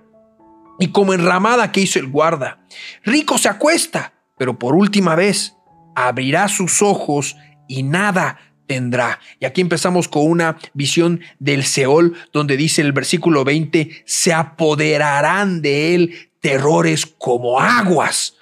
y 0.81 0.89
como 0.89 1.13
enramada 1.15 1.71
que 1.71 1.83
hizo 1.83 2.01
el 2.01 2.09
guarda. 2.09 2.67
Rico 3.05 3.39
se 3.39 3.49
acuesta, 3.49 4.15
pero 4.37 4.59
por 4.59 4.75
última 4.75 5.15
vez 5.15 5.55
abrirá 5.95 6.49
sus 6.49 6.83
ojos 6.83 7.37
y 7.69 7.83
nada 7.83 8.39
tendrá. 8.67 9.21
Y 9.39 9.45
aquí 9.45 9.61
empezamos 9.61 10.09
con 10.09 10.29
una 10.29 10.57
visión 10.75 11.21
del 11.39 11.65
Seol, 11.65 12.17
donde 12.33 12.57
dice 12.57 12.81
el 12.83 12.93
versículo 12.93 13.45
20, 13.45 14.05
se 14.07 14.33
apoderarán 14.33 15.61
de 15.61 15.95
él 15.95 16.31
terrores 16.41 17.05
como 17.07 17.61
aguas. 17.61 18.37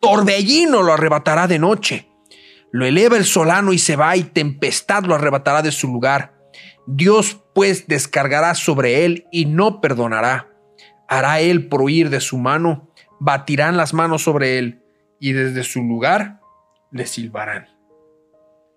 Torbellino 0.00 0.82
lo 0.82 0.92
arrebatará 0.92 1.48
de 1.48 1.58
noche. 1.58 2.08
Lo 2.72 2.86
eleva 2.86 3.16
el 3.16 3.24
solano 3.24 3.72
y 3.72 3.78
se 3.78 3.96
va, 3.96 4.16
y 4.16 4.22
tempestad 4.22 5.04
lo 5.04 5.16
arrebatará 5.16 5.60
de 5.60 5.72
su 5.72 5.88
lugar. 5.88 6.34
Dios 6.86 7.38
pues 7.54 7.88
descargará 7.88 8.54
sobre 8.54 9.04
él 9.04 9.26
y 9.32 9.46
no 9.46 9.80
perdonará. 9.80 10.49
Hará 11.10 11.40
él 11.40 11.68
prohibir 11.68 12.08
de 12.08 12.20
su 12.20 12.38
mano, 12.38 12.88
batirán 13.18 13.76
las 13.76 13.92
manos 13.92 14.22
sobre 14.22 14.58
él, 14.58 14.80
y 15.18 15.32
desde 15.32 15.64
su 15.64 15.82
lugar 15.82 16.40
le 16.92 17.04
silbarán. 17.04 17.68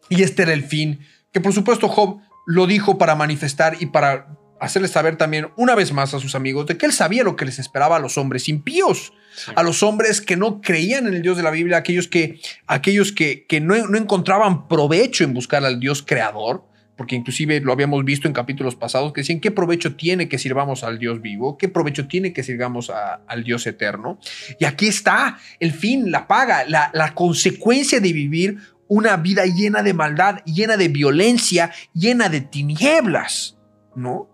Y 0.10 0.24
este 0.24 0.41
era 0.41 0.54
el 0.54 0.63
fin, 0.63 1.00
que 1.32 1.39
por 1.39 1.54
supuesto 1.54 1.88
Job 1.88 2.22
lo 2.48 2.65
dijo 2.67 2.98
para 2.98 3.15
manifestar 3.15 3.78
y 3.80 3.86
para 3.86 4.36
hacerles 4.60 4.91
saber 4.91 5.15
también 5.15 5.52
una 5.58 5.76
vez 5.76 5.93
más 5.93 6.13
a 6.15 6.19
sus 6.19 6.34
amigos 6.36 6.65
de 6.65 6.76
que 6.76 6.88
él 6.88 6.91
sabía 6.91 7.24
lo 7.24 7.36
que 7.36 7.46
les 7.46 7.60
esperaba 7.60 7.98
a 7.98 8.00
los 8.00 8.17
hombres 8.17 8.50
impíos, 8.50 9.13
a 9.56 9.62
los 9.62 9.84
hombres 9.84 10.19
que 10.19 10.36
no 10.36 10.60
creían 10.60 11.06
en 11.06 11.13
el 11.13 11.22
Dios 11.22 11.38
de 11.38 11.43
la 11.43 11.52
Biblia, 11.52 11.78
aquellos 11.78 12.08
que, 12.08 12.39
aquellos 12.65 13.12
que, 13.12 13.46
que 13.46 13.62
no, 13.62 13.76
no 13.76 13.98
encontraban 13.98 14.67
provecho 14.67 15.24
en 15.24 15.34
buscar 15.34 15.63
al 15.65 15.80
Dios 15.80 16.02
creador, 16.02 16.65
porque 16.96 17.16
inclusive 17.16 17.60
lo 17.60 17.74
habíamos 17.74 18.04
visto 18.06 18.28
en 18.28 18.34
capítulos 18.34 18.76
pasados 18.76 19.14
que 19.14 19.22
decían 19.22 19.40
qué 19.40 19.52
provecho 19.52 19.96
tiene 19.96 20.30
que 20.30 20.38
sirvamos 20.38 20.84
al 20.84 21.00
Dios 21.00 21.22
vivo, 21.22 21.58
qué 21.58 21.70
provecho 21.70 22.08
tiene 22.08 22.34
que 22.34 22.44
sirvamos 22.44 22.92
al 23.28 23.44
Dios 23.44 23.66
eterno. 23.68 24.20
Y 24.60 24.66
aquí 24.66 24.88
está 24.88 25.38
el 25.60 25.72
fin, 25.72 26.12
la 26.12 26.28
paga, 26.28 26.66
la, 26.68 26.92
la 26.94 27.14
consecuencia 27.14 28.00
de 28.00 28.14
vivir 28.14 28.58
una 28.88 29.18
vida 29.18 29.46
llena 29.46 29.82
de 29.82 29.94
maldad, 29.94 30.44
llena 30.46 30.78
de 30.78 30.88
violencia, 30.88 31.72
llena 31.94 32.30
de 32.30 32.42
tinieblas, 32.42 33.58
¿no? 33.96 34.33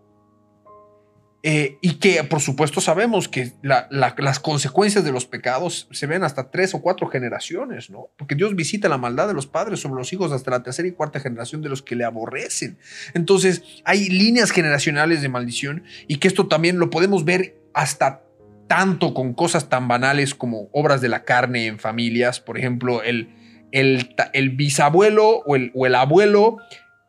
Eh, 1.41 1.77
y 1.81 1.93
que 1.99 2.21
por 2.25 2.41
supuesto 2.41 2.81
sabemos 2.81 3.29
que 3.29 3.53
la- 3.61 3.87
la- 3.91 4.13
las 4.17 4.41
consecuencias 4.41 5.05
de 5.05 5.13
los 5.13 5.25
pecados 5.25 5.87
se 5.89 6.05
ven 6.05 6.23
hasta 6.23 6.51
tres 6.51 6.73
o 6.73 6.81
cuatro 6.81 7.07
generaciones, 7.07 7.89
¿no? 7.89 8.09
Porque 8.17 8.35
Dios 8.35 8.57
visita 8.57 8.89
la 8.89 8.97
maldad 8.97 9.29
de 9.29 9.33
los 9.33 9.47
padres 9.47 9.79
sobre 9.79 9.95
los 9.95 10.11
hijos 10.11 10.33
hasta 10.33 10.51
la 10.51 10.63
tercera 10.63 10.87
y 10.89 10.91
cuarta 10.91 11.21
generación 11.21 11.61
de 11.61 11.69
los 11.69 11.81
que 11.81 11.95
le 11.95 12.03
aborrecen. 12.03 12.77
Entonces 13.13 13.63
hay 13.85 14.09
líneas 14.09 14.51
generacionales 14.51 15.21
de 15.21 15.29
maldición 15.29 15.83
y 16.07 16.17
que 16.17 16.27
esto 16.27 16.47
también 16.49 16.77
lo 16.77 16.89
podemos 16.89 17.23
ver 17.23 17.55
hasta 17.73 18.21
tanto 18.67 19.13
con 19.13 19.33
cosas 19.33 19.69
tan 19.69 19.87
banales 19.87 20.35
como 20.35 20.67
obras 20.73 20.99
de 20.99 21.07
la 21.07 21.23
carne 21.23 21.67
en 21.67 21.79
familias, 21.79 22.41
por 22.41 22.57
ejemplo, 22.57 23.01
el, 23.01 23.29
el, 23.71 24.13
el 24.33 24.49
bisabuelo 24.51 25.37
o 25.45 25.55
el, 25.55 25.71
o 25.73 25.85
el 25.85 25.95
abuelo 25.95 26.57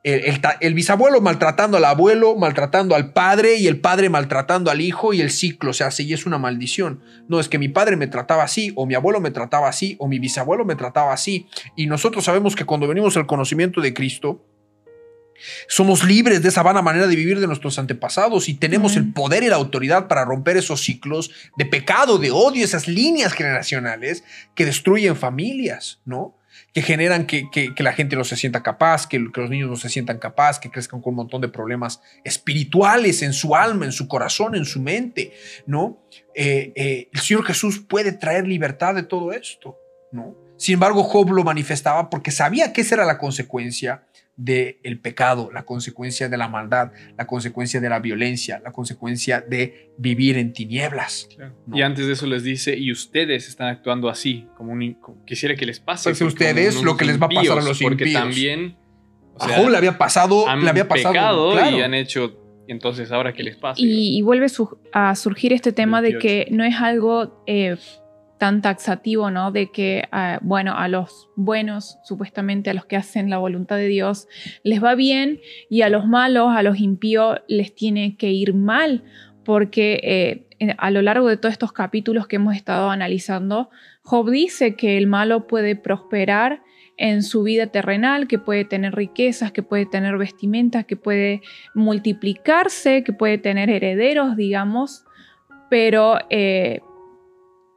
el, 0.03 0.21
el 0.25 0.41
ta- 0.41 0.57
el 0.61 0.75
bisabuelo 0.75 1.21
maltratando 1.21 1.77
al 1.77 1.85
abuelo, 1.85 2.35
maltratando 2.37 2.95
al 2.95 3.13
padre 3.13 3.57
y 3.57 3.67
el 3.67 3.81
padre 3.81 4.09
maltratando 4.09 4.71
al 4.71 4.81
hijo 4.81 5.13
y 5.13 5.21
el 5.21 5.31
ciclo 5.31 5.73
se 5.73 5.85
hace 5.85 6.03
y 6.05 6.13
es 6.13 6.25
una 6.27 6.39
maldición. 6.39 7.03
No 7.29 7.39
es 7.41 7.49
que 7.49 7.59
mi 7.59 7.69
padre 7.69 7.97
me 7.97 8.07
trataba 8.07 8.43
así 8.43 8.73
o 8.77 8.87
mi 8.87 8.95
abuelo 8.95 9.21
me 9.21 9.31
trataba 9.31 9.69
así 9.69 9.97
o 9.99 10.09
mi 10.09 10.19
bisabuelo 10.19 10.65
me 10.65 10.77
trataba 10.77 11.13
así 11.13 11.49
y 11.77 11.87
nosotros 11.87 12.25
sabemos 12.25 12.57
que 12.57 12.65
cuando 12.65 12.89
venimos 12.89 13.17
al 13.17 13.27
conocimiento 13.27 13.81
de 13.81 13.93
Cristo 13.93 14.47
somos 15.69 16.05
libres 16.05 16.43
de 16.43 16.51
esa 16.51 16.63
vana 16.63 16.83
manera 16.83 17.07
de 17.07 17.17
vivir 17.17 17.41
de 17.41 17.47
nuestros 17.47 17.79
antepasados 17.79 18.49
y 18.51 18.55
tenemos 18.55 18.97
el 18.97 19.13
poder 19.13 19.43
y 19.43 19.49
la 19.49 19.57
autoridad 19.57 20.07
para 20.07 20.25
romper 20.25 20.59
esos 20.59 20.83
ciclos 20.83 21.31
de 21.57 21.65
pecado, 21.65 22.19
de 22.19 22.31
odio, 22.31 22.63
esas 22.63 22.89
líneas 22.89 23.33
generacionales 23.33 24.23
que 24.55 24.67
destruyen 24.67 25.17
familias, 25.17 26.01
¿no? 26.05 26.37
Que 26.72 26.83
generan 26.83 27.26
que, 27.26 27.50
que- 27.50 27.72
la 27.83 27.92
gente 27.92 28.14
no 28.16 28.24
se 28.24 28.37
sienta 28.37 28.62
capaz, 28.62 29.06
que, 29.06 29.18
que 29.33 29.40
los 29.40 29.50
niños 29.50 29.68
no 29.70 29.76
se 29.76 29.88
sientan 29.88 30.18
capaz, 30.18 30.61
que 30.61 30.70
crezcan 30.70 31.00
con 31.00 31.11
un 31.12 31.16
montón 31.16 31.40
de 31.40 31.48
problemas 31.48 32.00
espirituales 32.24 33.22
en 33.22 33.33
su 33.33 33.54
alma, 33.56 33.85
en 33.87 33.92
su 33.92 34.06
corazón, 34.09 34.54
en 34.54 34.64
su 34.64 34.80
mente, 34.80 35.33
¿no? 35.66 36.02
Eh, 36.35 36.72
eh, 36.76 37.09
el 37.12 37.20
Señor 37.20 37.44
Jesús 37.44 37.80
puede 37.80 38.12
traer 38.12 38.46
libertad 38.46 38.94
de 38.94 39.02
todo 39.02 39.33
esto, 39.33 39.78
¿no? 40.12 40.37
Sin 40.56 40.74
embargo, 40.74 41.02
Job 41.04 41.30
lo 41.33 41.42
manifestaba 41.42 42.11
porque 42.11 42.30
sabía 42.30 42.72
que 42.72 42.83
esa 42.83 42.96
era 42.96 43.04
la 43.06 43.16
consecuencia 43.18 44.04
del 44.42 44.98
pecado, 45.03 45.50
la 45.53 45.64
consecuencia 45.64 46.29
de 46.31 46.37
la 46.38 46.48
maldad, 46.48 46.92
la 47.18 47.26
consecuencia 47.26 47.79
de 47.81 47.88
la 47.90 47.98
violencia, 47.98 48.61
la 48.64 48.72
consecuencia 48.72 49.42
de 49.42 49.92
vivir 49.98 50.38
en 50.38 50.53
tinieblas. 50.55 51.29
¿no? 51.66 51.76
Y 51.76 51.83
antes 51.83 52.07
de 52.07 52.14
eso 52.14 52.26
les 52.26 52.42
dice, 52.42 52.74
y 52.76 52.90
ustedes 52.90 53.48
están 53.48 53.68
actuando 53.68 54.09
así, 54.09 54.46
como 54.57 54.72
un, 54.72 54.94
como- 54.94 55.24
quisiera 55.26 55.55
que 55.55 55.66
les 55.66 55.79
pase. 55.79 56.09
Pues 56.09 56.20
ustedes 56.22 56.83
lo 56.83 56.96
que 56.96 57.05
les 57.05 57.20
va 57.20 57.26
a 57.26 57.29
pasar 57.29 57.59
a 57.59 57.62
los 57.62 57.79
porque 57.83 58.05
impíos. 58.05 58.22
también 58.22 58.76
o 59.35 59.42
a 59.42 59.48
sea, 59.48 59.59
Job 59.59 59.68
le 59.70 59.76
había 59.76 59.98
pasado, 59.98 60.48
han 60.48 60.64
le 60.64 60.70
había 60.70 60.88
pasado, 60.88 61.12
pecado 61.12 61.53
claro. 61.53 61.76
y 61.76 61.83
han 61.83 61.92
hecho, 61.94 62.37
entonces 62.66 63.12
ahora 63.12 63.35
que 63.35 63.42
les 63.42 63.57
pasa. 63.57 63.81
Y, 63.81 64.16
y 64.18 64.22
vuelve 64.22 64.48
su- 64.48 64.79
a 64.92 65.14
surgir 65.16 65.53
este 65.53 65.72
tema 65.72 66.00
de 66.00 66.12
28. 66.12 66.22
que 66.26 66.55
no 66.55 66.64
es 66.64 66.76
algo 66.76 67.42
eh, 67.46 67.76
tan 68.40 68.62
taxativo, 68.62 69.31
¿no? 69.31 69.53
De 69.53 69.70
que, 69.70 70.09
ah, 70.12 70.38
bueno, 70.40 70.74
a 70.74 70.88
los 70.88 71.29
buenos, 71.37 71.98
supuestamente 72.05 72.70
a 72.70 72.74
los 72.74 72.87
que 72.87 72.96
hacen 72.96 73.29
la 73.29 73.37
voluntad 73.37 73.76
de 73.76 73.87
Dios, 73.87 74.29
les 74.65 74.83
va 74.83 74.94
bien 74.94 75.40
y 75.69 75.83
a 75.83 75.90
los 75.90 76.06
malos, 76.06 76.48
a 76.56 76.62
los 76.62 76.81
impíos, 76.81 77.38
les 77.48 77.75
tiene 77.75 78.17
que 78.17 78.31
ir 78.31 78.54
mal, 78.54 79.04
porque 79.44 80.00
eh, 80.58 80.75
a 80.79 80.90
lo 80.90 81.02
largo 81.02 81.29
de 81.29 81.37
todos 81.37 81.52
estos 81.52 81.73
capítulos 81.73 82.27
que 82.27 82.37
hemos 82.37 82.56
estado 82.56 82.88
analizando, 82.88 83.69
Job 84.04 84.31
dice 84.31 84.75
que 84.75 84.96
el 84.96 85.06
malo 85.06 85.46
puede 85.46 85.77
prosperar 85.77 86.62
en 86.96 87.23
su 87.23 87.42
vida 87.42 87.67
terrenal, 87.67 88.27
que 88.27 88.38
puede 88.38 88.65
tener 88.65 88.94
riquezas, 88.94 89.52
que 89.52 89.62
puede 89.62 89.85
tener 89.85 90.17
vestimentas, 90.17 90.87
que 90.87 90.96
puede 90.96 91.42
multiplicarse, 91.75 93.04
que 93.04 93.12
puede 93.12 93.37
tener 93.37 93.69
herederos, 93.69 94.35
digamos, 94.35 95.04
pero 95.69 96.19
eh, 96.31 96.81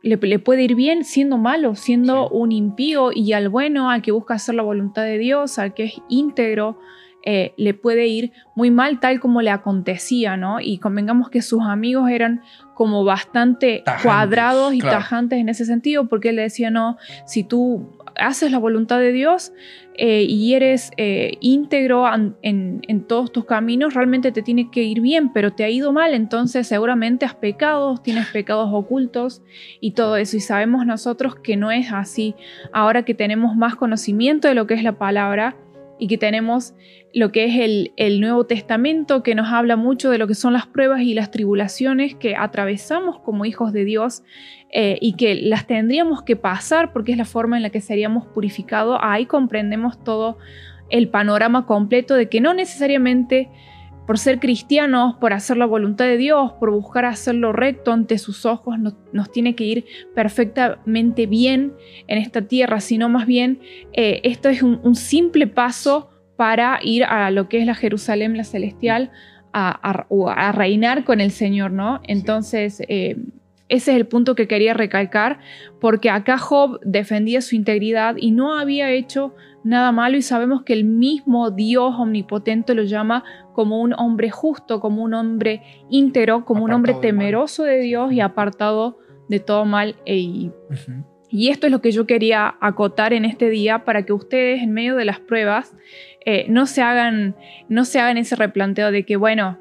le, 0.03 0.17
le 0.17 0.37
puede 0.37 0.61
ir 0.63 0.75
bien 0.75 1.03
siendo 1.03 1.37
malo, 1.39 1.75
siendo 1.75 2.27
Sí. 2.27 2.29
un 2.33 2.51
impío 2.51 3.11
y 3.13 3.33
al 3.33 3.49
bueno, 3.49 3.89
al 3.89 4.01
que 4.03 4.11
busca 4.11 4.35
hacer 4.35 4.53
la 4.55 4.61
voluntad 4.63 5.03
de 5.03 5.17
Dios, 5.17 5.57
al 5.57 5.73
que 5.73 5.85
es 5.85 5.93
íntegro, 6.09 6.77
eh, 7.25 7.53
le 7.55 7.73
puede 7.73 8.05
ir 8.07 8.33
muy 8.53 8.69
mal 8.69 8.99
tal 8.99 9.21
como 9.21 9.41
le 9.41 9.49
acontecía, 9.49 10.35
¿no? 10.35 10.59
Y 10.59 10.77
convengamos 10.79 11.29
que 11.29 11.41
sus 11.41 11.61
amigos 11.63 12.09
eran 12.09 12.41
como 12.73 13.05
bastante 13.05 13.81
Tajantes, 13.85 14.03
cuadrados 14.05 14.73
y 14.73 14.79
claro. 14.79 14.97
tajantes 14.97 15.39
en 15.39 15.47
ese 15.47 15.63
sentido, 15.63 16.09
porque 16.09 16.29
él 16.29 16.35
le 16.35 16.41
decía, 16.41 16.69
no, 16.69 16.97
si 17.25 17.45
tú 17.45 17.87
haces 18.16 18.51
la 18.51 18.57
voluntad 18.57 18.99
de 18.99 19.11
Dios 19.11 19.53
eh, 19.95 20.24
y 20.24 20.53
eres 20.55 20.91
eh, 20.97 21.38
íntegro 21.39 22.05
en 22.41 23.03
todos 23.07 23.32
tus 23.32 23.45
caminos, 23.45 23.93
realmente 23.93 24.32
te 24.32 24.41
tiene 24.41 24.72
que 24.72 24.84
ir 24.84 25.01
bien, 25.01 25.32
pero 25.32 25.51
te 25.51 25.64
ha 25.64 25.70
ido 25.70 25.93
mal, 25.93 26.14
entonces 26.14 26.68
seguramente 26.68 27.26
has 27.26 27.36
pecado, 27.36 27.97
tienes 27.97 28.28
pecados 28.28 28.70
ocultos 28.72 29.41
y 29.80 29.91
todo 29.91 30.18
eso. 30.18 30.38
Y 30.38 30.39
sabemos 30.39 30.86
nosotros 30.86 31.36
que 31.36 31.57
no 31.57 31.72
es 31.72 31.91
así. 31.91 32.36
Ahora 32.72 33.03
que 33.03 33.14
tenemos 33.14 33.55
más 33.55 33.76
conocimiento 33.76 34.47
de 34.47 34.55
lo 34.55 34.68
que 34.68 34.74
es 34.74 34.84
la 34.84 34.97
palabra 34.97 35.55
y 35.99 36.07
que 36.07 36.17
tenemos 36.17 36.73
lo 37.13 37.31
que 37.31 37.45
es 37.45 37.55
el, 37.57 37.93
el 37.95 38.19
Nuevo 38.19 38.45
Testamento, 38.45 39.23
que 39.23 39.35
nos 39.35 39.51
habla 39.51 39.75
mucho 39.75 40.09
de 40.09 40.17
lo 40.17 40.27
que 40.27 40.35
son 40.35 40.53
las 40.53 40.65
pruebas 40.65 41.01
y 41.01 41.13
las 41.13 41.31
tribulaciones 41.31 42.15
que 42.15 42.35
atravesamos 42.35 43.19
como 43.19 43.45
hijos 43.45 43.71
de 43.71 43.85
Dios 43.85 44.23
eh, 44.71 44.97
y 45.01 45.13
que 45.13 45.35
las 45.35 45.67
tendríamos 45.67 46.23
que 46.23 46.35
pasar 46.35 46.93
porque 46.93 47.11
es 47.11 47.17
la 47.17 47.25
forma 47.25 47.57
en 47.57 47.63
la 47.63 47.69
que 47.69 47.81
seríamos 47.81 48.25
purificados. 48.25 48.97
Ahí 49.01 49.27
comprendemos 49.27 50.03
todo 50.03 50.37
el 50.89 51.09
panorama 51.09 51.65
completo 51.65 52.15
de 52.15 52.27
que 52.27 52.41
no 52.41 52.53
necesariamente 52.53 53.49
por 54.05 54.17
ser 54.17 54.39
cristianos, 54.39 55.15
por 55.15 55.33
hacer 55.33 55.57
la 55.57 55.65
voluntad 55.65 56.05
de 56.05 56.17
Dios, 56.17 56.51
por 56.59 56.71
buscar 56.71 57.05
hacerlo 57.05 57.53
recto 57.53 57.91
ante 57.93 58.17
sus 58.17 58.45
ojos, 58.45 58.77
nos, 58.79 58.95
nos 59.13 59.31
tiene 59.31 59.55
que 59.55 59.63
ir 59.63 59.85
perfectamente 60.13 61.25
bien 61.25 61.73
en 62.07 62.17
esta 62.17 62.41
tierra, 62.43 62.79
sino 62.79 63.09
más 63.09 63.25
bien 63.25 63.59
eh, 63.93 64.21
esto 64.23 64.49
es 64.49 64.61
un, 64.63 64.79
un 64.83 64.95
simple 64.95 65.47
paso 65.47 66.09
para 66.35 66.79
ir 66.81 67.03
a 67.03 67.31
lo 67.31 67.47
que 67.47 67.59
es 67.59 67.65
la 67.65 67.75
Jerusalén, 67.75 68.35
la 68.35 68.43
celestial, 68.43 69.11
a, 69.53 69.69
a- 69.91 70.05
o 70.09 70.29
a 70.29 70.51
reinar 70.51 71.03
con 71.03 71.21
el 71.21 71.31
Señor, 71.31 71.71
¿no? 71.71 72.01
Entonces, 72.07 72.81
eh, 72.87 73.17
ese 73.69 73.91
es 73.91 73.97
el 73.97 74.07
punto 74.07 74.35
que 74.35 74.47
quería 74.47 74.73
recalcar, 74.73 75.39
porque 75.79 76.09
acá 76.09 76.37
Job 76.37 76.79
defendía 76.83 77.41
su 77.41 77.55
integridad 77.55 78.15
y 78.17 78.31
no 78.31 78.57
había 78.57 78.91
hecho 78.91 79.33
nada 79.63 79.91
malo 79.91 80.17
y 80.17 80.21
sabemos 80.21 80.63
que 80.63 80.73
el 80.73 80.83
mismo 80.83 81.49
Dios 81.51 81.95
omnipotente 81.97 82.73
lo 82.75 82.83
llama 82.83 83.23
como 83.53 83.79
un 83.81 83.93
hombre 83.93 84.29
justo, 84.29 84.79
como 84.79 85.03
un 85.03 85.13
hombre 85.13 85.61
íntegro, 85.89 86.43
como 86.45 86.63
un 86.63 86.73
hombre 86.73 86.91
Apartado 86.93 87.07
del 87.07 87.15
mal. 87.15 87.23
temeroso 87.25 87.63
de 87.63 87.79
Dios 87.79 88.11
y 88.11 88.19
apartado 88.19 88.97
de 89.29 89.39
todo 89.39 89.63
mal. 89.65 89.95
E- 90.05 90.17
y 90.17 90.47
Ujú. 90.69 91.05
y 91.29 91.49
esto 91.49 91.67
es 91.67 91.71
lo 91.71 91.81
que 91.81 91.91
yo 91.91 92.05
quería 92.05 92.55
acotar 92.61 93.13
en 93.13 93.25
este 93.25 93.49
día 93.49 93.85
para 93.85 94.05
que 94.05 94.13
ustedes 94.13 94.61
en 94.61 94.71
medio 94.71 94.95
de 94.95 95.05
las 95.05 95.19
pruebas 95.19 95.73
eh, 96.25 96.45
no, 96.49 96.65
se 96.67 96.81
hagan, 96.81 97.35
no 97.69 97.85
se 97.85 97.99
hagan 97.99 98.17
ese 98.17 98.35
replanteo 98.35 98.91
de 98.91 99.05
que, 99.05 99.15
bueno, 99.17 99.57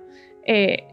eh, 0.47 0.85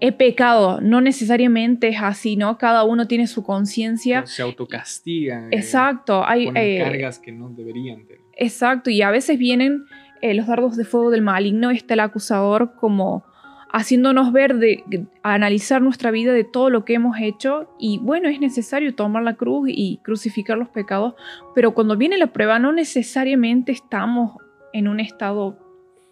he 0.00 0.12
pecado. 0.12 0.80
No 0.82 1.00
necesariamente 1.00 1.88
es 1.88 1.96
así, 2.02 2.36
¿no? 2.36 2.58
Cada 2.58 2.84
uno 2.84 3.06
tiene 3.06 3.26
su 3.26 3.42
conciencia. 3.42 4.26
Se 4.26 4.42
autocastigan. 4.42 5.44
eh, 5.52 5.56
Exacto. 5.56 6.22
Hay, 6.26 6.48
eh, 6.54 6.80
cargas 6.82 7.18
que 7.18 7.32
no 7.32 7.48
deberían 7.48 8.06
tener. 8.06 8.20
Exacto, 8.38 8.90
y 8.90 9.00
a 9.00 9.10
veces 9.10 9.38
vienen 9.38 9.84
eh, 10.22 10.34
los 10.34 10.46
dardos 10.46 10.76
de 10.76 10.84
fuego 10.84 11.10
del 11.10 11.22
maligno, 11.22 11.70
está 11.70 11.94
el 11.94 12.00
acusador 12.00 12.74
como 12.76 13.24
haciéndonos 13.72 14.32
ver, 14.32 14.56
de, 14.56 14.82
de- 14.86 15.06
analizar 15.22 15.82
nuestra 15.82 16.10
vida 16.10 16.32
de 16.32 16.44
todo 16.44 16.70
lo 16.70 16.84
que 16.84 16.94
hemos 16.94 17.16
hecho 17.20 17.68
y 17.78 17.98
bueno, 17.98 18.28
es 18.28 18.40
necesario 18.40 18.94
tomar 18.94 19.22
la 19.22 19.34
cruz 19.34 19.68
y 19.70 19.98
crucificar 20.02 20.56
los 20.56 20.68
pecados, 20.68 21.14
pero 21.54 21.74
cuando 21.74 21.96
viene 21.96 22.16
la 22.16 22.28
prueba 22.32 22.58
no 22.58 22.72
necesariamente 22.72 23.72
estamos 23.72 24.36
en 24.72 24.88
un 24.88 25.00
estado 25.00 25.58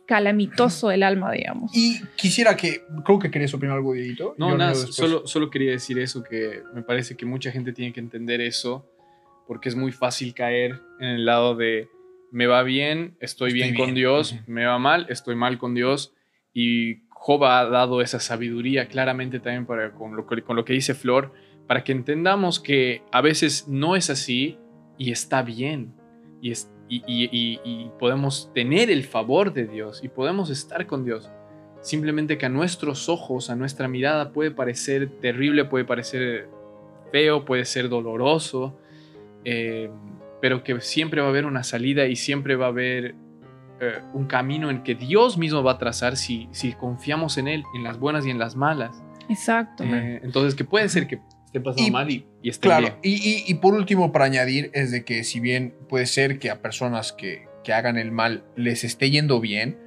calamitoso 0.07 0.89
del 0.89 1.03
alma, 1.03 1.33
digamos. 1.33 1.71
Y 1.75 2.01
quisiera 2.17 2.57
que. 2.57 2.83
Creo 3.05 3.19
que 3.19 3.31
querías 3.31 3.55
opinar 3.55 3.77
algo, 3.77 3.95
Dieguito. 3.95 4.35
No, 4.37 4.51
Yo 4.51 4.59
nada, 4.59 4.75
solo, 4.75 5.27
solo 5.27 5.49
quería 5.51 5.71
decir 5.73 5.99
eso, 5.99 6.23
que 6.23 6.63
me 6.75 6.83
parece 6.83 7.17
que 7.17 7.25
mucha 7.25 7.51
gente 7.51 7.73
tiene 7.73 7.93
que 7.93 8.01
entender 8.01 8.41
eso, 8.43 8.87
porque 9.47 9.69
es 9.71 9.77
muy 9.77 9.93
fácil 9.93 10.35
caer 10.35 10.81
en 11.01 11.09
el 11.09 11.25
lado 11.25 11.55
de 11.57 11.89
me 12.35 12.47
va 12.47 12.62
bien, 12.64 13.16
estoy, 13.20 13.51
Estoy 13.53 13.70
bien, 13.72 13.74
con. 13.76 13.95
Dios, 13.95 14.35
me 14.49 14.64
va 14.64 14.78
mal, 14.78 15.07
estoy 15.09 15.37
mal 15.37 15.57
con 15.57 15.72
Dios, 15.74 16.12
y 16.53 17.05
Job 17.11 17.45
ha 17.45 17.64
dado 17.66 18.01
esa 18.03 18.18
sabiduría 18.18 18.89
claramente 18.89 19.39
también 19.39 19.66
para, 19.66 19.93
con, 19.93 20.16
lo, 20.16 20.26
que- 20.26 20.43
con 20.43 20.57
lo 20.57 20.64
que 20.64 20.72
dice 20.72 20.95
Flor, 20.95 21.32
para 21.68 21.85
que 21.85 21.93
entendamos 21.93 22.59
que 22.61 23.03
a 23.12 23.20
veces 23.20 23.68
no 23.68 23.95
es 23.97 24.11
así 24.11 24.59
y 24.99 25.12
está 25.12 25.43
bien, 25.43 25.95
y, 26.43 26.51
es- 26.51 26.70
y- 26.89 27.03
y- 27.07 27.28
y- 27.32 27.61
y 27.64 27.91
podemos 28.01 28.51
tener 28.53 28.91
el 28.91 29.05
favor 29.05 29.53
de 29.53 29.66
Dios, 29.66 30.03
y 30.03 30.09
podemos 30.09 30.51
estar 30.51 30.87
con 30.89 31.05
Dios. 31.05 31.30
Simplemente 31.82 32.37
que 32.37 32.47
a 32.47 32.49
nuestros 32.49 33.09
ojos, 33.09 33.49
a 33.49 33.55
nuestra 33.57 33.87
mirada 33.89 34.32
puede 34.32 34.51
parecer 34.51 35.09
terrible, 35.20 35.66
puede 35.66 35.85
parecer 35.85 36.49
feo, 37.12 37.45
puede 37.45 37.64
ser 37.64 37.89
doloroso, 37.89 38.76
eh, 39.45 39.89
pero 40.45 40.63
que 40.63 40.79
siempre 40.83 41.23
va 41.23 41.29
a 41.29 41.31
haber 41.31 41.47
una 41.47 41.65
salida 41.65 42.05
y 42.07 42.17
siempre 42.17 42.55
va 42.55 42.67
a 42.67 42.69
haber 42.69 43.15
eh, 43.81 44.01
un 44.13 44.27
camino 44.27 44.69
en 44.69 44.83
que 44.83 44.95
Dios 44.95 45.39
mismo 45.39 45.63
va 45.63 45.73
a 45.73 45.79
trazar 45.79 46.19
si, 46.19 46.49
si 46.53 46.75
confiamos 46.75 47.39
en 47.39 47.49
Él, 47.49 47.63
en 47.75 47.83
las 47.83 47.99
buenas 47.99 48.27
y 48.27 48.31
en 48.31 48.39
las 48.39 48.55
malas. 48.55 49.03
Exacto. 49.31 49.85
Eh, 49.85 50.21
entonces, 50.23 50.55
que 50.55 50.65
puede 50.67 50.91
ser 50.91 51.07
que 51.07 51.19
esté 51.47 51.61
pasando 51.63 51.89
Y- 51.89 51.91
mal 51.91 52.11
y, 52.11 52.27
y 52.43 52.51
esté 52.51 52.69
Claro, 52.69 52.83
bien. 52.83 52.95
y, 53.03 53.15
y- 53.15 53.45
y 53.47 53.55
por 53.55 53.73
último, 53.73 54.13
para 54.13 54.27
añadir, 54.27 54.71
es 54.75 54.91
de 54.91 55.03
que 55.07 55.25
si 55.25 55.41
bien 55.41 55.75
puede 55.89 56.05
ser 56.05 56.39
que 56.39 56.51
a 56.51 56.61
personas 56.61 57.15
que, 57.15 57.47
que 57.65 57.73
hagan 57.73 57.97
el 57.97 58.13
mal 58.13 58.45
les 58.55 58.85
esté 58.85 59.09
yendo 59.11 59.41
bien, 59.41 59.79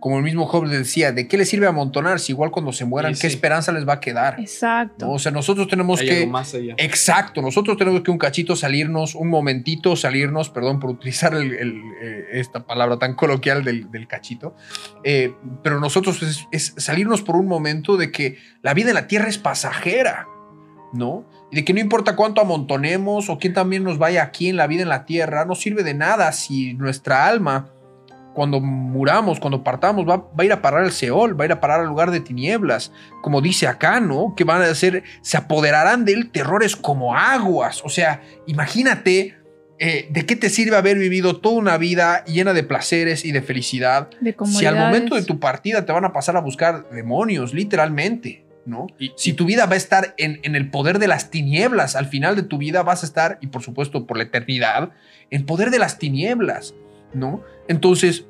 como 0.00 0.16
el 0.16 0.24
mismo 0.24 0.46
Job 0.46 0.66
decía, 0.66 1.12
¿de 1.12 1.28
qué 1.28 1.36
les 1.36 1.48
sirve 1.48 1.66
amontonar 1.66 2.18
si 2.20 2.32
igual 2.32 2.50
cuando 2.50 2.72
se 2.72 2.84
mueran, 2.86 3.14
Sí, 3.14 3.20
qué 3.22 3.28
sí. 3.28 3.34
esperanza 3.34 3.70
les 3.70 3.86
va 3.88 3.94
a 3.94 4.00
quedar? 4.00 4.40
Exacto. 4.40 5.06
¿No? 5.06 5.12
O 5.12 5.18
sea, 5.18 5.30
nosotros 5.30 5.68
tenemos 5.68 6.00
Hay 6.00 6.06
que... 6.08 6.18
algo 6.20 6.30
más 6.32 6.54
allá. 6.54 6.74
Exacto, 6.78 7.42
nosotros 7.42 7.76
tenemos 7.76 8.00
que 8.02 8.10
un 8.10 8.18
cachito 8.18 8.56
salirnos, 8.56 9.14
un 9.14 9.28
momentito 9.28 9.94
salirnos, 9.96 10.48
perdón 10.50 10.80
por 10.80 10.90
utilizar 10.90 11.34
el- 11.34 11.52
el, 11.52 11.82
eh, 12.02 12.24
esta 12.32 12.66
palabra 12.66 12.98
tan 12.98 13.14
coloquial 13.14 13.62
del, 13.62 13.90
del 13.90 14.08
cachito, 14.08 14.54
eh, 15.04 15.34
pero 15.62 15.78
nosotros 15.80 16.22
es, 16.22 16.46
es 16.50 16.74
salirnos 16.78 17.22
por 17.22 17.36
un 17.36 17.46
momento 17.46 17.96
de 17.96 18.10
que 18.10 18.38
la 18.62 18.74
vida 18.74 18.88
en 18.88 18.94
la 18.94 19.06
tierra 19.06 19.28
es 19.28 19.38
pasajera, 19.38 20.26
¿no? 20.92 21.24
Y 21.52 21.56
de 21.56 21.64
que 21.64 21.72
no 21.74 21.80
importa 21.80 22.16
cuánto 22.16 22.40
amontonemos 22.40 23.28
o 23.28 23.38
quién 23.38 23.52
también 23.52 23.84
nos 23.84 23.98
vaya 23.98 24.22
aquí 24.22 24.48
en 24.48 24.56
la 24.56 24.66
vida 24.66 24.82
en 24.82 24.88
la 24.88 25.04
tierra, 25.04 25.44
no 25.44 25.54
sirve 25.54 25.82
de 25.82 25.94
nada 25.94 26.32
si 26.32 26.74
nuestra 26.74 27.26
alma, 27.26 27.68
cuando 28.34 28.60
muramos, 28.60 29.40
cuando 29.40 29.64
partamos, 29.64 30.08
va, 30.08 30.16
va 30.18 30.28
a 30.38 30.44
ir 30.44 30.52
a 30.52 30.62
parar 30.62 30.82
al 30.84 30.92
Seol, 30.92 31.38
va 31.38 31.44
a 31.44 31.46
ir 31.46 31.52
a 31.52 31.60
parar 31.60 31.80
al 31.80 31.86
lugar 31.88 32.10
de 32.10 32.20
tinieblas, 32.20 32.92
como 33.22 33.40
dice 33.40 33.66
acá, 33.66 34.00
¿no? 34.00 34.34
Que 34.36 34.44
van 34.44 34.62
a 34.62 34.74
ser, 34.74 35.02
se 35.22 35.36
apoderarán 35.36 36.04
de 36.04 36.12
él 36.12 36.30
terrores 36.30 36.76
como 36.76 37.16
aguas. 37.16 37.82
O 37.84 37.88
sea, 37.88 38.20
imagínate 38.46 39.36
eh, 39.78 40.08
de 40.10 40.26
qué 40.26 40.36
te 40.36 40.50
sirve 40.50 40.76
haber 40.76 40.98
vivido 40.98 41.38
toda 41.40 41.56
una 41.56 41.76
vida 41.78 42.24
llena 42.26 42.52
de 42.52 42.62
placeres 42.62 43.24
y 43.24 43.32
de 43.32 43.40
felicidad 43.42 44.10
de 44.20 44.34
si 44.58 44.66
al 44.66 44.74
momento 44.86 45.14
de 45.16 45.22
tu 45.24 45.40
partida 45.40 45.86
te 45.86 45.92
van 45.92 46.04
a 46.04 46.12
pasar 46.12 46.36
a 46.36 46.40
buscar 46.40 46.88
demonios, 46.90 47.54
literalmente, 47.54 48.44
¿no? 48.66 48.86
Y- 48.98 49.12
Si 49.16 49.32
tu 49.32 49.46
vida 49.46 49.64
va 49.66 49.72
a 49.74 49.76
estar 49.78 50.14
en, 50.18 50.38
en 50.42 50.54
el 50.54 50.70
poder 50.70 50.98
de 50.98 51.08
las 51.08 51.30
tinieblas, 51.30 51.96
al 51.96 52.06
final 52.06 52.36
de 52.36 52.42
tu 52.42 52.58
vida 52.58 52.82
vas 52.82 53.02
a 53.02 53.06
estar, 53.06 53.38
y 53.40 53.46
por 53.48 53.62
supuesto 53.62 54.06
por 54.06 54.18
la 54.18 54.24
eternidad, 54.24 54.90
en 55.30 55.46
poder 55.46 55.70
de 55.70 55.78
las 55.78 55.98
tinieblas, 55.98 56.74
¿no? 57.14 57.42
Entonces, 57.68 58.26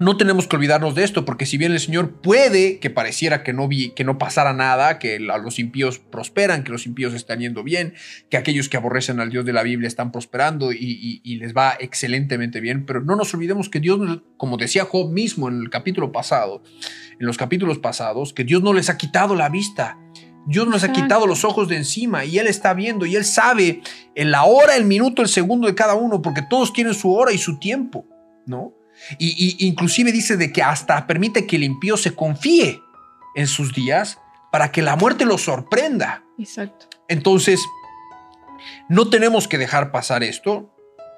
no 0.00 0.16
tenemos 0.16 0.46
que 0.46 0.54
olvidarnos 0.54 0.94
de 0.94 1.02
esto, 1.02 1.24
porque 1.24 1.44
si 1.44 1.58
bien 1.58 1.72
el 1.72 1.80
Señor 1.80 2.20
puede 2.20 2.78
que 2.78 2.88
pareciera 2.88 3.42
que 3.42 3.52
no, 3.52 3.68
que 3.68 4.04
no 4.04 4.16
pasara 4.16 4.52
nada, 4.52 5.00
que 5.00 5.18
la- 5.18 5.38
los 5.38 5.58
impíos 5.58 5.98
prosperan, 5.98 6.62
que 6.62 6.70
los 6.70 6.86
impíos 6.86 7.14
están 7.14 7.40
yendo 7.40 7.64
bien, 7.64 7.94
que 8.30 8.36
aquellos 8.36 8.68
que 8.68 8.76
aborrecen 8.76 9.18
al 9.18 9.30
Dios 9.30 9.44
de 9.44 9.52
la 9.52 9.64
Biblia 9.64 9.88
están 9.88 10.12
prosperando 10.12 10.70
y, 10.70 10.76
y- 10.80 11.20
y 11.24 11.36
les 11.38 11.52
va 11.52 11.74
excelentemente 11.80 12.60
bien, 12.60 12.86
pero 12.86 13.00
no 13.02 13.16
nos 13.16 13.34
olvidemos 13.34 13.68
que 13.68 13.80
Dios, 13.80 13.98
como 14.36 14.56
decía 14.56 14.84
Job 14.84 15.10
mismo 15.10 15.48
en 15.48 15.62
el 15.62 15.68
capítulo 15.70 16.12
pasado, 16.12 16.62
en 17.18 17.26
los 17.26 17.36
capítulos 17.36 17.78
pasados, 17.78 18.32
que 18.32 18.44
Dios 18.44 18.62
no 18.62 18.72
les 18.74 18.90
ha 18.90 18.98
quitado 18.98 19.34
la 19.34 19.48
vista. 19.48 19.98
Dios 20.46 20.66
nos 20.66 20.82
ha 20.84 20.92
quitado 20.92 21.26
los 21.26 21.44
ojos 21.44 21.68
de 21.68 21.76
encima 21.76 22.24
y 22.24 22.38
Él 22.38 22.46
está 22.46 22.72
viendo 22.74 23.04
y 23.06 23.16
Él 23.16 23.24
sabe 23.24 23.82
en 24.14 24.30
la 24.30 24.44
hora, 24.44 24.76
el 24.76 24.84
minuto, 24.86 25.20
el 25.22 25.28
segundo 25.28 25.66
de 25.66 25.74
cada 25.74 25.94
uno, 25.94 26.22
porque 26.22 26.42
todos 26.42 26.72
tienen 26.72 26.94
su 26.94 27.12
hora 27.14 27.32
y 27.32 27.38
su 27.38 27.58
tiempo, 27.58 28.06
¿no? 28.46 28.72
Y, 29.18 29.56
y 29.60 29.66
inclusive 29.68 30.10
dice 30.10 30.36
de 30.36 30.52
que 30.52 30.62
hasta 30.62 31.06
permite 31.06 31.46
que 31.46 31.56
el 31.56 31.64
impío 31.64 31.96
se 31.96 32.14
confíe 32.14 32.80
en 33.34 33.46
sus 33.46 33.72
días 33.74 34.18
para 34.50 34.72
que 34.72 34.82
la 34.82 34.96
muerte 34.96 35.24
lo 35.26 35.36
sorprenda. 35.38 36.24
Exacto. 36.38 36.86
Entonces, 37.08 37.60
no 38.88 39.08
tenemos 39.10 39.48
que 39.48 39.58
dejar 39.58 39.92
pasar 39.92 40.22
esto 40.22 40.74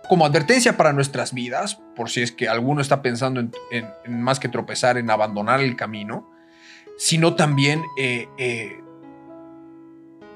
como 0.08 0.26
advertencia 0.26 0.76
para 0.76 0.92
nuestras 0.92 1.32
vidas, 1.32 1.80
por 1.94 2.10
si 2.10 2.20
es 2.22 2.32
que 2.32 2.48
alguno 2.48 2.80
está 2.80 3.00
pensando 3.00 3.38
en, 3.40 3.52
en- 3.70 3.88
en 4.04 4.20
más 4.22 4.40
que 4.40 4.48
tropezar, 4.48 4.98
en 4.98 5.08
abandonar 5.08 5.60
el 5.60 5.76
camino, 5.76 6.28
sino 6.98 7.34
también 7.36 7.82
eh, 7.96 8.28
eh, 8.36 8.80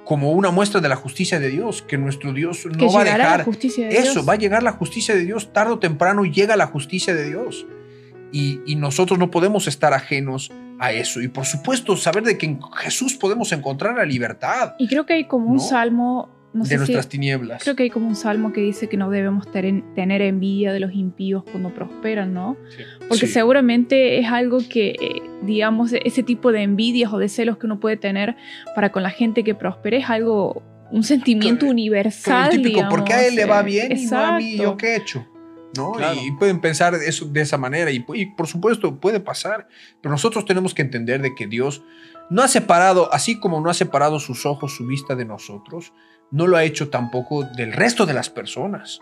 como 0.04 0.32
una 0.32 0.50
muestra 0.50 0.80
de 0.80 0.88
la 0.88 0.96
justicia 0.96 1.40
de 1.40 1.48
Dios, 1.48 1.82
que 1.82 1.98
nuestro 1.98 2.32
Dios 2.32 2.62
que 2.62 2.76
no 2.76 2.92
va 2.92 3.00
a 3.00 3.04
dejar 3.04 3.38
la 3.38 3.44
justicia 3.44 3.88
de 3.88 3.96
eso, 3.96 4.12
Dios. 4.12 4.28
va 4.28 4.32
a 4.34 4.36
llegar 4.36 4.62
la 4.62 4.72
justicia 4.72 5.14
de 5.14 5.24
Dios, 5.24 5.52
tarde 5.52 5.72
o 5.72 5.78
temprano 5.78 6.24
llega 6.24 6.56
la 6.56 6.66
justicia 6.66 7.14
de 7.14 7.28
Dios. 7.28 7.66
Y, 8.32 8.60
y 8.66 8.74
nosotros 8.74 9.18
no 9.18 9.30
podemos 9.30 9.68
estar 9.68 9.92
ajenos 9.92 10.50
a 10.78 10.92
eso. 10.92 11.22
Y 11.22 11.28
por 11.28 11.46
supuesto, 11.46 11.96
saber 11.96 12.24
de 12.24 12.36
que 12.36 12.46
en 12.46 12.60
Jesús 12.62 13.14
podemos 13.14 13.52
encontrar 13.52 13.96
la 13.96 14.04
libertad 14.04 14.74
Y 14.78 14.88
creo 14.88 15.06
que 15.06 15.14
hay 15.14 15.24
como 15.26 15.50
un 15.50 15.60
salmo, 15.60 16.33
no 16.54 16.62
de 16.62 16.68
sé 16.68 16.74
si, 16.74 16.78
nuestras 16.78 17.08
tinieblas. 17.08 17.62
creo 17.62 17.76
que 17.76 17.82
hay 17.82 17.90
como 17.90 18.06
un 18.08 18.16
salmo 18.16 18.52
que 18.52 18.60
dice 18.60 18.88
que 18.88 18.96
no 18.96 19.10
debemos 19.10 19.50
ter- 19.50 19.82
tener 19.94 20.22
envidia 20.22 20.72
de 20.72 20.80
los 20.80 20.94
impíos 20.94 21.42
cuando 21.50 21.74
prosperan, 21.74 22.32
¿no? 22.32 22.56
Porque 23.08 23.26
Sí. 23.26 23.32
seguramente 23.34 24.18
es 24.20 24.26
algo 24.28 24.58
que, 24.68 24.90
eh, 24.90 24.96
digamos, 25.42 25.92
ese 25.92 26.22
tipo 26.22 26.52
de 26.52 26.62
envidias 26.62 27.12
o 27.12 27.18
de 27.18 27.28
celos 27.28 27.58
que 27.58 27.66
uno 27.66 27.80
puede 27.80 27.96
tener 27.96 28.36
para 28.74 28.90
con 28.92 29.02
la 29.02 29.10
gente 29.10 29.44
que 29.44 29.54
prospere 29.54 29.98
es 29.98 30.08
algo, 30.08 30.62
un 30.90 31.02
sentimiento 31.02 31.60
Claro, 31.60 31.72
universal. 31.72 32.44
El 32.52 32.56
típico, 32.58 32.68
digamos, 32.76 32.94
¿por 32.94 33.04
qué 33.04 33.12
a 33.12 33.26
él 33.26 33.34
le 33.34 33.44
va 33.46 33.60
eh, 33.60 33.64
bien 33.64 33.92
y 33.98 34.06
no 34.06 34.18
a 34.18 34.38
mí? 34.38 34.56
¿Yo 34.56 34.76
qué 34.76 34.86
he 34.92 34.96
hecho? 34.96 35.26
¿No? 35.76 35.90
Claro. 35.92 36.20
Y 36.22 36.30
pueden 36.38 36.60
pensar 36.60 36.94
eso, 36.94 37.24
de 37.26 37.40
esa 37.40 37.58
manera. 37.58 37.90
Y, 37.90 38.04
y 38.14 38.26
por 38.26 38.46
supuesto, 38.46 39.00
puede 39.00 39.18
pasar. 39.18 39.66
Pero 40.00 40.12
nosotros 40.12 40.44
tenemos 40.44 40.72
que 40.72 40.82
entender 40.82 41.20
de 41.20 41.34
que 41.34 41.48
Dios 41.48 41.82
no 42.30 42.42
ha 42.42 42.48
separado, 42.48 43.12
así 43.12 43.40
como 43.40 43.60
no 43.60 43.68
ha 43.70 43.74
separado 43.74 44.20
sus 44.20 44.46
ojos, 44.46 44.72
su 44.76 44.86
vista 44.86 45.16
de 45.16 45.24
nosotros, 45.24 45.92
no 46.34 46.48
lo 46.48 46.56
ha 46.56 46.64
hecho 46.64 46.90
tampoco 46.90 47.44
del 47.44 47.72
resto 47.72 48.06
de 48.06 48.12
las 48.12 48.28
personas. 48.28 48.98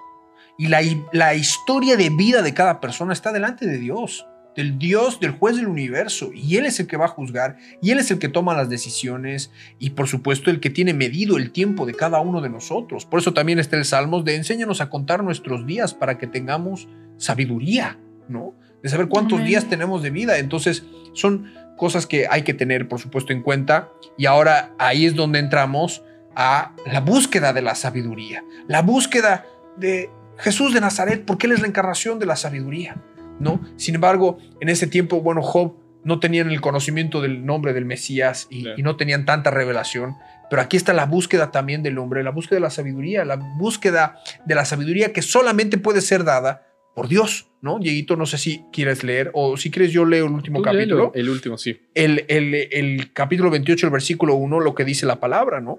Y 0.58 0.68
la, 0.68 0.82
la 1.12 1.34
historia 1.34 1.96
de 1.96 2.10
vida 2.10 2.42
de 2.42 2.52
cada 2.52 2.78
persona 2.78 3.14
está 3.14 3.32
delante 3.32 3.66
de 3.66 3.78
Dios, 3.78 4.26
del 4.54 4.78
Dios, 4.78 5.18
del 5.18 5.30
juez 5.30 5.56
del 5.56 5.66
universo. 5.66 6.30
Y 6.34 6.58
Él 6.58 6.66
es 6.66 6.78
el 6.78 6.86
que 6.86 6.98
va 6.98 7.06
a 7.06 7.08
juzgar, 7.08 7.56
y 7.80 7.90
Él 7.90 7.98
es 7.98 8.10
el 8.10 8.18
que 8.18 8.28
toma 8.28 8.54
las 8.54 8.68
decisiones, 8.68 9.50
y 9.78 9.90
por 9.90 10.08
supuesto 10.08 10.50
el 10.50 10.60
que 10.60 10.68
tiene 10.68 10.92
medido 10.92 11.38
el 11.38 11.52
tiempo 11.52 11.86
de 11.86 11.94
cada 11.94 12.20
uno 12.20 12.42
de 12.42 12.50
nosotros. 12.50 13.06
Por 13.06 13.20
eso 13.20 13.32
también 13.32 13.58
está 13.58 13.78
el 13.78 13.86
Salmos 13.86 14.26
de 14.26 14.36
enséñanos 14.36 14.82
a 14.82 14.90
contar 14.90 15.24
nuestros 15.24 15.66
días 15.66 15.94
para 15.94 16.18
que 16.18 16.26
tengamos 16.26 16.86
sabiduría, 17.16 17.98
¿no? 18.28 18.54
De 18.82 18.90
saber 18.90 19.08
cuántos 19.08 19.38
Amén. 19.38 19.48
días 19.48 19.70
tenemos 19.70 20.02
de 20.02 20.10
vida. 20.10 20.36
Entonces 20.36 20.84
son 21.14 21.50
cosas 21.78 22.06
que 22.06 22.26
hay 22.28 22.42
que 22.42 22.52
tener, 22.52 22.88
por 22.88 23.00
supuesto, 23.00 23.32
en 23.32 23.42
cuenta. 23.42 23.88
Y 24.18 24.26
ahora 24.26 24.74
ahí 24.78 25.06
es 25.06 25.14
donde 25.14 25.38
entramos 25.38 26.02
a 26.36 26.74
la 26.90 27.00
búsqueda 27.00 27.52
de 27.52 27.62
la 27.62 27.74
sabiduría, 27.74 28.44
la 28.68 28.82
búsqueda 28.82 29.46
de 29.76 30.10
Jesús 30.38 30.72
de 30.74 30.80
Nazaret, 30.80 31.24
porque 31.26 31.46
Él 31.46 31.52
es 31.52 31.60
la 31.60 31.66
encarnación 31.68 32.18
de 32.18 32.26
la 32.26 32.36
sabiduría, 32.36 32.96
¿no? 33.38 33.60
Sin 33.76 33.94
embargo, 33.94 34.38
en 34.60 34.68
ese 34.68 34.86
tiempo, 34.86 35.20
bueno, 35.20 35.42
Job 35.42 35.74
no 36.04 36.18
tenían 36.20 36.50
el 36.50 36.60
conocimiento 36.60 37.20
del 37.20 37.44
nombre 37.46 37.72
del 37.72 37.84
Mesías 37.84 38.48
y, 38.50 38.62
Claro. 38.62 38.78
y 38.78 38.82
no 38.82 38.96
tenían 38.96 39.24
tanta 39.24 39.50
revelación, 39.50 40.16
pero 40.50 40.60
aquí 40.60 40.76
está 40.76 40.92
la 40.92 41.06
búsqueda 41.06 41.50
también 41.50 41.82
del 41.82 41.96
hombre, 41.98 42.22
la 42.24 42.30
búsqueda 42.30 42.56
de 42.56 42.60
la 42.62 42.70
sabiduría, 42.70 43.24
la 43.24 43.36
búsqueda 43.36 44.16
de 44.44 44.54
la 44.54 44.64
sabiduría 44.64 45.12
que 45.12 45.22
solamente 45.22 45.78
puede 45.78 46.00
ser 46.00 46.24
dada 46.24 46.66
por 46.94 47.08
Dios, 47.08 47.48
¿no? 47.62 47.78
Dieguito, 47.78 48.16
no 48.16 48.26
sé 48.26 48.36
si 48.36 48.64
quieres 48.72 49.02
leer 49.04 49.30
o 49.32 49.56
si 49.56 49.70
quieres 49.70 49.92
yo 49.92 50.04
leo 50.04 50.26
el 50.26 50.32
último 50.32 50.58
Tú 50.58 50.64
capítulo 50.64 50.96
léelo, 50.96 51.12
El 51.14 51.30
último, 51.30 51.56
sí. 51.56 51.80
el, 51.94 52.24
el- 52.28 52.54
el 52.70 53.12
capítulo 53.14 53.50
28, 53.50 53.86
el 53.86 53.92
versículo 53.92 54.34
1, 54.34 54.60
lo 54.60 54.74
que 54.74 54.84
dice 54.84 55.06
la 55.06 55.20
palabra, 55.20 55.60
¿no? 55.60 55.78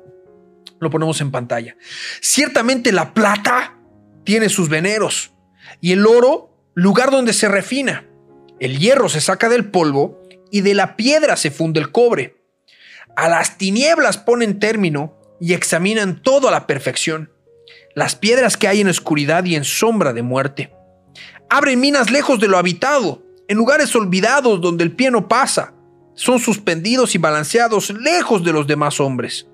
Lo 0.80 0.90
ponemos 0.90 1.22
en 1.22 1.32
pantalla. 1.32 1.76
Ciertamente 2.22 2.92
la 2.92 3.14
plata 3.14 3.78
tiene 4.24 4.50
sus 4.50 4.70
veneros 4.70 5.32
y 5.82 5.92
el 5.92 6.06
oro, 6.06 6.50
lugar 6.74 7.12
donde 7.12 7.34
se 7.34 7.48
refina. 7.48 8.06
El 8.60 8.80
hierro 8.80 9.10
se 9.10 9.22
saca 9.22 9.50
del 9.50 9.70
polvo 9.70 10.22
y 10.52 10.62
de 10.62 10.74
la 10.74 10.96
piedra 10.96 11.36
se 11.36 11.52
funde 11.52 11.80
el 11.80 11.92
cobre. 11.92 12.38
A 13.16 13.30
las 13.30 13.58
tinieblas 13.58 14.18
ponen 14.18 14.60
término 14.60 15.20
y 15.40 15.54
examinan 15.54 16.22
todo 16.22 16.48
a 16.48 16.52
la 16.52 16.68
perfección. 16.68 17.32
Las 17.96 18.16
piedras 18.16 18.58
que 18.58 18.68
hay 18.68 18.82
en 18.82 18.88
oscuridad 18.88 19.46
y 19.46 19.56
en 19.56 19.66
sombra 19.66 20.14
de 20.14 20.22
muerte. 20.22 20.74
Abren 21.50 21.80
minas 21.80 22.10
lejos 22.10 22.40
de 22.40 22.48
lo 22.48 22.58
habitado, 22.58 23.24
en 23.48 23.58
lugares 23.58 23.96
olvidados 23.96 24.62
donde 24.62 24.84
el 24.84 24.94
pie 24.94 25.12
no 25.12 25.28
pasa. 25.28 25.74
Son 26.16 26.40
suspendidos 26.40 27.16
y 27.16 27.18
balanceados 27.18 27.90
lejos 27.92 28.44
de 28.44 28.54
los 28.54 28.66
demás 28.66 29.00
hombres. 29.00 29.48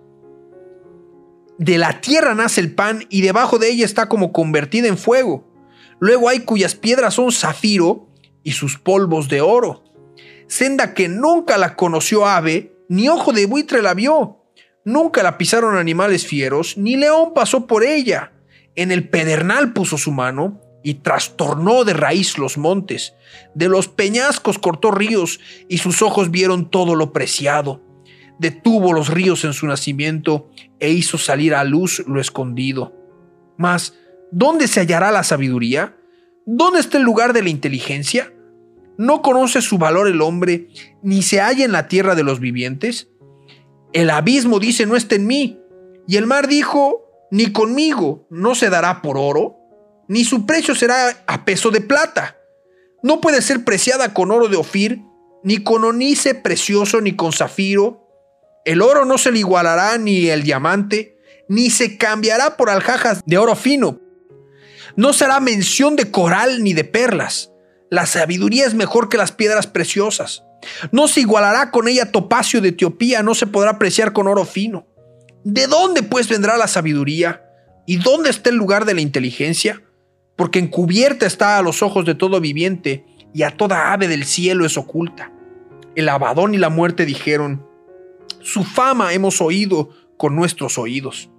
De 1.59 1.77
la 1.77 1.99
tierra 1.99 2.35
nace 2.35 2.61
el 2.61 2.73
pan 2.73 3.05
y 3.09 3.19
debajo 3.19 3.59
de 3.59 3.69
ella 3.69 3.83
está 3.83 4.07
como 4.07 4.31
convertida 4.31 4.87
en 4.87 4.97
fuego. 4.97 5.45
Luego 5.99 6.29
hay 6.29 6.39
cuyas 6.39 6.73
piedras 6.73 7.15
son 7.15 7.33
zafiro 7.33 8.07
y 8.43 8.53
sus 8.53 8.79
polvos 8.79 9.27
de 9.27 9.41
oro. 9.41 9.83
Senda 10.47 10.93
que 10.93 11.09
nunca 11.09 11.57
la 11.57 11.75
conoció 11.75 12.25
ave, 12.25 12.77
ni 12.87 13.09
ojo 13.09 13.33
de 13.33 13.45
buitre 13.45 13.81
la 13.81 13.93
vio. 13.93 14.37
Nunca 14.85 15.21
la 15.21 15.37
pisaron 15.37 15.75
animales 15.75 16.25
fieros, 16.25 16.77
ni 16.77 16.95
león 16.95 17.33
pasó 17.35 17.67
por 17.67 17.83
ella. 17.83 18.31
En 18.75 18.93
el 18.93 19.09
pedernal 19.09 19.73
puso 19.73 19.97
su 19.97 20.11
mano 20.11 20.61
y 20.81 20.95
trastornó 20.95 21.83
de 21.83 21.93
raíz 21.93 22.37
los 22.37 22.57
montes. 22.57 23.15
De 23.53 23.67
los 23.67 23.89
peñascos 23.89 24.59
cortó 24.59 24.91
ríos 24.91 25.41
y 25.67 25.79
sus 25.79 26.01
ojos 26.01 26.31
vieron 26.31 26.71
todo 26.71 26.95
lo 26.95 27.11
preciado. 27.11 27.81
Detuvo 28.39 28.93
los 28.93 29.09
ríos 29.09 29.43
en 29.43 29.53
su 29.53 29.67
nacimiento 29.67 30.49
e 30.79 30.89
hizo 30.91 31.17
salir 31.17 31.53
a 31.53 31.63
luz 31.63 32.03
lo 32.07 32.19
escondido. 32.19 32.93
Mas, 33.57 33.93
¿dónde 34.31 34.67
se 34.67 34.79
hallará 34.79 35.11
la 35.11 35.23
sabiduría? 35.23 35.97
¿Dónde 36.45 36.79
está 36.79 36.97
el 36.97 37.03
lugar 37.03 37.33
de 37.33 37.43
la 37.43 37.49
inteligencia? 37.49 38.33
¿No 38.97 39.21
conoce 39.21 39.61
su 39.61 39.77
valor 39.77 40.07
el 40.07 40.21
hombre, 40.21 40.69
ni 41.03 41.21
se 41.21 41.39
halla 41.39 41.63
en 41.63 41.71
la 41.71 41.87
tierra 41.87 42.15
de 42.15 42.23
los 42.23 42.39
vivientes? 42.39 43.09
El 43.93 44.09
abismo 44.09 44.59
dice 44.59 44.85
no 44.85 44.95
está 44.95 45.15
en 45.15 45.27
mí, 45.27 45.59
y 46.07 46.17
el 46.17 46.25
mar 46.25 46.47
dijo, 46.47 47.27
ni 47.31 47.51
conmigo 47.51 48.25
no 48.29 48.55
se 48.55 48.69
dará 48.69 49.01
por 49.01 49.17
oro, 49.17 49.57
ni 50.07 50.23
su 50.23 50.45
precio 50.45 50.73
será 50.75 51.23
a 51.27 51.45
peso 51.45 51.69
de 51.69 51.81
plata. 51.81 52.37
No 53.03 53.21
puede 53.21 53.41
ser 53.41 53.63
preciada 53.63 54.13
con 54.13 54.31
oro 54.31 54.47
de 54.47 54.57
Ofir, 54.57 55.01
ni 55.43 55.63
con 55.63 55.83
onice 55.83 56.35
precioso, 56.35 56.99
ni 56.99 57.15
con 57.15 57.31
zafiro. 57.31 58.08
El 58.65 58.81
oro 58.81 59.05
no 59.05 59.17
se 59.17 59.31
le 59.31 59.39
igualará 59.39 59.97
ni 59.97 60.27
el 60.27 60.43
diamante, 60.43 61.17
ni 61.47 61.69
se 61.69 61.97
cambiará 61.97 62.57
por 62.57 62.69
aljajas 62.69 63.21
de 63.25 63.37
oro 63.37 63.55
fino. 63.55 63.99
No 64.95 65.13
será 65.13 65.39
mención 65.39 65.95
de 65.95 66.11
coral 66.11 66.63
ni 66.63 66.73
de 66.73 66.83
perlas. 66.83 67.51
La 67.89 68.05
sabiduría 68.05 68.65
es 68.65 68.73
mejor 68.73 69.09
que 69.09 69.17
las 69.17 69.31
piedras 69.31 69.65
preciosas. 69.65 70.43
No 70.91 71.07
se 71.07 71.21
igualará 71.21 71.71
con 71.71 71.87
ella 71.87 72.11
topacio 72.11 72.61
de 72.61 72.69
Etiopía, 72.69 73.23
no 73.23 73.33
se 73.33 73.47
podrá 73.47 73.71
apreciar 73.71 74.13
con 74.13 74.27
oro 74.27 74.45
fino. 74.45 74.87
¿De 75.43 75.67
dónde 75.67 76.03
pues 76.03 76.27
vendrá 76.27 76.57
la 76.57 76.67
sabiduría? 76.67 77.45
¿Y 77.87 77.97
dónde 77.97 78.29
está 78.29 78.49
el 78.49 78.57
lugar 78.57 78.85
de 78.85 78.93
la 78.93 79.01
inteligencia? 79.01 79.81
Porque 80.35 80.59
encubierta 80.59 81.25
está 81.25 81.57
a 81.57 81.61
los 81.61 81.81
ojos 81.81 82.05
de 82.05 82.13
todo 82.13 82.39
viviente 82.39 83.05
y 83.33 83.43
a 83.43 83.51
toda 83.51 83.93
ave 83.93 84.07
del 84.07 84.25
cielo 84.25 84.65
es 84.65 84.77
oculta. 84.77 85.31
El 85.95 86.09
abadón 86.09 86.53
y 86.53 86.57
la 86.57 86.69
muerte 86.69 87.05
dijeron, 87.05 87.65
su 88.41 88.63
fama 88.63 89.13
hemos 89.13 89.41
oído 89.41 89.89
con 90.17 90.35
nuestros 90.35 90.77
oídos. 90.77 91.29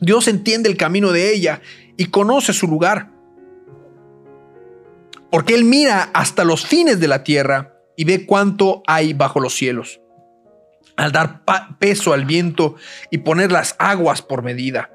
Dios 0.00 0.28
entiende 0.28 0.68
el 0.68 0.76
camino 0.76 1.12
de 1.12 1.32
ella 1.32 1.60
y 1.96 2.06
conoce 2.06 2.52
su 2.52 2.66
lugar. 2.66 3.10
Porque 5.30 5.54
Él 5.54 5.64
mira 5.64 6.10
hasta 6.14 6.44
los 6.44 6.66
fines 6.66 6.98
de 7.00 7.08
la 7.08 7.22
tierra 7.22 7.76
y 7.96 8.04
ve 8.04 8.26
cuánto 8.26 8.82
hay 8.86 9.12
bajo 9.12 9.40
los 9.40 9.54
cielos. 9.54 10.00
Al 10.96 11.12
dar 11.12 11.42
peso 11.78 12.12
al 12.12 12.24
viento 12.24 12.76
y 13.10 13.18
poner 13.18 13.52
las 13.52 13.76
aguas 13.78 14.22
por 14.22 14.42
medida. 14.42 14.90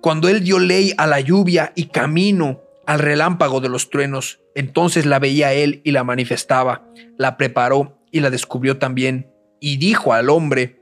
Cuando 0.00 0.28
Él 0.28 0.42
dio 0.42 0.58
ley 0.58 0.92
a 0.98 1.06
la 1.06 1.20
lluvia 1.20 1.72
y 1.74 1.86
camino 1.86 2.62
al 2.86 2.98
relámpago 2.98 3.60
de 3.60 3.68
los 3.68 3.90
truenos, 3.90 4.40
entonces 4.54 5.06
la 5.06 5.18
veía 5.18 5.52
Él 5.52 5.80
y 5.84 5.92
la 5.92 6.04
manifestaba, 6.04 6.84
la 7.16 7.36
preparó 7.36 7.98
y 8.10 8.20
la 8.20 8.30
descubrió 8.30 8.78
también. 8.78 9.30
Y 9.60 9.76
dijo 9.76 10.12
al 10.12 10.30
hombre, 10.30 10.80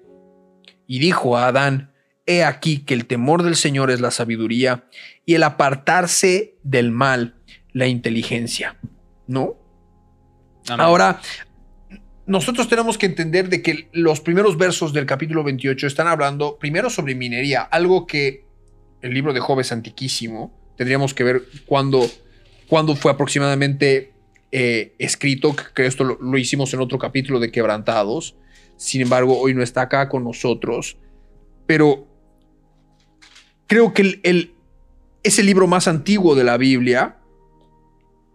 y 0.86 0.98
dijo 0.98 1.36
a 1.36 1.48
Adán, 1.48 1.92
He 2.26 2.42
aquí 2.42 2.78
que 2.80 2.94
el 2.94 3.06
temor 3.06 3.44
del 3.44 3.54
Señor 3.54 3.90
es 3.90 4.00
la 4.00 4.10
sabiduría 4.10 4.84
y 5.24 5.34
el 5.34 5.44
apartarse 5.44 6.56
del 6.64 6.90
mal, 6.90 7.36
la 7.72 7.86
inteligencia. 7.86 8.76
¿No? 9.28 9.54
Amén. 10.68 10.80
Ahora, 10.80 11.20
nosotros 12.26 12.68
tenemos 12.68 12.98
que 12.98 13.06
entender 13.06 13.48
de 13.48 13.62
que 13.62 13.88
los 13.92 14.20
primeros 14.20 14.58
versos 14.58 14.92
del 14.92 15.06
capítulo 15.06 15.44
28 15.44 15.86
están 15.86 16.08
hablando 16.08 16.58
primero 16.58 16.90
sobre 16.90 17.14
minería, 17.14 17.62
algo 17.62 18.08
que 18.08 18.44
el 19.02 19.14
libro 19.14 19.32
de 19.32 19.38
Job 19.38 19.60
es 19.60 19.70
antiquísimo. 19.70 20.52
Tendríamos 20.76 21.14
que 21.14 21.22
ver 21.22 21.42
cuándo, 21.64 22.10
cuándo 22.66 22.96
fue 22.96 23.12
aproximadamente 23.12 24.12
eh, 24.50 24.94
escrito, 24.98 25.54
que 25.74 25.86
esto 25.86 26.02
lo, 26.02 26.18
lo 26.20 26.38
hicimos 26.38 26.74
en 26.74 26.80
otro 26.80 26.98
capítulo 26.98 27.38
de 27.38 27.52
Quebrantados. 27.52 28.34
Sin 28.76 29.00
embargo, 29.00 29.38
hoy 29.38 29.54
no 29.54 29.62
está 29.62 29.82
acá 29.82 30.08
con 30.08 30.24
nosotros. 30.24 30.98
Pero 31.66 32.06
creo 33.66 33.92
que 33.92 34.02
el, 34.02 34.20
el, 34.22 34.54
es 35.22 35.38
el 35.38 35.46
libro 35.46 35.66
más 35.66 35.88
antiguo 35.88 36.34
de 36.34 36.44
la 36.44 36.56
Biblia. 36.56 37.16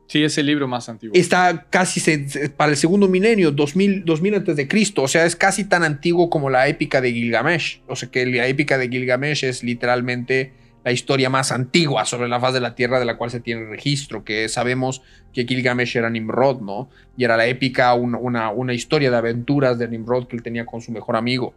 Sí, 0.08 0.24
es 0.24 0.38
el 0.38 0.48
libro 0.48 0.68
más 0.68 0.90
antiguo. 0.90 1.16
Está 1.16 1.68
casi 1.70 2.02
se, 2.02 2.50
para 2.50 2.72
el 2.72 2.78
segundo 2.78 3.08
milenio, 3.08 3.52
2000, 3.52 4.04
2000 4.04 4.36
antes 4.36 4.56
de 4.58 4.68
Cristo. 4.68 5.04
O 5.04 5.08
sea, 5.08 5.26
es 5.26 5.38
casi 5.38 5.64
tan 5.64 5.84
antiguo 5.84 6.30
como 6.30 6.50
la 6.50 6.68
épica 6.68 7.00
de 7.00 7.14
Gilgamesh. 7.14 7.82
O 7.88 7.96
sea, 7.96 8.12
que 8.12 8.26
la 8.26 8.46
épica 8.48 8.78
de 8.78 8.90
Gilgamesh 8.90 9.46
es 9.46 9.64
literalmente 9.64 10.52
la 10.84 10.92
historia 10.92 11.30
más 11.30 11.52
antigua 11.52 12.06
sobre 12.06 12.28
la 12.28 12.40
faz 12.40 12.54
de 12.54 12.60
la 12.60 12.76
Tierra 12.76 13.00
de 13.00 13.06
la 13.06 13.18
cual 13.18 13.30
se 13.30 13.40
tiene 13.40 13.66
registro, 13.66 14.24
que 14.24 14.50
sabemos 14.50 15.02
que 15.34 15.46
Gilgamesh 15.46 15.96
era 15.96 16.10
Nimrod, 16.10 16.62
¿no? 16.62 16.90
Y 17.18 17.24
era 17.24 17.38
la 17.38 17.46
épica, 17.46 17.94
una, 17.94 18.50
una, 18.50 18.74
historia 18.74 19.12
de 19.12 19.18
aventuras 19.18 19.78
de 19.78 19.88
Nimrod 19.88 20.28
que 20.28 20.36
él 20.36 20.44
tenía 20.44 20.66
con 20.66 20.82
su 20.82 20.92
mejor 20.92 21.16
amigo. 21.16 21.54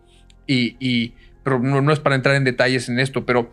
Y, 0.47 1.15
pero 1.43 1.59
no, 1.59 1.81
no 1.81 1.93
es 1.93 2.01
para 2.01 2.17
entrar 2.17 2.35
en 2.37 2.45
detalles 2.45 2.89
en 2.89 3.01
esto, 3.01 3.25
pero 3.25 3.51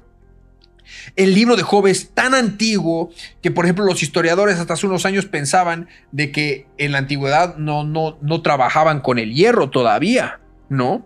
el 1.16 1.34
libro 1.34 1.56
de 1.56 1.64
Job 1.64 1.88
es 1.88 2.10
tan 2.10 2.34
antiguo 2.34 3.12
que, 3.42 3.52
por 3.52 3.66
ejemplo, 3.66 3.86
los 3.86 4.04
historiadores 4.04 4.58
hasta 4.58 4.74
hace 4.74 4.88
unos 4.88 5.06
años 5.06 5.26
pensaban 5.26 5.88
de 6.12 6.32
que 6.32 6.68
en 6.78 6.92
la 6.92 6.98
antigüedad 6.98 7.56
no, 7.56 7.86
no, 7.86 8.18
no 8.22 8.42
trabajaban 8.42 9.00
con 9.00 9.20
el 9.20 9.34
hierro 9.34 9.70
todavía, 9.70 10.42
¿no? 10.68 11.06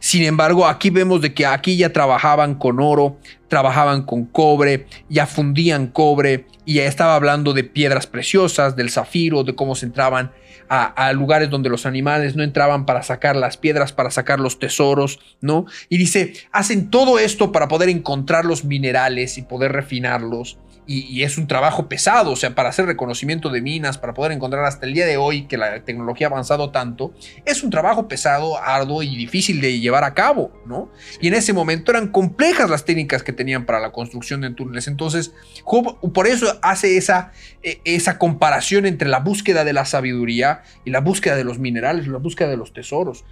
Sin 0.00 0.22
embargo, 0.22 0.66
aquí 0.66 0.90
vemos 0.90 1.20
de 1.20 1.34
que 1.34 1.46
aquí 1.46 1.76
ya 1.76 1.92
trabajaban 1.92 2.54
con 2.54 2.80
oro, 2.80 3.18
trabajaban 3.48 4.02
con 4.02 4.24
cobre, 4.26 4.86
ya 5.08 5.26
fundían 5.26 5.86
cobre 5.88 6.46
y 6.64 6.74
ya 6.74 6.84
estaba 6.84 7.14
hablando 7.14 7.52
de 7.52 7.64
piedras 7.64 8.06
preciosas, 8.06 8.76
del 8.76 8.90
zafiro, 8.90 9.44
de 9.44 9.54
cómo 9.54 9.74
se 9.74 9.86
entraban 9.86 10.32
a, 10.68 11.12
lugares 11.12 11.50
donde 11.50 11.68
los 11.68 11.86
animales 11.86 12.36
no 12.36 12.42
entraban 12.42 12.86
para 12.86 13.02
sacar 13.02 13.36
las 13.36 13.56
piedras, 13.56 13.92
para 13.92 14.10
sacar 14.10 14.40
los 14.40 14.58
tesoros, 14.58 15.20
¿no? 15.40 15.66
Y 15.88 15.98
dice, 15.98 16.32
hacen 16.52 16.90
todo 16.90 17.18
esto 17.18 17.52
para 17.52 17.68
poder 17.68 17.88
encontrar 17.88 18.44
los 18.44 18.64
minerales 18.64 19.38
y 19.38 19.42
poder 19.42 19.72
refinarlos 19.72 20.58
y, 20.86 21.22
es 21.22 21.38
un 21.38 21.46
trabajo 21.46 21.88
pesado, 21.88 22.32
o 22.32 22.36
sea, 22.36 22.54
para 22.54 22.68
hacer 22.68 22.86
reconocimiento 22.86 23.48
de 23.48 23.62
minas, 23.62 23.98
para 23.98 24.12
poder 24.12 24.32
encontrar 24.32 24.64
hasta 24.64 24.86
el 24.86 24.92
día 24.92 25.06
de 25.06 25.16
hoy 25.16 25.46
que 25.46 25.56
la 25.56 25.82
tecnología 25.84 26.26
ha 26.26 26.30
avanzado 26.30 26.70
tanto, 26.70 27.14
es 27.44 27.62
un 27.62 27.70
trabajo 27.70 28.08
pesado, 28.08 28.58
arduo 28.58 29.02
y 29.02 29.16
difícil 29.16 29.60
de 29.60 29.80
llevar 29.80 30.04
a 30.04 30.14
cabo, 30.14 30.52
¿no? 30.66 30.90
Y 31.20 31.28
en 31.28 31.34
ese 31.34 31.52
momento 31.52 31.90
eran 31.90 32.08
complejas 32.08 32.68
las 32.68 32.84
técnicas 32.84 33.22
que 33.22 33.32
tenían 33.32 33.64
para 33.64 33.80
la 33.80 33.92
construcción 33.92 34.42
de 34.42 34.50
túneles. 34.50 34.86
Entonces, 34.88 35.32
Job 35.62 35.98
por 36.12 36.26
eso 36.26 36.58
hace 36.62 36.96
esa, 36.96 37.32
e, 37.62 37.80
esa 37.84 38.18
comparación 38.18 38.86
entre 38.86 39.08
la 39.08 39.20
búsqueda 39.20 39.64
de 39.64 39.72
la 39.72 39.84
sabiduría 39.84 40.62
y 40.84 40.90
la 40.90 41.00
búsqueda 41.00 41.36
de 41.36 41.44
los 41.44 41.58
minerales, 41.58 42.06
la 42.06 42.18
búsqueda 42.18 42.48
de 42.48 42.56
los 42.56 42.72
tesoros, 42.72 43.24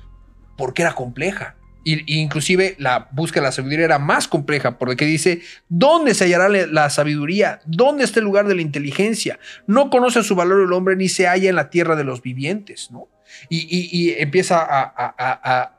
porque 0.57 0.83
era 0.83 0.95
compleja. 0.95 1.57
Y, 1.85 2.21
inclusive 2.21 2.77
la 2.79 3.09
búsqueda 3.13 3.43
de 3.43 3.49
la 3.49 3.53
sabiduría 3.53 3.85
era 3.87 3.99
más 3.99 4.29
compleja, 4.29 4.79
porque 4.79 5.05
dice, 5.05 5.43
¿dónde 5.69 6.15
se 6.15 6.25
hallará 6.25 6.49
la 6.49 6.91
sabiduría? 6.91 7.61
¿Dónde 7.67 8.05
está 8.05 8.21
el 8.21 8.25
lugar 8.25 8.47
de 8.47 8.55
la 8.55 8.63
inteligencia? 8.63 9.39
No 9.67 9.91
conoce 9.91 10.23
su 10.23 10.35
valor 10.35 10.63
el 10.63 10.73
hombre 10.73 10.97
ni 10.97 11.09
se 11.09 11.27
halla 11.27 11.49
en 11.49 11.57
la 11.57 11.71
tierra 11.71 11.97
de 11.97 12.05
los 12.05 12.23
vivientes, 12.23 12.91
¿no? 12.91 13.09
Y, 13.49 14.15
empieza 14.19 14.65
a, 14.65 15.79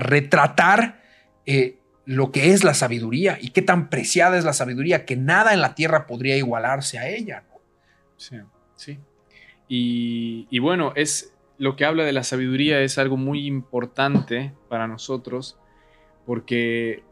retratar 0.00 1.02
eh, 1.44 1.78
lo 2.04 2.30
que 2.30 2.52
es 2.52 2.62
la 2.64 2.74
sabiduría 2.74 3.38
y 3.40 3.50
qué 3.50 3.62
tan 3.62 3.88
preciada 3.88 4.38
es 4.38 4.44
la 4.44 4.52
sabiduría 4.52 5.04
que 5.04 5.16
nada 5.16 5.52
en 5.52 5.60
la 5.60 5.74
tierra 5.74 6.06
podría 6.06 6.36
igualarse 6.36 6.98
a 6.98 7.08
ella, 7.08 7.44
¿no? 7.48 7.56
Sí, 8.16 8.36
sí. 8.76 8.98
y 9.68 10.58
bueno, 10.58 10.92
es 10.94 11.35
lo 11.58 11.76
que 11.76 11.84
habla 11.84 12.04
de 12.04 12.12
la 12.12 12.22
sabiduría 12.22 12.80
es 12.80 12.98
algo 12.98 13.16
muy 13.16 13.46
importante 13.46 14.52
para 14.68 14.86
nosotros, 14.86 15.58
porque 16.24 17.02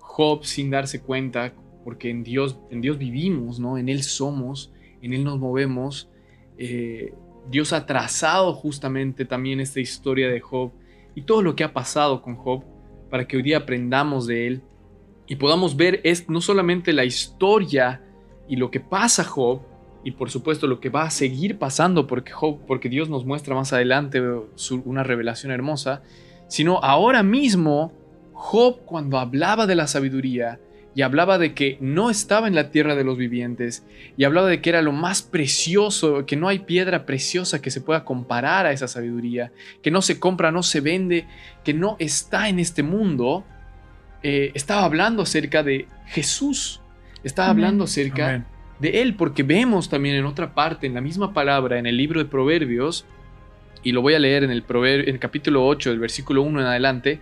Job, 0.00 0.44
sin 0.44 0.70
darse 0.70 1.02
cuenta, 1.02 1.54
porque 1.84 2.10
en 2.10 2.22
Dios, 2.22 2.58
en 2.70 2.80
Dios 2.80 2.98
vivimos, 2.98 3.60
¿no? 3.60 3.78
En 3.78 3.88
Él 3.88 4.02
somos, 4.02 4.72
en 5.02 5.12
Él 5.12 5.24
nos 5.24 5.38
movemos. 5.38 6.08
Eh, 6.58 7.12
Dios 7.50 7.72
ha 7.72 7.84
trazado 7.84 8.54
justamente 8.54 9.24
también 9.24 9.60
esta 9.60 9.80
historia 9.80 10.28
de 10.28 10.40
Job 10.40 10.72
y 11.14 11.22
todo 11.22 11.42
lo 11.42 11.54
que 11.54 11.64
ha 11.64 11.72
pasado 11.72 12.22
con 12.22 12.36
Job 12.36 12.64
para 13.10 13.26
que 13.26 13.36
hoy 13.36 13.42
día 13.42 13.58
aprendamos 13.58 14.26
de 14.26 14.46
Él 14.46 14.62
y 15.26 15.36
podamos 15.36 15.76
ver 15.76 16.00
es 16.04 16.28
no 16.28 16.40
solamente 16.40 16.92
la 16.92 17.04
historia 17.04 18.02
y 18.48 18.56
lo 18.56 18.70
que 18.70 18.80
pasa 18.80 19.24
Job, 19.24 19.60
y 20.04 20.12
por 20.12 20.30
supuesto 20.30 20.66
lo 20.66 20.80
que 20.80 20.90
va 20.90 21.04
a 21.04 21.10
seguir 21.10 21.58
pasando 21.58 22.06
porque, 22.06 22.32
porque 22.66 22.88
Dios 22.88 23.08
nos 23.08 23.24
muestra 23.24 23.54
más 23.54 23.72
adelante 23.72 24.22
una 24.84 25.02
revelación 25.02 25.50
hermosa, 25.50 26.02
sino 26.46 26.78
ahora 26.82 27.22
mismo 27.22 27.92
Job 28.32 28.80
cuando 28.84 29.18
hablaba 29.18 29.66
de 29.66 29.74
la 29.74 29.86
sabiduría 29.86 30.60
y 30.94 31.02
hablaba 31.02 31.38
de 31.38 31.54
que 31.54 31.78
no 31.80 32.10
estaba 32.10 32.46
en 32.46 32.54
la 32.54 32.70
tierra 32.70 32.94
de 32.94 33.02
los 33.02 33.16
vivientes 33.16 33.84
y 34.16 34.24
hablaba 34.24 34.48
de 34.48 34.60
que 34.60 34.70
era 34.70 34.82
lo 34.82 34.92
más 34.92 35.22
precioso, 35.22 36.26
que 36.26 36.36
no 36.36 36.48
hay 36.48 36.60
piedra 36.60 37.06
preciosa 37.06 37.60
que 37.62 37.70
se 37.70 37.80
pueda 37.80 38.04
comparar 38.04 38.66
a 38.66 38.72
esa 38.72 38.86
sabiduría, 38.86 39.52
que 39.82 39.90
no 39.90 40.02
se 40.02 40.20
compra, 40.20 40.52
no 40.52 40.62
se 40.62 40.80
vende, 40.80 41.26
que 41.64 41.74
no 41.74 41.96
está 41.98 42.48
en 42.48 42.58
este 42.58 42.82
mundo, 42.82 43.44
eh, 44.22 44.52
estaba 44.54 44.84
hablando 44.84 45.22
acerca 45.22 45.62
de 45.62 45.88
Jesús, 46.06 46.80
estaba 47.24 47.48
hablando 47.48 47.84
acerca 47.84 48.46
de 48.78 49.02
él, 49.02 49.14
porque 49.14 49.42
vemos 49.42 49.88
también 49.88 50.16
en 50.16 50.26
otra 50.26 50.54
parte, 50.54 50.86
en 50.86 50.94
la 50.94 51.00
misma 51.00 51.32
palabra, 51.32 51.78
en 51.78 51.86
el 51.86 51.96
libro 51.96 52.20
de 52.20 52.26
Proverbios, 52.26 53.04
y 53.82 53.92
lo 53.92 54.02
voy 54.02 54.14
a 54.14 54.18
leer 54.18 54.44
en 54.44 54.50
el, 54.50 54.64
en 54.68 55.08
el 55.08 55.18
capítulo 55.18 55.66
8, 55.66 55.90
del 55.90 55.98
versículo 55.98 56.42
1 56.42 56.60
en 56.60 56.66
adelante, 56.66 57.20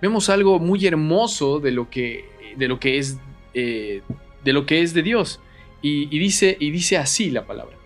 vemos 0.00 0.28
algo 0.28 0.58
muy 0.58 0.86
hermoso 0.86 1.58
de 1.58 1.72
lo 1.72 1.90
que, 1.90 2.24
de 2.56 2.68
lo 2.68 2.78
que, 2.78 2.98
es, 2.98 3.18
eh, 3.54 4.02
de, 4.44 4.52
lo 4.52 4.66
que 4.66 4.82
es 4.82 4.94
de 4.94 5.02
Dios. 5.02 5.40
Y, 5.80 6.06
dice, 6.06 6.56
y 6.60 6.70
dice 6.70 6.96
así 6.96 7.30
la 7.30 7.44
palabra. 7.44 7.76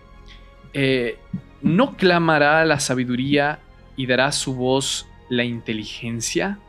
Eh, 0.73 1.17
¿No 1.63 1.97
clamará 1.97 2.63
la 2.65 2.79
sabiduría 2.79 3.59
y 3.95 4.05
dará 4.05 4.31
su 4.31 4.53
voz 4.53 5.07
la 5.29 5.43
inteligencia? 5.43 6.59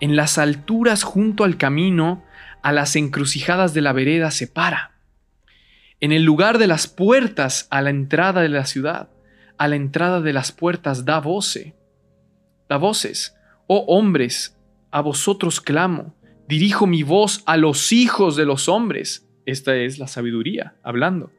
En 0.00 0.16
las 0.16 0.38
alturas 0.38 1.04
junto 1.04 1.44
al 1.44 1.56
camino, 1.56 2.24
a 2.62 2.72
las 2.72 2.96
encrucijadas 2.96 3.74
de 3.74 3.82
la 3.82 3.92
vereda 3.92 4.32
se 4.32 4.48
para 4.48 4.95
en 6.06 6.12
el 6.12 6.22
lugar 6.22 6.58
de 6.58 6.68
las 6.68 6.86
puertas 6.86 7.66
a 7.68 7.82
la 7.82 7.90
entrada 7.90 8.40
de 8.40 8.48
la 8.48 8.64
ciudad, 8.64 9.08
a 9.58 9.66
la 9.66 9.74
entrada 9.74 10.20
de 10.20 10.32
las 10.32 10.52
puertas 10.52 11.04
da 11.04 11.18
voce. 11.18 11.74
Da 12.68 12.76
voces. 12.76 13.34
Oh 13.66 13.84
hombres, 13.88 14.56
a 14.92 15.00
vosotros 15.00 15.60
clamo, 15.60 16.14
dirijo 16.46 16.86
mi 16.86 17.02
voz 17.02 17.42
a 17.44 17.56
los 17.56 17.90
hijos 17.90 18.36
de 18.36 18.44
los 18.44 18.68
hombres. 18.68 19.26
Esta 19.46 19.74
es 19.74 19.98
la 19.98 20.06
sabiduría 20.06 20.76
hablando. 20.84 21.32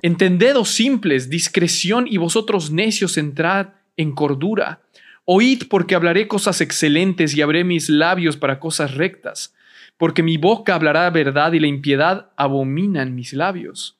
Entended, 0.00 0.56
oh 0.56 0.64
simples, 0.64 1.28
discreción 1.28 2.06
y 2.08 2.16
vosotros 2.16 2.70
necios 2.70 3.18
entrad 3.18 3.74
en 3.98 4.12
cordura. 4.12 4.80
Oíd 5.26 5.64
porque 5.68 5.94
hablaré 5.94 6.26
cosas 6.26 6.62
excelentes 6.62 7.36
y 7.36 7.42
abré 7.42 7.64
mis 7.64 7.90
labios 7.90 8.38
para 8.38 8.60
cosas 8.60 8.94
rectas 8.94 9.52
porque 9.96 10.22
mi 10.22 10.36
boca 10.36 10.74
hablará 10.74 11.08
verdad 11.10 11.52
y 11.52 11.60
la 11.60 11.66
impiedad 11.66 12.30
abomina 12.36 13.02
en 13.02 13.14
mis 13.14 13.32
labios. 13.32 13.98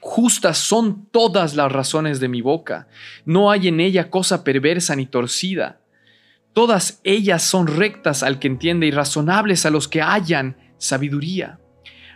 Justas 0.00 0.58
son 0.58 1.06
todas 1.10 1.54
las 1.54 1.72
razones 1.72 2.20
de 2.20 2.28
mi 2.28 2.42
boca, 2.42 2.88
no 3.24 3.50
hay 3.50 3.68
en 3.68 3.80
ella 3.80 4.10
cosa 4.10 4.44
perversa 4.44 4.94
ni 4.96 5.06
torcida. 5.06 5.80
Todas 6.52 7.00
ellas 7.04 7.42
son 7.42 7.66
rectas 7.66 8.22
al 8.22 8.38
que 8.38 8.46
entiende 8.46 8.86
y 8.86 8.90
razonables 8.90 9.66
a 9.66 9.70
los 9.70 9.88
que 9.88 10.02
hallan 10.02 10.56
sabiduría. 10.78 11.58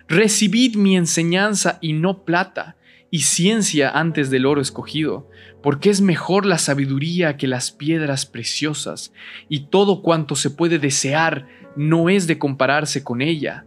Recibid 0.06 0.76
mi 0.76 0.96
enseñanza 0.96 1.78
y 1.80 1.94
no 1.94 2.24
plata, 2.24 2.76
y 3.11 3.20
ciencia 3.20 3.90
antes 3.90 4.30
del 4.30 4.46
oro 4.46 4.61
escogido, 4.61 5.28
porque 5.62 5.90
es 5.90 6.00
mejor 6.00 6.44
la 6.46 6.59
sabiduría 6.59 7.36
que 7.36 7.46
las 7.46 7.70
piedras 7.70 8.26
preciosas, 8.26 9.12
y 9.48 9.68
todo 9.70 10.02
cuanto 10.02 10.36
se 10.36 10.50
puede 10.50 10.78
desear 10.78 11.48
no 11.79 12.09
es 12.09 12.26
de 12.26 12.39
compararse 12.39 13.05
con 13.05 13.22
ella. 13.22 13.64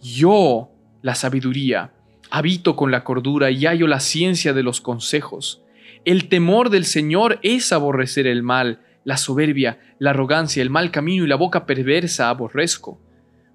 Yo, 0.00 0.70
la 1.02 1.16
sabiduría, 1.16 1.92
habito 2.30 2.76
con 2.76 2.92
la 2.92 3.02
cordura 3.02 3.50
y 3.50 3.66
hallo 3.66 3.88
la 3.88 3.98
ciencia 3.98 4.52
de 4.52 4.62
los 4.62 4.80
consejos. 4.80 5.64
El 6.04 6.28
temor 6.28 6.70
del 6.70 6.84
Señor 6.84 7.40
es 7.42 7.72
aborrecer 7.72 8.28
el 8.28 8.44
mal, 8.44 8.82
la 9.02 9.16
soberbia, 9.16 9.80
la 9.98 10.10
arrogancia, 10.10 10.62
el 10.62 10.70
mal 10.70 10.92
camino 10.92 11.24
y 11.24 11.26
la 11.26 11.34
boca 11.34 11.66
perversa 11.66 12.28
aborrezco. 12.28 13.00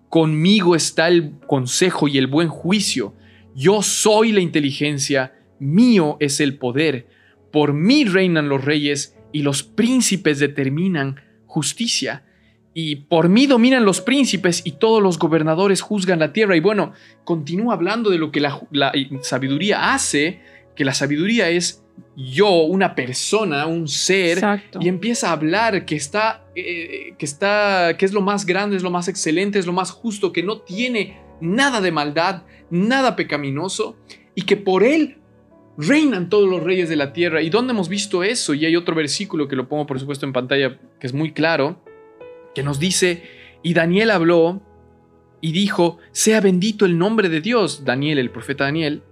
Conmigo 0.10 0.76
está 0.76 1.08
el 1.08 1.40
consejo 1.48 2.10
y 2.10 2.18
el 2.18 2.28
buen 2.28 2.50
juicio. 2.50 3.14
Yo 3.56 3.82
soy 3.82 4.34
la 4.34 4.42
inteligencia, 4.42 5.34
mío 5.60 6.18
es 6.20 6.42
el 6.42 6.58
poder. 6.58 7.08
Por 7.54 7.72
mí 7.72 8.04
reinan 8.04 8.50
los 8.50 8.66
reyes 8.66 9.16
y 9.32 9.44
los 9.44 9.64
príncipes 9.64 10.40
determinan 10.40 11.22
justicia 11.46 12.26
y 12.74 12.96
por 12.96 13.30
mí 13.30 13.46
dominan 13.46 13.86
los 13.86 14.02
príncipes 14.02 14.62
y 14.66 14.74
todos 14.74 15.02
los 15.02 15.20
gobernadores 15.20 15.82
juzgan 15.82 16.20
la 16.20 16.34
tierra. 16.34 16.56
Y 16.56 16.60
bueno, 16.60 16.94
continúa 17.24 17.76
hablando 17.76 18.10
de 18.10 18.18
lo 18.18 18.32
que 18.32 18.42
la, 18.42 18.62
sabiduría 19.22 19.94
hace, 19.94 20.42
que 20.76 20.84
la 20.84 20.94
sabiduría 20.94 21.50
es 21.50 21.84
yo, 22.16 22.64
una 22.64 22.96
persona, 22.96 23.68
un 23.68 23.88
ser, 23.88 24.44
y 24.80 24.88
empieza 24.88 25.30
a 25.30 25.34
hablar 25.34 25.86
que 25.86 25.96
está, 25.96 26.46
eh, 26.56 27.14
que 27.18 27.26
está, 27.26 27.96
que 27.98 28.06
es 28.06 28.14
lo 28.14 28.22
más 28.22 28.46
grande, 28.46 28.76
es 28.76 28.84
lo 28.84 28.90
más 28.90 29.08
excelente, 29.08 29.60
es 29.60 29.68
lo 29.68 29.74
más 29.74 29.92
justo, 29.92 30.34
que 30.34 30.42
no 30.42 30.62
tiene 30.62 31.20
nada 31.40 31.82
de 31.82 31.92
maldad, 31.92 32.44
nada 32.72 33.16
pecaminoso, 33.16 33.96
y 34.34 34.44
que 34.44 34.58
por 34.58 34.84
él 34.84 35.18
reinan 35.78 36.30
todos 36.30 36.50
los 36.50 36.64
reyes 36.64 36.90
de 36.90 36.96
la 36.96 37.14
tierra. 37.14 37.44
¿Y 37.44 37.52
dónde 37.52 37.74
hemos 37.74 37.90
visto 37.90 38.24
eso? 38.24 38.56
Y 38.56 38.66
hay 38.66 38.76
otro 38.76 38.96
versículo 38.96 39.48
que 39.48 39.56
lo 39.56 39.68
pongo 39.68 39.86
por 39.86 40.00
supuesto 40.00 40.26
en 40.26 40.34
pantalla, 40.34 40.80
que 41.00 41.08
es 41.08 41.14
muy 41.14 41.32
claro, 41.32 41.84
que 42.54 42.64
nos 42.64 42.80
dice, 42.80 43.24
y 43.64 43.74
Daniel 43.74 44.12
habló 44.12 44.62
y 45.42 45.52
dijo, 45.52 45.98
sea 46.12 46.42
bendito 46.42 46.86
el 46.86 46.98
nombre 46.98 47.30
de 47.30 47.42
Dios, 47.42 47.84
Daniel, 47.86 48.18
el 48.18 48.32
profeta 48.32 48.66
Daniel, 48.66 49.04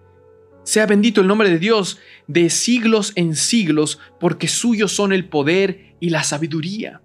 sea 0.63 0.85
bendito 0.85 1.21
el 1.21 1.27
nombre 1.27 1.49
de 1.49 1.59
Dios 1.59 1.99
de 2.27 2.49
siglos 2.49 3.13
en 3.15 3.35
siglos, 3.35 3.99
porque 4.19 4.47
suyos 4.47 4.91
son 4.91 5.11
el 5.11 5.25
poder 5.25 5.95
y 5.99 6.09
la 6.09 6.23
sabiduría. 6.23 7.01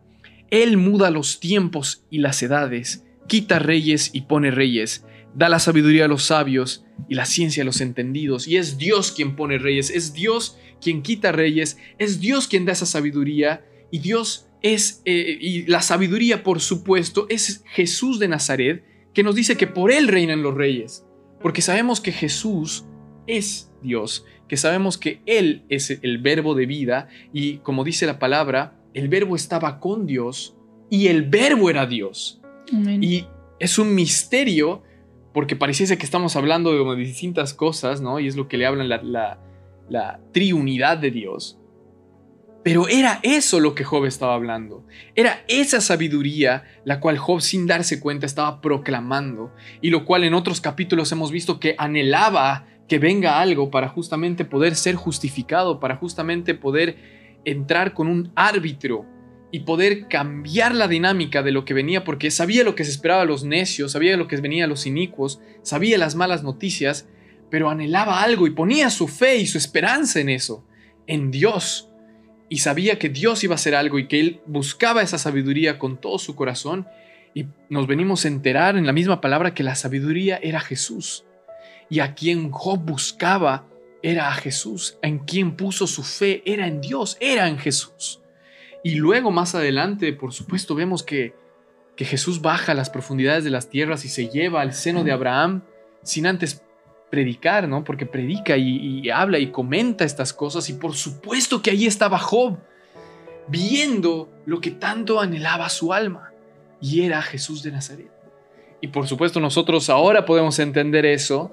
Él 0.51 0.77
muda 0.77 1.11
los 1.11 1.41
tiempos 1.41 2.05
y 2.11 2.19
las 2.19 2.43
edades, 2.43 3.05
quita 3.27 3.59
reyes 3.59 4.11
y 4.13 4.23
pone 4.23 4.51
reyes, 4.51 5.05
da 5.35 5.49
la 5.49 5.59
sabiduría 5.59 6.05
a 6.05 6.09
los 6.09 6.25
sabios 6.25 6.85
y 7.09 7.15
la 7.15 7.27
ciencia 7.27 7.63
a 7.63 7.67
los 7.67 7.81
entendidos. 7.81 8.47
Y 8.47 8.57
es 8.57 8.79
Dios 8.79 9.11
quien 9.13 9.37
pone 9.37 9.59
reyes, 9.59 9.91
es 9.91 10.13
Dios 10.13 10.59
quien 10.81 11.03
quita 11.03 11.33
reyes, 11.33 11.79
es 11.99 12.21
Dios 12.21 12.49
quien 12.49 12.65
da 12.65 12.73
esa 12.73 12.87
sabiduría 12.87 13.65
y 13.91 13.99
Dios 13.99 14.47
es, 14.73 15.03
eh, 15.05 15.39
y 15.41 15.67
la 15.67 15.83
sabiduría 15.83 16.43
por 16.43 16.61
supuesto, 16.61 17.27
es 17.29 17.63
Jesús 17.67 18.19
de 18.19 18.29
Nazaret, 18.29 18.85
que 19.13 19.23
nos 19.23 19.35
dice 19.35 19.57
que 19.57 19.67
por 19.67 19.91
Él 19.91 20.09
reinan 20.09 20.43
los 20.43 20.55
reyes, 20.55 21.07
porque 21.41 21.63
sabemos 21.63 22.01
que 22.01 22.13
Jesús 22.13 22.85
es 23.27 23.73
Dios, 23.83 24.25
que 24.49 24.57
sabemos 24.57 24.99
que 24.99 25.21
Él 25.27 25.65
es 25.69 25.91
el 25.91 26.19
verbo 26.19 26.55
de 26.55 26.67
vida 26.67 27.09
y 27.33 27.59
como 27.59 27.85
dice 27.85 28.07
la 28.07 28.19
palabra, 28.19 28.79
el 28.95 29.09
verbo 29.09 29.37
estaba 29.37 29.81
con 29.81 30.07
Dios 30.07 30.57
y 30.91 31.09
el 31.09 31.23
verbo 31.23 31.71
era 31.71 31.87
Dios. 31.87 32.41
Y 33.01 33.27
es 33.59 33.79
un 33.79 33.95
misterio 33.95 34.83
porque 35.33 35.55
pareciese 35.55 35.99
que 35.99 36.05
estamos 36.05 36.35
hablando 36.35 36.73
de 36.73 36.97
distintas 36.97 37.55
cosas, 37.55 38.01
¿no? 38.01 38.19
Y 38.21 38.27
es 38.27 38.37
lo 38.37 38.49
que 38.49 38.57
le 38.57 38.67
hablan 38.67 38.89
la, 38.89 39.03
la, 39.03 39.39
la 39.89 40.21
triunidad 40.33 40.99
de 40.99 41.11
Dios. 41.11 41.59
Pero 42.67 42.89
era 42.89 43.21
eso 43.23 43.61
lo 43.61 43.77
que 43.77 43.85
Job 43.85 44.07
estaba 44.07 44.35
hablando. 44.35 44.85
Era 45.15 45.45
esa 45.47 45.81
sabiduría 45.81 46.65
la 46.85 46.99
cual 46.99 47.17
Job 47.17 47.41
sin 47.41 47.69
darse 47.69 48.01
cuenta 48.01 48.27
estaba 48.27 48.61
proclamando 48.61 49.55
y 49.81 49.91
lo 49.91 50.05
cual 50.05 50.25
en 50.25 50.35
otros 50.35 50.61
capítulos 50.61 51.13
hemos 51.13 51.31
visto 51.31 51.61
que 51.61 51.77
anhelaba 51.79 52.67
que 52.89 52.99
venga 52.99 53.41
algo 53.41 53.71
para 53.71 53.87
justamente 53.89 54.45
poder 54.45 54.75
ser 54.75 54.97
justificado, 54.97 55.79
para 55.79 55.95
justamente 55.95 56.57
poder 56.57 56.97
entrar 57.45 57.95
con 57.95 58.09
un 58.09 58.33
árbitro 58.35 59.07
y 59.53 59.61
poder 59.61 60.09
cambiar 60.09 60.75
la 60.75 60.89
dinámica 60.89 61.45
de 61.45 61.53
lo 61.53 61.65
que 61.65 61.73
venía, 61.73 62.03
porque 62.03 62.33
sabía 62.33 62.65
lo 62.65 62.75
que 62.75 62.83
se 62.83 62.91
esperaba 62.91 63.23
a 63.23 63.27
los 63.27 63.45
necios, 63.45 63.93
sabía 63.93 64.17
lo 64.17 64.27
que 64.27 64.39
venía 64.39 64.65
a 64.65 64.69
los 64.69 64.87
inicuos, 64.87 65.41
sabía 65.63 65.99
las 65.99 66.17
malas 66.17 66.43
noticias, 66.43 67.09
pero 67.49 67.71
anhelaba 67.71 68.23
algo 68.23 68.45
y 68.49 68.51
ponía 68.51 68.91
su 68.91 69.07
fe 69.07 69.37
y 69.37 69.47
su 69.47 69.57
esperanza 69.57 70.19
en 70.19 70.31
eso, 70.31 70.67
en 71.07 71.31
Dios. 71.31 71.93
Y 72.49 72.59
sabía 72.59 72.99
que 72.99 73.09
Dios 73.09 73.43
iba 73.45 73.55
a 73.55 73.57
hacer 73.57 73.75
algo 73.75 73.99
y 73.99 74.07
que 74.07 74.21
él 74.21 74.41
buscaba 74.47 75.03
esa 75.03 75.19
sabiduría 75.19 75.79
con 75.79 76.01
todo 76.01 76.19
su 76.19 76.37
corazón. 76.37 76.87
Y 77.35 77.47
nos 77.69 77.87
venimos 77.87 78.25
a 78.25 78.29
enterar 78.29 78.77
en 78.77 78.87
la 78.87 78.93
misma 78.93 79.21
palabra 79.21 79.55
que 79.55 79.63
la 79.63 79.75
sabiduría 79.75 80.39
era 80.43 80.61
Jesús. 80.61 81.25
Y 81.91 82.01
a 82.01 82.15
quien 82.15 82.51
Job 82.51 82.81
buscaba 82.81 83.67
era 84.03 84.29
a 84.29 84.35
Jesús. 84.35 84.99
En 85.03 85.19
quien 85.19 85.57
puso 85.57 85.87
su 85.87 86.03
fe 86.03 86.43
era 86.47 86.67
en 86.67 86.81
Dios, 86.81 87.17
era 87.21 87.49
en 87.49 87.59
Jesús. 87.59 88.21
Y 88.85 88.95
luego 88.95 89.33
más 89.33 89.55
adelante, 89.55 90.13
por 90.13 90.33
supuesto, 90.33 90.77
vemos 90.77 91.03
que, 91.03 91.35
que 91.97 92.05
Jesús 92.05 92.41
baja 92.41 92.73
a 92.73 92.75
las 92.77 92.91
profundidades 92.91 93.43
de 93.43 93.51
las 93.51 93.69
tierras 93.69 94.05
y 94.05 94.09
se 94.09 94.29
lleva 94.29 94.61
al 94.61 94.73
seno 94.73 95.03
de 95.03 95.11
Abraham 95.11 95.63
sin 96.05 96.27
antes 96.27 96.63
predicar, 97.11 97.69
¿no? 97.69 97.85
Porque 97.85 98.07
predica 98.07 98.57
y, 98.57 99.09
habla 99.11 99.39
y 99.39 99.51
comenta 99.51 100.05
estas 100.05 100.33
cosas 100.33 100.69
y 100.69 100.75
por 100.75 100.95
supuesto 100.95 101.63
que 101.63 101.71
ahí 101.71 101.87
estaba 101.87 102.19
Job, 102.19 102.59
viendo 103.49 104.29
lo 104.45 104.61
que 104.61 104.73
tanto 104.73 105.21
anhelaba 105.21 105.69
su 105.69 105.93
alma 105.93 106.33
y 106.81 107.03
era 107.03 107.23
Jesús 107.23 107.63
de 107.63 107.73
Nazaret. 107.73 108.11
Y 108.81 108.89
por 108.89 109.07
supuesto 109.07 109.41
nosotros 109.41 109.89
ahora 109.89 110.27
podemos 110.27 110.59
entender 110.59 111.07
eso 111.07 111.51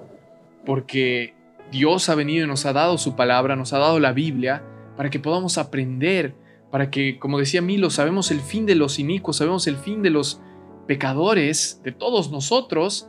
porque 0.66 1.34
Dios 1.70 2.08
ha 2.08 2.14
venido 2.14 2.44
y 2.44 2.48
nos 2.48 2.66
ha 2.66 2.72
dado 2.72 2.98
su 2.98 3.16
palabra, 3.16 3.56
nos 3.56 3.72
ha 3.72 3.78
dado 3.78 3.98
la 4.00 4.12
Biblia 4.12 4.62
para 4.96 5.10
que 5.10 5.20
podamos 5.20 5.58
aprender 5.58 6.34
para 6.74 6.90
que, 6.90 7.20
como 7.20 7.38
decía 7.38 7.62
Milo, 7.62 7.88
sabemos 7.88 8.32
el 8.32 8.40
fin 8.40 8.66
de 8.66 8.74
los 8.74 8.98
inicuos, 8.98 9.36
sabemos 9.36 9.68
el 9.68 9.76
fin 9.76 10.02
de 10.02 10.10
los 10.10 10.40
pecadores, 10.88 11.80
de 11.84 11.92
todos 11.92 12.32
nosotros, 12.32 13.08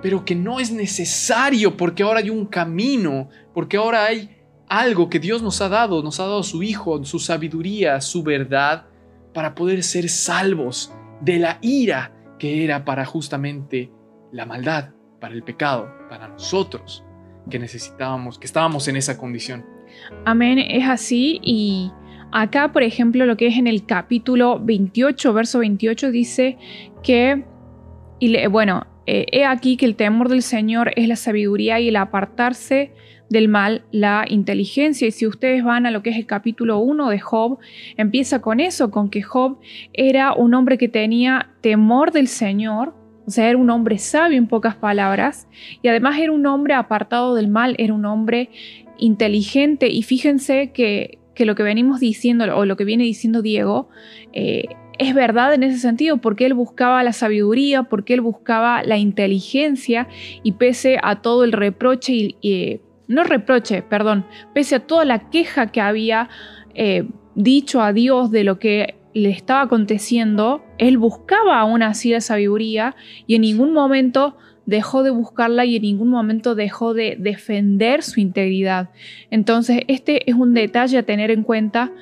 pero 0.00 0.24
que 0.24 0.34
no 0.34 0.60
es 0.60 0.72
necesario 0.72 1.76
porque 1.76 2.02
ahora 2.02 2.20
hay 2.20 2.30
un 2.30 2.46
camino, 2.46 3.28
porque 3.54 3.76
ahora 3.76 4.04
hay 4.04 4.36
algo 4.68 5.08
que 5.08 5.18
Dios 5.18 5.42
nos 5.42 5.60
ha 5.60 5.68
dado, 5.68 6.02
nos 6.02 6.18
ha 6.20 6.24
dado 6.24 6.42
su 6.42 6.62
Hijo, 6.62 7.04
su 7.04 7.18
sabiduría, 7.18 8.00
su 8.00 8.22
verdad, 8.22 8.86
para 9.34 9.54
poder 9.54 9.82
ser 9.82 10.08
salvos 10.08 10.92
de 11.20 11.38
la 11.38 11.58
ira 11.62 12.12
que 12.38 12.64
era 12.64 12.84
para 12.84 13.04
justamente 13.04 13.90
la 14.32 14.46
maldad, 14.46 14.90
para 15.20 15.34
el 15.34 15.42
pecado, 15.42 15.88
para 16.08 16.28
nosotros 16.28 17.04
que 17.50 17.58
necesitábamos, 17.58 18.38
que 18.38 18.46
estábamos 18.46 18.88
en 18.88 18.96
esa 18.96 19.18
condición. 19.18 19.64
Amén, 20.24 20.58
es 20.58 20.88
así 20.88 21.40
y 21.42 21.90
Acá, 22.32 22.72
por 22.72 22.82
ejemplo, 22.82 23.26
lo 23.26 23.36
que 23.36 23.46
es 23.46 23.58
en 23.58 23.66
el 23.66 23.84
capítulo 23.84 24.58
28, 24.58 25.34
verso 25.34 25.58
28, 25.58 26.10
dice 26.10 26.56
que, 27.02 27.44
y 28.18 28.46
bueno, 28.46 28.86
eh, 29.06 29.26
he 29.32 29.44
aquí 29.44 29.76
que 29.76 29.86
el 29.86 29.96
temor 29.96 30.28
del 30.28 30.42
Señor 30.42 30.92
es 30.96 31.08
la 31.08 31.16
sabiduría 31.16 31.80
y 31.80 31.88
el 31.88 31.96
apartarse 31.96 32.92
del 33.28 33.48
mal, 33.48 33.84
la 33.90 34.24
inteligencia. 34.28 35.08
Y 35.08 35.10
si 35.10 35.26
ustedes 35.26 35.64
van 35.64 35.86
a 35.86 35.90
lo 35.90 36.02
que 36.02 36.10
es 36.10 36.16
el 36.16 36.26
capítulo 36.26 36.78
1 36.78 37.08
de 37.08 37.18
Job, 37.18 37.58
empieza 37.96 38.40
con 38.40 38.60
eso, 38.60 38.90
con 38.90 39.08
que 39.08 39.22
Job 39.22 39.58
era 39.92 40.34
un 40.34 40.54
hombre 40.54 40.78
que 40.78 40.88
tenía 40.88 41.50
temor 41.60 42.12
del 42.12 42.28
Señor, 42.28 42.94
o 43.26 43.30
sea, 43.30 43.48
era 43.48 43.58
un 43.58 43.70
hombre 43.70 43.98
sabio 43.98 44.36
en 44.36 44.48
pocas 44.48 44.74
palabras, 44.74 45.46
y 45.80 45.88
además 45.88 46.18
era 46.18 46.32
un 46.32 46.44
hombre 46.46 46.74
apartado 46.74 47.34
del 47.34 47.48
mal, 47.48 47.74
era 47.78 47.94
un 47.94 48.04
hombre 48.04 48.50
inteligente. 48.98 49.88
Y 49.88 50.02
fíjense 50.02 50.72
que 50.72 51.18
que 51.34 51.46
lo 51.46 51.54
que 51.54 51.62
venimos 51.62 52.00
diciendo 52.00 52.44
o 52.56 52.64
lo 52.64 52.76
que 52.76 52.84
viene 52.84 53.04
diciendo 53.04 53.42
Diego 53.42 53.88
eh, 54.32 54.64
es 54.98 55.14
verdad 55.14 55.54
en 55.54 55.62
ese 55.62 55.78
sentido, 55.78 56.18
porque 56.18 56.46
él 56.46 56.54
buscaba 56.54 57.02
la 57.02 57.12
sabiduría, 57.12 57.84
porque 57.84 58.14
él 58.14 58.20
buscaba 58.20 58.82
la 58.82 58.98
inteligencia 58.98 60.08
y 60.42 60.52
pese 60.52 60.98
a 61.02 61.22
todo 61.22 61.44
el 61.44 61.52
reproche 61.52 62.12
y, 62.40 62.80
no 63.08 63.24
reproche, 63.24 63.82
perdón, 63.82 64.24
pese 64.54 64.76
a 64.76 64.80
toda 64.80 65.04
la 65.04 65.30
queja 65.30 65.66
que 65.66 65.80
había 65.80 66.28
eh, 66.74 67.04
dicho 67.34 67.82
a 67.82 67.92
Dios 67.92 68.30
de 68.30 68.44
lo 68.44 68.58
que 68.58 68.94
le 69.14 69.30
estaba 69.30 69.62
aconteciendo, 69.62 70.62
él 70.78 70.98
buscaba 70.98 71.58
aún 71.58 71.82
así 71.82 72.10
la 72.10 72.20
sabiduría 72.20 72.96
y 73.26 73.34
en 73.34 73.42
ningún 73.42 73.72
momento 73.72 74.36
dejó 74.64 75.02
de 75.02 75.10
buscarla 75.10 75.64
y 75.64 75.76
en 75.76 75.82
ningún 75.82 76.08
momento 76.08 76.54
dejó 76.54 76.94
de 76.94 77.16
defender 77.18 78.02
su 78.02 78.20
integridad. 78.20 78.90
Entonces, 79.30 79.82
este 79.88 80.30
es 80.30 80.36
un 80.36 80.54
detalle 80.54 80.98
a 80.98 81.02
tener 81.02 81.30
en 81.30 81.42
cuenta 81.42 81.92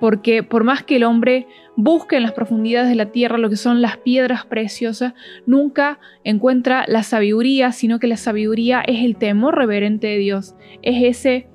porque 0.00 0.42
por 0.42 0.64
más 0.64 0.82
que 0.82 0.96
el 0.96 1.04
hombre 1.04 1.46
busque 1.76 2.16
en 2.16 2.22
las 2.22 2.32
profundidades 2.32 2.88
de 2.88 2.94
la 2.96 3.12
tierra 3.12 3.38
lo 3.38 3.50
que 3.50 3.56
son 3.56 3.80
las 3.82 3.98
piedras 3.98 4.46
preciosas, 4.46 5.14
nunca 5.46 6.00
encuentra 6.24 6.84
la 6.88 7.02
sabiduría, 7.02 7.70
sino 7.72 7.98
que 7.98 8.06
la 8.06 8.16
sabiduría 8.16 8.80
es 8.80 9.04
el 9.04 9.16
temor 9.16 9.56
reverente 9.56 10.08
de 10.08 10.18
Dios, 10.18 10.56
es 10.82 11.04
ese... 11.04 11.46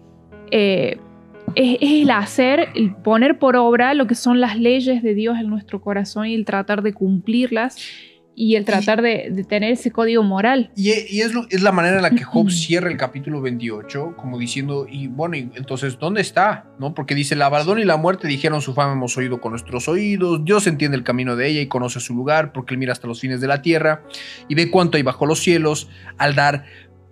Eh, 0.51 0.99
es, 1.55 1.77
el 1.81 2.09
hacer, 2.09 2.69
el 2.75 2.93
poner 2.95 3.39
por 3.39 3.55
obra 3.55 3.93
lo 3.93 4.07
que 4.07 4.15
son 4.15 4.41
las 4.41 4.59
leyes 4.59 5.01
de 5.01 5.13
Dios 5.13 5.37
en 5.39 5.47
nuestro 5.47 5.79
corazón 5.79 6.27
y 6.27 6.33
el 6.33 6.43
tratar 6.43 6.81
de 6.81 6.93
cumplirlas 6.93 7.77
y 8.35 8.55
el 8.55 8.65
tratar 8.65 9.01
de, 9.01 9.45
tener 9.47 9.71
ese 9.71 9.91
código 9.91 10.21
moral. 10.21 10.71
Y, 10.75 10.91
es, 10.91 11.31
es, 11.49 11.61
la 11.61 11.71
manera 11.71 11.95
en 11.95 12.01
la 12.03 12.11
que 12.11 12.23
Job 12.23 12.51
cierra 12.51 12.89
el 12.89 12.97
capítulo 12.97 13.41
28, 13.41 14.15
como 14.17 14.37
diciendo, 14.37 14.85
y 14.89 15.07
bueno, 15.07 15.35
entonces, 15.35 15.97
¿dónde 15.97 16.21
está? 16.21 16.65
¿No? 16.77 16.93
Porque 16.93 17.15
dice, 17.15 17.35
la 17.35 17.45
abandón 17.45 17.79
y 17.79 17.85
la 17.85 17.97
muerte 17.97 18.27
dijeron 18.27 18.61
su 18.61 18.73
fama 18.73 18.93
hemos 18.93 19.17
oído 19.17 19.39
con 19.39 19.51
nuestros 19.51 19.87
oídos, 19.87 20.43
Dios 20.43 20.67
entiende 20.67 20.97
el 20.97 21.03
camino 21.03 21.35
de 21.35 21.47
ella 21.47 21.61
y 21.61 21.67
conoce 21.67 21.99
su 21.99 22.13
lugar, 22.13 22.51
porque 22.51 22.73
él 22.73 22.77
mira 22.77 22.91
hasta 22.91 23.07
los 23.07 23.21
fines 23.21 23.39
de 23.39 23.47
la 23.47 23.61
tierra 23.61 24.03
y 24.49 24.55
ve 24.55 24.69
cuánto 24.69 24.97
hay 24.97 25.03
bajo 25.03 25.25
los 25.25 25.39
cielos 25.39 25.89
al 26.17 26.35
dar 26.35 26.65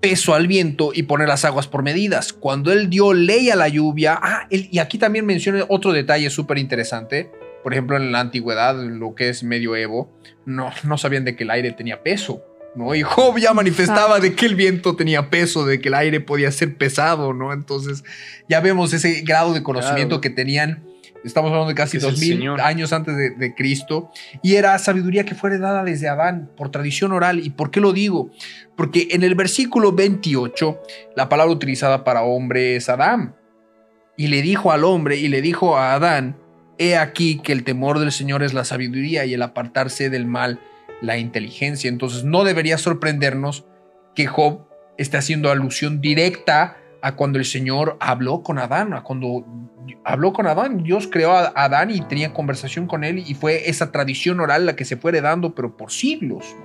peso 0.03 0.35
al 0.35 0.47
viento 0.47 0.91
y 0.93 1.03
poner 1.03 1.29
las 1.29 1.45
aguas 1.45 1.67
por 1.67 1.81
medidas. 1.81 2.33
Cuando 2.33 2.73
él 2.73 2.89
dio 2.89 3.13
ley 3.13 3.49
a 3.49 3.55
la 3.55 3.69
lluvia, 3.69 4.19
ah, 4.21 4.47
y 4.49 4.79
aquí 4.79 4.97
también 4.97 5.25
menciona 5.25 5.63
otro 5.69 5.93
detalle 5.93 6.29
súper 6.29 6.57
interesante, 6.57 7.31
por 7.63 7.73
ejemplo, 7.73 7.97
en 7.97 8.11
la 8.11 8.19
antigüedad, 8.19 8.75
lo 8.75 9.15
que 9.15 9.29
es 9.29 9.43
medioevo, 9.43 10.11
no, 10.45 10.71
no 10.83 10.97
sabían 10.97 11.25
de 11.25 11.35
que 11.35 11.43
el 11.43 11.51
aire 11.51 11.71
tenía 11.71 12.03
peso. 12.03 12.43
¿no? 12.75 12.93
Y 12.95 13.01
Job 13.03 13.37
ya 13.37 13.53
manifestaba 13.53 14.19
de 14.19 14.35
que 14.35 14.45
el 14.45 14.55
viento 14.55 14.95
tenía 14.95 15.29
peso, 15.29 15.65
de 15.65 15.79
que 15.79 15.89
el 15.89 15.95
aire 15.95 16.19
podía 16.19 16.51
ser 16.51 16.75
pesado, 16.75 17.33
¿no? 17.33 17.53
Entonces 17.53 18.03
ya 18.49 18.59
vemos 18.59 18.93
ese 18.93 19.21
grado 19.21 19.53
de 19.53 19.63
conocimiento 19.63 20.21
que 20.21 20.29
tenían. 20.29 20.83
Estamos 21.23 21.51
hablando 21.51 21.69
de 21.69 21.75
casi 21.75 21.99
dos 21.99 22.19
mil 22.19 22.49
años 22.59 22.91
antes 22.91 23.15
de, 23.15 23.29
de, 23.29 23.55
Cristo. 23.55 24.11
Y 24.41 24.55
era 24.55 24.77
sabiduría 24.77 25.23
que 25.23 25.35
fue 25.35 25.57
dada 25.57 25.85
desde 25.85 26.09
Adán 26.09 26.49
por 26.57 26.69
tradición 26.69 27.13
oral. 27.13 27.39
¿Y 27.39 27.51
por 27.51 27.71
qué 27.71 27.79
lo 27.79 27.93
digo? 27.93 28.29
Porque 28.75 29.07
en 29.11 29.23
el 29.23 29.33
versículo 29.33 29.93
28, 29.93 30.81
la 31.15 31.29
palabra 31.29 31.53
utilizada 31.53 32.03
para 32.03 32.23
hombre 32.23 32.75
es 32.75 32.89
Adán. 32.89 33.37
Y 34.17 34.27
le 34.27 34.41
dijo 34.41 34.73
al 34.73 34.83
hombre 34.83 35.15
y 35.15 35.29
le 35.29 35.41
dijo 35.41 35.77
a 35.77 35.93
Adán, 35.93 36.35
He 36.77 36.97
aquí 36.97 37.39
que 37.39 37.53
el 37.53 37.63
temor 37.63 37.99
del 37.99 38.11
Señor 38.11 38.43
es 38.43 38.53
la 38.53 38.65
sabiduría 38.65 39.25
y 39.25 39.33
el 39.33 39.41
apartarse 39.41 40.09
del 40.09 40.25
mal 40.25 40.59
la 41.01 41.17
inteligencia. 41.17 41.89
Entonces 41.89 42.23
no 42.23 42.43
debería 42.43 42.77
sorprendernos 42.77 43.65
que 44.15 44.27
Job 44.27 44.65
esté 44.97 45.17
haciendo 45.17 45.51
alusión 45.51 46.01
directa 46.01 46.77
a 47.01 47.15
cuando 47.15 47.37
el 47.39 47.45
Señor 47.45 47.97
habló 47.99 48.43
con 48.43 48.57
Adán, 48.57 48.93
a 48.93 49.03
cuando 49.03 49.45
habló 50.05 50.33
con 50.33 50.47
Adán, 50.47 50.83
Dios 50.83 51.09
creó 51.11 51.31
a 51.33 51.51
Adán 51.55 51.91
y 51.91 51.99
tenía 52.01 52.33
conversación 52.33 52.87
con 52.87 53.03
él 53.03 53.19
y 53.19 53.33
fue 53.33 53.69
esa 53.69 53.91
tradición 53.91 54.39
oral 54.39 54.65
la 54.65 54.75
que 54.75 54.85
se 54.85 54.95
fue 54.95 55.11
heredando, 55.11 55.53
pero 55.53 55.75
por 55.75 55.91
siglos. 55.91 56.55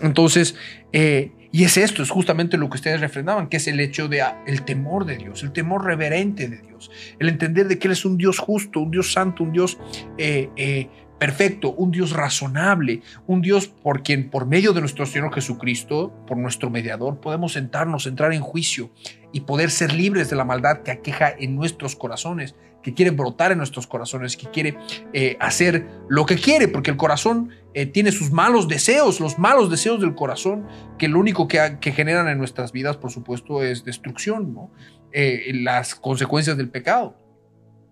Entonces, 0.00 0.54
eh, 0.92 1.32
y 1.50 1.64
es 1.64 1.76
esto, 1.76 2.02
es 2.02 2.10
justamente 2.10 2.58
lo 2.58 2.68
que 2.68 2.76
ustedes 2.76 3.00
refrendaban, 3.00 3.48
que 3.48 3.56
es 3.56 3.66
el 3.68 3.80
hecho 3.80 4.08
de 4.08 4.22
ah, 4.22 4.42
el 4.46 4.62
temor 4.62 5.06
de 5.06 5.16
Dios, 5.16 5.42
el 5.42 5.52
temor 5.52 5.84
reverente 5.84 6.48
de 6.48 6.58
Dios, 6.58 6.90
el 7.18 7.28
entender 7.28 7.68
de 7.68 7.78
que 7.78 7.88
Él 7.88 7.92
es 7.92 8.04
un 8.04 8.18
Dios 8.18 8.38
justo, 8.38 8.80
un 8.80 8.90
Dios 8.90 9.12
santo, 9.12 9.42
un 9.42 9.52
Dios 9.52 9.78
eh, 10.18 10.50
eh, 10.56 10.88
perfecto, 11.18 11.72
un 11.72 11.90
Dios 11.90 12.12
razonable, 12.12 13.02
un 13.26 13.40
Dios 13.40 13.66
por 13.66 14.02
quien, 14.02 14.30
por 14.30 14.46
medio 14.46 14.72
de 14.72 14.80
nuestro 14.80 15.06
Señor 15.06 15.34
Jesucristo, 15.34 16.12
por 16.26 16.36
nuestro 16.36 16.70
mediador, 16.70 17.20
podemos 17.20 17.52
sentarnos, 17.54 18.06
entrar 18.06 18.32
en 18.32 18.40
juicio 18.40 18.90
y 19.32 19.40
poder 19.40 19.70
ser 19.70 19.92
libres 19.92 20.30
de 20.30 20.36
la 20.36 20.44
maldad 20.44 20.82
que 20.82 20.90
aqueja 20.90 21.30
en 21.30 21.56
nuestros 21.56 21.96
corazones, 21.96 22.54
que 22.82 22.94
quiere 22.94 23.10
brotar 23.10 23.52
en 23.52 23.58
nuestros 23.58 23.86
corazones, 23.86 24.36
que 24.36 24.48
quiere 24.50 24.76
eh, 25.12 25.36
hacer 25.40 25.86
lo 26.08 26.26
que 26.26 26.36
quiere, 26.36 26.68
porque 26.68 26.90
el 26.90 26.96
corazón 26.96 27.50
eh, 27.74 27.86
tiene 27.86 28.12
sus 28.12 28.30
malos 28.30 28.66
deseos, 28.68 29.20
los 29.20 29.38
malos 29.38 29.70
deseos 29.70 30.00
del 30.00 30.14
corazón, 30.14 30.66
que 30.98 31.08
lo 31.08 31.18
único 31.18 31.48
que, 31.48 31.78
generan 31.92 32.28
en 32.28 32.38
nuestras 32.38 32.72
vidas, 32.72 32.96
por 32.96 33.10
supuesto, 33.10 33.62
es 33.62 33.84
destrucción, 33.84 34.54
¿no? 34.54 34.70
Eh, 35.12 35.52
las 35.54 35.94
consecuencias 35.94 36.56
del 36.56 36.70
pecado. 36.70 37.16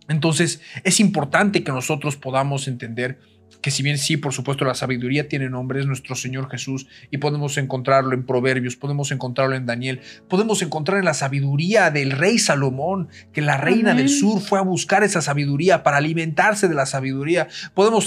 Entonces 0.09 0.61
es 0.85 1.01
importante 1.01 1.64
que 1.64 1.72
nosotros 1.72 2.16
podamos 2.16 2.68
entender 2.68 3.18
que 3.67 3.73
si 3.73 3.83
bien 3.83 3.99
sí, 3.99 4.17
por 4.17 4.33
supuesto, 4.33 4.64
la 4.64 4.77
sabiduría 4.77 5.27
tiene 5.27 5.51
nombre, 5.51 5.81
es 5.81 5.87
nuestro 5.87 6.14
Señor 6.14 6.49
Jesús 6.49 6.87
y 7.11 7.19
podemos 7.19 7.59
encontrarlo 7.59 8.14
en 8.14 8.25
Proverbios, 8.25 8.77
podemos 8.77 9.11
encontrarlo 9.11 9.57
en 9.57 9.67
Daniel, 9.67 10.03
podemos 10.29 10.62
encontrar 10.62 11.01
en 11.01 11.05
la 11.05 11.14
sabiduría 11.14 11.91
del 11.91 12.12
rey 12.12 12.39
Salomón, 12.39 13.09
que 13.33 13.41
la 13.43 13.57
reina 13.57 13.93
del 13.95 14.09
sur 14.09 14.41
fue 14.41 14.61
a 14.61 14.62
buscar 14.62 15.03
esa 15.03 15.21
sabiduría 15.21 15.83
para 15.83 15.97
alimentarse 15.97 16.69
de 16.69 16.77
la 16.77 16.87
sabiduría. 16.87 17.49
Podemos 17.75 18.07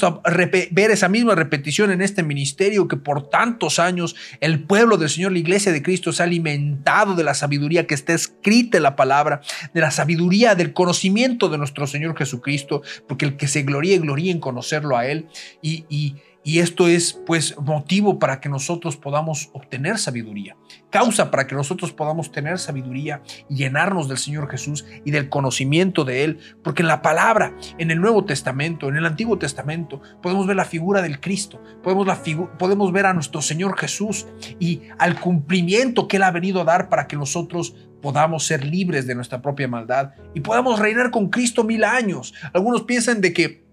ver 0.71 0.91
esa 0.91 1.09
misma 1.09 1.35
repetición 1.35 1.91
en 1.91 2.01
este 2.01 2.23
ministerio 2.23 2.87
que 2.87 2.95
por 2.95 3.29
tantos 3.29 3.79
años 3.79 4.15
el 4.39 4.63
pueblo 4.63 4.95
del 4.95 5.09
Señor, 5.09 5.33
la 5.33 5.39
iglesia 5.39 5.73
de 5.73 5.83
Cristo, 5.83 6.13
se 6.13 6.23
ha 6.23 6.25
alimentado 6.25 7.15
de 7.15 7.25
la 7.25 7.33
sabiduría 7.33 7.85
que 7.85 7.95
está 7.95 8.13
escrita 8.13 8.77
en 8.77 8.83
la 8.83 8.95
palabra, 8.95 9.41
de 9.73 9.81
la 9.81 9.91
sabiduría, 9.91 10.55
del 10.55 10.71
conocimiento 10.71 11.49
de 11.49 11.57
nuestro 11.57 11.85
Señor 11.85 12.17
Jesucristo, 12.17 12.81
porque 13.09 13.25
el 13.25 13.35
que 13.35 13.49
se 13.49 13.63
gloríe, 13.63 13.97
gloríe 13.97 14.31
en 14.31 14.39
conocerlo 14.39 14.95
a 14.95 15.05
Él. 15.05 15.27
Y, 15.61 16.15
esto 16.43 16.87
es 16.87 17.13
pues 17.27 17.55
motivo 17.59 18.17
para 18.17 18.39
que 18.39 18.49
nosotros 18.49 18.97
podamos 18.97 19.51
obtener 19.53 19.99
sabiduría, 19.99 20.57
causa 20.89 21.29
para 21.29 21.45
que 21.45 21.53
nosotros 21.53 21.91
podamos 21.91 22.31
tener 22.31 22.57
sabiduría 22.57 23.21
y 23.47 23.55
llenarnos 23.57 24.07
del 24.07 24.17
Señor 24.17 24.49
Jesús 24.49 24.83
y 25.05 25.11
del 25.11 25.29
conocimiento 25.29 26.05
de 26.05 26.23
Él, 26.23 26.39
porque 26.63 26.81
en 26.81 26.87
la 26.87 27.03
palabra, 27.03 27.55
en 27.77 27.91
el 27.91 28.01
Nuevo 28.01 28.25
Testamento, 28.25 28.89
en 28.89 28.95
el 28.95 29.05
Antiguo 29.05 29.37
Testamento, 29.37 30.01
podemos 30.23 30.47
ver 30.47 30.55
la 30.55 30.65
figura 30.65 31.03
del 31.03 31.19
Cristo, 31.19 31.61
podemos, 31.83 32.07
la 32.07 32.19
podemos 32.57 32.91
ver 32.91 33.05
a 33.05 33.13
nuestro 33.13 33.43
Señor 33.43 33.77
Jesús 33.77 34.25
y 34.59 34.81
al 34.97 35.19
cumplimiento 35.19 36.07
que 36.07 36.17
Él 36.17 36.23
ha 36.23 36.31
venido 36.31 36.61
a 36.61 36.65
dar 36.65 36.89
para 36.89 37.05
que 37.05 37.15
nosotros 37.15 37.75
podamos 38.01 38.45
ser 38.45 38.63
libres 38.63 39.05
de 39.07 39.15
nuestra 39.15 39.41
propia 39.41 39.67
maldad 39.67 40.11
y 40.33 40.39
podamos 40.39 40.79
reinar 40.79 41.11
con 41.11 41.29
Cristo 41.29 41.63
mil 41.63 41.83
años. 41.83 42.33
Algunos 42.53 42.83
piensan 42.83 43.21
de 43.21 43.33
que 43.33 43.68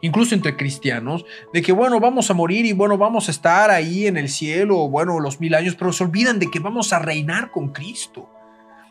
incluso 0.00 0.34
entre 0.34 0.56
cristianos, 0.56 1.24
de 1.52 1.62
que 1.62 1.72
bueno, 1.72 2.00
vamos 2.00 2.30
a 2.30 2.34
morir 2.34 2.66
y 2.66 2.72
bueno, 2.72 2.98
vamos 2.98 3.28
a 3.28 3.30
estar 3.30 3.70
ahí 3.70 4.06
en 4.06 4.16
el 4.16 4.28
cielo, 4.28 4.88
bueno, 4.88 5.20
los 5.20 5.40
mil 5.40 5.54
años, 5.54 5.76
pero 5.76 5.92
se 5.92 6.04
olvidan 6.04 6.38
de 6.38 6.50
que 6.50 6.60
vamos 6.60 6.92
a 6.92 6.98
reinar 6.98 7.50
con 7.50 7.68
Cristo, 7.68 8.28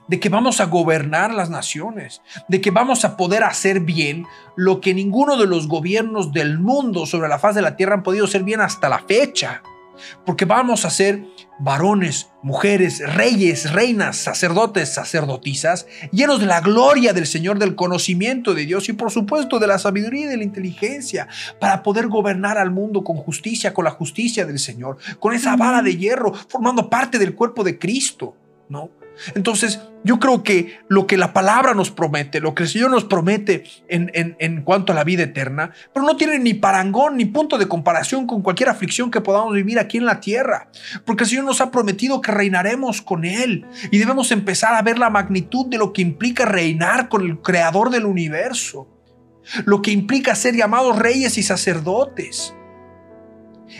de 0.07 0.19
que 0.19 0.29
vamos 0.29 0.59
a 0.59 0.65
gobernar 0.65 1.33
las 1.33 1.49
naciones, 1.49 2.21
de 2.47 2.61
que 2.61 2.71
vamos 2.71 3.05
a 3.05 3.15
poder 3.15 3.43
hacer 3.43 3.81
bien 3.81 4.25
lo 4.55 4.81
que 4.81 4.93
ninguno 4.93 5.37
de 5.37 5.47
los 5.47 5.67
gobiernos 5.67 6.33
del 6.33 6.59
mundo 6.59 7.05
sobre 7.05 7.29
la 7.29 7.39
faz 7.39 7.55
de 7.55 7.61
la 7.61 7.75
tierra 7.75 7.95
han 7.95 8.03
podido 8.03 8.25
hacer 8.25 8.43
bien 8.43 8.61
hasta 8.61 8.89
la 8.89 8.99
fecha 8.99 9.61
porque 10.25 10.45
vamos 10.45 10.85
a 10.85 10.89
ser 10.89 11.23
varones, 11.59 12.29
mujeres, 12.41 13.01
reyes, 13.15 13.71
reinas, 13.73 14.17
sacerdotes, 14.17 14.93
sacerdotisas, 14.93 15.85
llenos 16.11 16.39
de 16.39 16.45
la 16.45 16.61
gloria 16.61 17.13
del 17.13 17.27
Señor, 17.27 17.59
del 17.59 17.75
conocimiento 17.75 18.53
de 18.53 18.65
Dios 18.65 18.89
y 18.89 18.93
por 18.93 19.11
supuesto 19.11 19.59
de 19.59 19.67
la 19.67 19.77
sabiduría 19.77 20.25
y 20.25 20.29
de 20.29 20.37
la 20.37 20.43
inteligencia, 20.43 21.27
para 21.59 21.83
poder 21.83 22.07
gobernar 22.07 22.57
al 22.57 22.71
mundo 22.71 23.03
con 23.03 23.17
justicia, 23.17 23.73
con 23.73 23.85
la 23.85 23.91
justicia 23.91 24.45
del 24.45 24.59
Señor, 24.59 24.97
con 25.19 25.33
esa 25.33 25.55
vara 25.55 25.81
de 25.81 25.97
hierro, 25.97 26.33
formando 26.33 26.89
parte 26.89 27.19
del 27.19 27.35
cuerpo 27.35 27.63
de 27.63 27.77
Cristo, 27.77 28.35
¿no? 28.69 28.89
Entonces, 29.35 29.79
yo 30.03 30.19
creo 30.19 30.43
que 30.43 30.79
lo 30.87 31.07
que 31.07 31.17
la 31.17 31.33
palabra 31.33 31.73
nos 31.73 31.91
promete, 31.91 32.39
lo 32.39 32.55
que 32.55 32.63
el 32.63 32.69
Señor 32.69 32.91
nos 32.91 33.03
promete 33.03 33.63
en, 33.87 34.11
en, 34.13 34.61
cuanto 34.61 34.93
a 34.93 34.95
la 34.95 35.03
vida 35.03 35.23
eterna, 35.23 35.71
pero 35.93 36.05
no 36.05 36.15
tiene 36.15 36.39
ni 36.39 36.53
parangón 36.53 37.17
ni 37.17 37.25
punto 37.25 37.57
de 37.57 37.67
comparación 37.67 38.25
con 38.25 38.41
cualquier 38.41 38.69
aflicción 38.69 39.11
que 39.11 39.21
podamos 39.21 39.53
vivir 39.53 39.79
aquí 39.79 39.97
en 39.97 40.05
la 40.05 40.19
tierra, 40.19 40.69
porque 41.05 41.23
el 41.23 41.29
Señor 41.29 41.45
nos 41.45 41.61
ha 41.61 41.71
prometido 41.71 42.21
que 42.21 42.31
reinaremos 42.31 43.01
con 43.01 43.25
Él 43.25 43.65
y 43.91 43.97
debemos 43.97 44.31
empezar 44.31 44.73
a 44.73 44.81
ver 44.81 44.97
la 44.97 45.09
magnitud 45.09 45.67
de 45.67 45.77
lo 45.77 45.91
que 45.91 46.01
implica 46.01 46.45
reinar 46.45 47.09
con 47.09 47.25
el 47.25 47.39
Creador 47.41 47.89
del 47.89 48.05
universo, 48.05 48.87
lo 49.65 49.81
que 49.81 49.91
implica 49.91 50.35
ser 50.35 50.55
llamados 50.55 50.97
reyes 50.97 51.37
y 51.37 51.43
sacerdotes. 51.43 52.53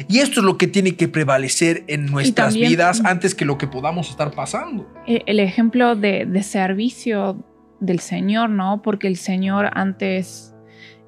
Y 0.08 0.20
esto 0.20 0.40
es 0.40 0.46
lo 0.46 0.58
que 0.58 0.68
tiene 0.68 0.96
que 0.96 1.08
prevalecer 1.08 1.84
en 1.88 2.06
nuestras 2.06 2.56
vidas 2.56 3.02
antes 3.06 3.36
que 3.36 3.46
lo 3.46 3.58
que 3.58 3.68
podamos 3.68 4.10
estar 4.10 4.32
pasando. 4.32 4.88
E, 5.08 5.24
el 5.26 5.40
ejemplo 5.40 5.96
de, 5.96 6.44
servicio 6.44 7.44
del 7.80 8.00
Señor, 8.00 8.50
¿no? 8.50 8.82
Porque 8.82 9.08
el 9.08 9.18
Señor 9.18 9.70
antes 9.74 10.54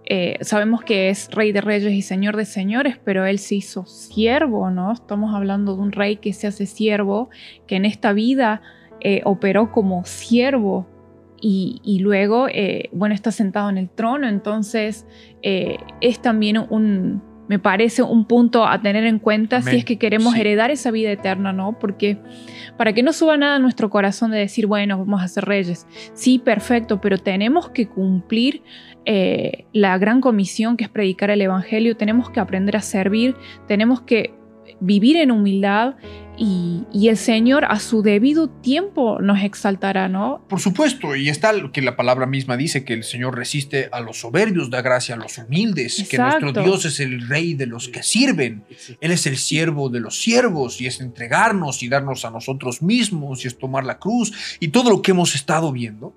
eh, 0.06 0.38
sabemos 0.42 0.84
que 0.84 1.10
es 1.10 1.30
Rey 1.32 1.52
de 1.52 1.62
Reyes 1.62 1.94
y 1.94 2.02
Señor 2.02 2.36
de 2.36 2.46
Señores, 2.46 3.00
pero 3.04 3.26
Él 3.26 3.40
se 3.40 3.56
hizo 3.56 3.86
siervo, 3.86 4.70
¿no? 4.70 4.92
Estamos 4.92 5.34
hablando 5.34 5.76
de 5.76 5.82
un 5.82 5.92
rey 5.92 6.18
que 6.18 6.34
se 6.34 6.48
hace 6.48 6.66
siervo, 6.66 7.30
que 7.68 7.76
en 7.76 7.86
esta 7.86 8.14
vida 8.14 8.62
eh, 9.00 9.22
operó 9.26 9.72
como 9.72 10.06
siervo 10.06 10.88
y, 11.44 11.98
luego, 12.02 12.48
eh, 12.50 12.90
bueno, 12.92 13.16
está 13.16 13.32
sentado 13.32 13.68
en 13.72 13.80
el 13.80 13.90
trono, 13.90 14.30
entonces 14.30 15.08
es 15.42 16.22
también 16.22 16.60
un, 16.60 17.24
me 17.52 17.60
parece 17.60 18.02
un 18.02 18.24
punto 18.24 18.66
a 18.66 18.82
tener 18.82 19.04
en 19.04 19.20
cuenta 19.20 19.62
si 19.62 19.76
es 19.76 19.84
que 19.84 19.98
queremos 19.98 20.38
heredar 20.38 20.72
esa 20.72 20.90
vida 20.90 21.12
eterna, 21.12 21.52
¿no? 21.52 21.78
Porque 21.78 22.18
para 22.78 22.94
que 22.94 23.04
no 23.04 23.12
suba 23.12 23.36
nada 23.36 23.58
a 23.58 23.60
nuestro 23.60 23.90
corazón 23.90 24.32
de 24.32 24.38
decir, 24.38 24.68
bueno, 24.68 25.00
vamos 25.00 25.22
a 25.22 25.28
ser 25.28 25.44
reyes. 25.44 25.86
Sí, 26.14 26.40
perfecto, 26.40 27.02
pero 27.02 27.18
tenemos 27.18 27.70
que 27.70 27.90
cumplir 27.90 28.64
eh, 29.04 29.66
la 29.74 29.98
gran 29.98 30.22
comisión 30.22 30.78
que 30.78 30.86
es 30.86 30.90
predicar 30.90 31.30
el 31.30 31.42
Evangelio, 31.42 31.98
tenemos 31.98 32.30
que 32.30 32.40
aprender 32.40 32.78
a 32.78 32.82
servir, 32.82 33.36
tenemos 33.68 34.00
que 34.00 34.34
vivir 34.82 35.16
en 35.16 35.32
humildad 35.32 35.96
y, 36.38 37.08
el 37.08 37.18
Señor 37.18 37.66
a 37.66 37.80
su 37.80 38.02
debido 38.02 38.50
tiempo 38.50 39.20
nos 39.22 39.44
exaltará, 39.44 40.08
¿no? 40.08 40.44
Por 40.48 40.60
supuesto, 40.60 41.16
y 41.16 41.30
está 41.30 41.54
lo 41.54 41.72
que 41.72 41.82
la 41.82 41.96
palabra 41.96 42.26
misma 42.26 42.58
dice, 42.58 42.84
que 42.84 42.94
el 42.94 43.04
Señor 43.04 43.38
resiste 43.38 43.90
a 43.92 44.00
los 44.00 44.22
soberbios, 44.22 44.72
da 44.72 44.82
gracia 44.82 45.16
a 45.16 45.18
los 45.20 45.38
humildes, 45.38 46.08
que 46.10 46.18
nuestro 46.18 46.52
Dios 46.52 46.86
es 46.86 47.00
el 47.00 47.28
rey 47.28 47.54
de 47.54 47.68
los 47.68 47.90
que 47.90 48.02
sirven, 48.02 48.64
Él 49.00 49.12
es 49.12 49.28
el 49.28 49.38
siervo 49.38 49.90
de 49.90 50.00
los 50.00 50.22
siervos 50.22 50.82
y 50.82 50.88
es 50.88 51.00
entregarnos 51.00 51.84
y 51.84 51.90
darnos 51.90 52.26
a 52.26 52.32
nosotros 52.32 52.82
mismos 52.82 53.44
y 53.44 53.48
es 53.48 53.58
tomar 53.58 53.86
la 53.86 54.00
cruz 54.00 54.58
y 54.60 54.70
todo 54.70 54.90
lo 54.90 55.02
que 55.02 55.12
hemos 55.12 55.36
estado 55.36 55.72
viendo. 55.72 56.16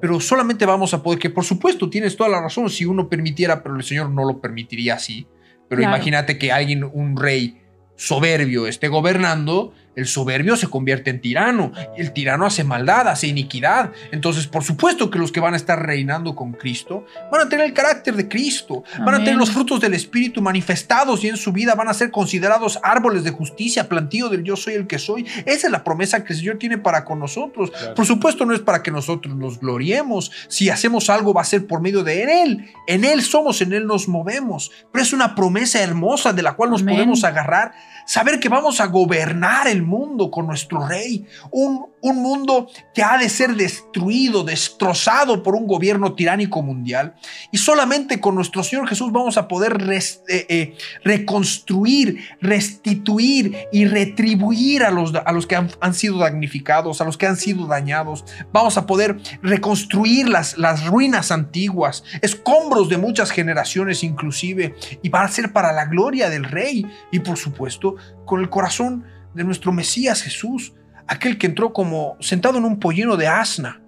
Pero 0.00 0.20
solamente 0.20 0.66
vamos 0.66 0.92
a 0.92 1.02
poder, 1.02 1.18
que 1.18 1.30
por 1.30 1.44
supuesto 1.44 1.88
tienes 1.88 2.16
toda 2.16 2.28
la 2.28 2.42
razón, 2.42 2.68
si 2.68 2.84
uno 2.84 3.08
permitiera, 3.08 3.62
pero 3.62 3.76
el 3.76 3.84
Señor 3.84 4.10
no 4.10 4.24
lo 4.26 4.40
permitiría 4.40 4.94
así. 4.96 5.26
Pero 5.68 5.82
imagínate 5.82 6.36
que 6.36 6.52
alguien, 6.52 6.84
un 6.84 7.16
rey, 7.16 7.63
soberbio 7.96 8.66
esté 8.66 8.88
gobernando, 8.88 9.72
el 9.96 10.06
soberbio 10.06 10.56
se 10.56 10.68
convierte 10.68 11.10
en 11.10 11.20
tirano. 11.20 11.72
El 11.96 12.12
tirano 12.12 12.46
hace 12.46 12.64
maldad, 12.64 13.08
hace 13.08 13.26
iniquidad. 13.26 13.92
Entonces, 14.12 14.46
por 14.46 14.64
supuesto 14.64 15.10
que 15.10 15.18
los 15.18 15.32
que 15.32 15.40
van 15.40 15.54
a 15.54 15.56
estar 15.56 15.84
reinando 15.84 16.34
con 16.34 16.52
Cristo 16.52 17.04
van 17.30 17.42
a 17.42 17.48
tener 17.48 17.66
el 17.66 17.72
carácter 17.72 18.14
de 18.16 18.28
Cristo, 18.28 18.84
van 18.98 19.14
a 19.14 19.18
tener 19.18 19.36
los 19.36 19.50
frutos 19.50 19.80
del 19.80 19.94
Espíritu 19.94 20.42
manifestados 20.42 21.24
y 21.24 21.28
en 21.28 21.36
su 21.36 21.52
vida 21.52 21.74
van 21.74 21.88
a 21.88 21.94
ser 21.94 22.10
considerados 22.10 22.78
árboles 22.82 23.24
de 23.24 23.30
justicia, 23.30 23.88
plantío 23.88 24.28
del 24.28 24.44
yo 24.44 24.56
soy 24.56 24.74
el 24.74 24.86
que 24.86 24.98
soy. 24.98 25.26
Esa 25.46 25.66
es 25.66 25.72
la 25.72 25.84
promesa 25.84 26.24
que 26.24 26.32
el 26.32 26.38
Señor 26.38 26.58
tiene 26.58 26.78
para 26.78 27.04
con 27.04 27.18
nosotros. 27.18 27.72
Por 27.94 28.06
supuesto, 28.06 28.44
no 28.44 28.54
es 28.54 28.60
para 28.60 28.82
que 28.82 28.90
nosotros 28.90 29.34
nos 29.36 29.60
gloriemos. 29.60 30.30
Si 30.48 30.70
hacemos 30.70 31.10
algo, 31.10 31.34
va 31.34 31.42
a 31.42 31.44
ser 31.44 31.66
por 31.66 31.80
medio 31.80 32.02
de 32.02 32.42
Él. 32.42 32.70
En 32.86 33.04
Él 33.04 33.22
somos, 33.22 33.60
en 33.60 33.72
Él 33.72 33.86
nos 33.86 34.08
movemos. 34.08 34.70
Pero 34.92 35.02
es 35.02 35.12
una 35.12 35.34
promesa 35.34 35.82
hermosa 35.82 36.32
de 36.32 36.42
la 36.42 36.54
cual 36.54 36.70
nos 36.70 36.82
podemos 36.82 37.24
agarrar. 37.24 37.72
Saber 38.06 38.38
que 38.38 38.48
vamos 38.48 38.80
a 38.80 38.86
gobernar 38.86 39.66
el 39.66 39.82
mundo 39.82 40.30
con 40.30 40.46
nuestro 40.46 40.86
rey, 40.86 41.26
un, 41.50 41.86
un 42.04 42.20
mundo 42.20 42.68
que 42.92 43.02
ha 43.02 43.16
de 43.16 43.30
ser 43.30 43.56
destruido, 43.56 44.44
destrozado 44.44 45.42
por 45.42 45.54
un 45.54 45.66
gobierno 45.66 46.12
tiránico 46.12 46.60
mundial. 46.60 47.14
Y 47.50 47.56
solamente 47.56 48.20
con 48.20 48.34
nuestro 48.34 48.62
Señor 48.62 48.86
Jesús 48.86 49.10
vamos 49.10 49.38
a 49.38 49.48
poder 49.48 49.78
eh, 49.90 50.02
eh, 50.28 50.76
reconstruir, 51.02 52.18
restituir 52.42 53.56
y 53.72 53.86
retribuir 53.86 54.84
a 54.84 54.90
los, 54.90 55.14
a 55.14 55.32
los 55.32 55.46
que 55.46 55.56
han, 55.56 55.94
sido 55.94 56.18
damnificados, 56.18 57.00
a 57.00 57.06
los 57.06 57.16
que 57.16 57.26
han 57.26 57.38
sido 57.38 57.66
dañados. 57.66 58.26
Vamos 58.52 58.76
a 58.76 58.86
poder 58.86 59.16
reconstruir 59.40 60.28
las, 60.28 60.58
las 60.58 60.84
ruinas 60.84 61.30
antiguas, 61.30 62.04
escombros 62.20 62.90
de 62.90 62.98
muchas 62.98 63.30
generaciones 63.30 64.04
inclusive, 64.04 64.74
y 65.00 65.08
va 65.08 65.22
a 65.22 65.28
ser 65.28 65.54
para 65.54 65.72
la 65.72 65.86
gloria 65.86 66.28
del 66.28 66.44
Rey 66.44 66.84
y 67.10 67.20
por 67.20 67.38
supuesto 67.38 67.96
con 68.26 68.42
el 68.42 68.50
corazón 68.50 69.06
de 69.32 69.42
nuestro 69.42 69.72
Mesías 69.72 70.20
Jesús 70.20 70.74
aquel 71.08 71.38
que 71.38 71.46
entró 71.46 71.72
como 71.72 72.16
sentado 72.20 72.58
en 72.58 72.64
un 72.64 72.78
pollino 72.78 73.16
de 73.16 73.28
asna, 73.28 73.82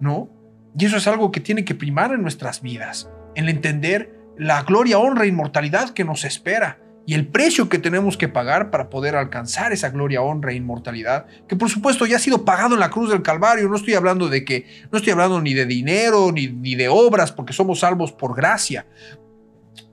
¿no? 0.00 0.30
Y 0.78 0.84
eso 0.84 0.96
es 0.96 1.06
algo 1.06 1.30
que 1.30 1.40
tiene 1.40 1.64
que 1.64 1.74
primar 1.74 2.12
en 2.12 2.22
nuestras 2.22 2.62
vidas, 2.62 3.10
en 3.34 3.48
entender 3.48 4.14
la 4.36 4.62
gloria, 4.62 4.98
honra 4.98 5.24
e 5.24 5.28
inmortalidad 5.28 5.90
que 5.90 6.04
nos 6.04 6.24
espera 6.24 6.78
y 7.08 7.14
el 7.14 7.26
precio 7.26 7.70
que 7.70 7.78
tenemos 7.78 8.18
que 8.18 8.28
pagar 8.28 8.70
para 8.70 8.90
poder 8.90 9.16
alcanzar 9.16 9.72
esa 9.72 9.88
gloria, 9.88 10.20
honra 10.20 10.52
e 10.52 10.56
inmortalidad, 10.56 11.24
que 11.48 11.56
por 11.56 11.70
supuesto 11.70 12.04
ya 12.04 12.16
ha 12.16 12.18
sido 12.18 12.44
pagado 12.44 12.74
en 12.74 12.80
la 12.80 12.90
cruz 12.90 13.08
del 13.08 13.22
Calvario. 13.22 13.66
No 13.66 13.76
estoy 13.76 13.94
hablando 13.94 14.28
de 14.28 14.44
que, 14.44 14.66
no 14.92 14.98
estoy 14.98 15.12
hablando 15.14 15.40
ni 15.40 15.54
de 15.54 15.64
dinero 15.64 16.30
ni, 16.32 16.48
ni 16.48 16.74
de 16.74 16.88
obras, 16.88 17.32
porque 17.32 17.54
somos 17.54 17.80
salvos 17.80 18.12
por 18.12 18.36
gracia, 18.36 18.84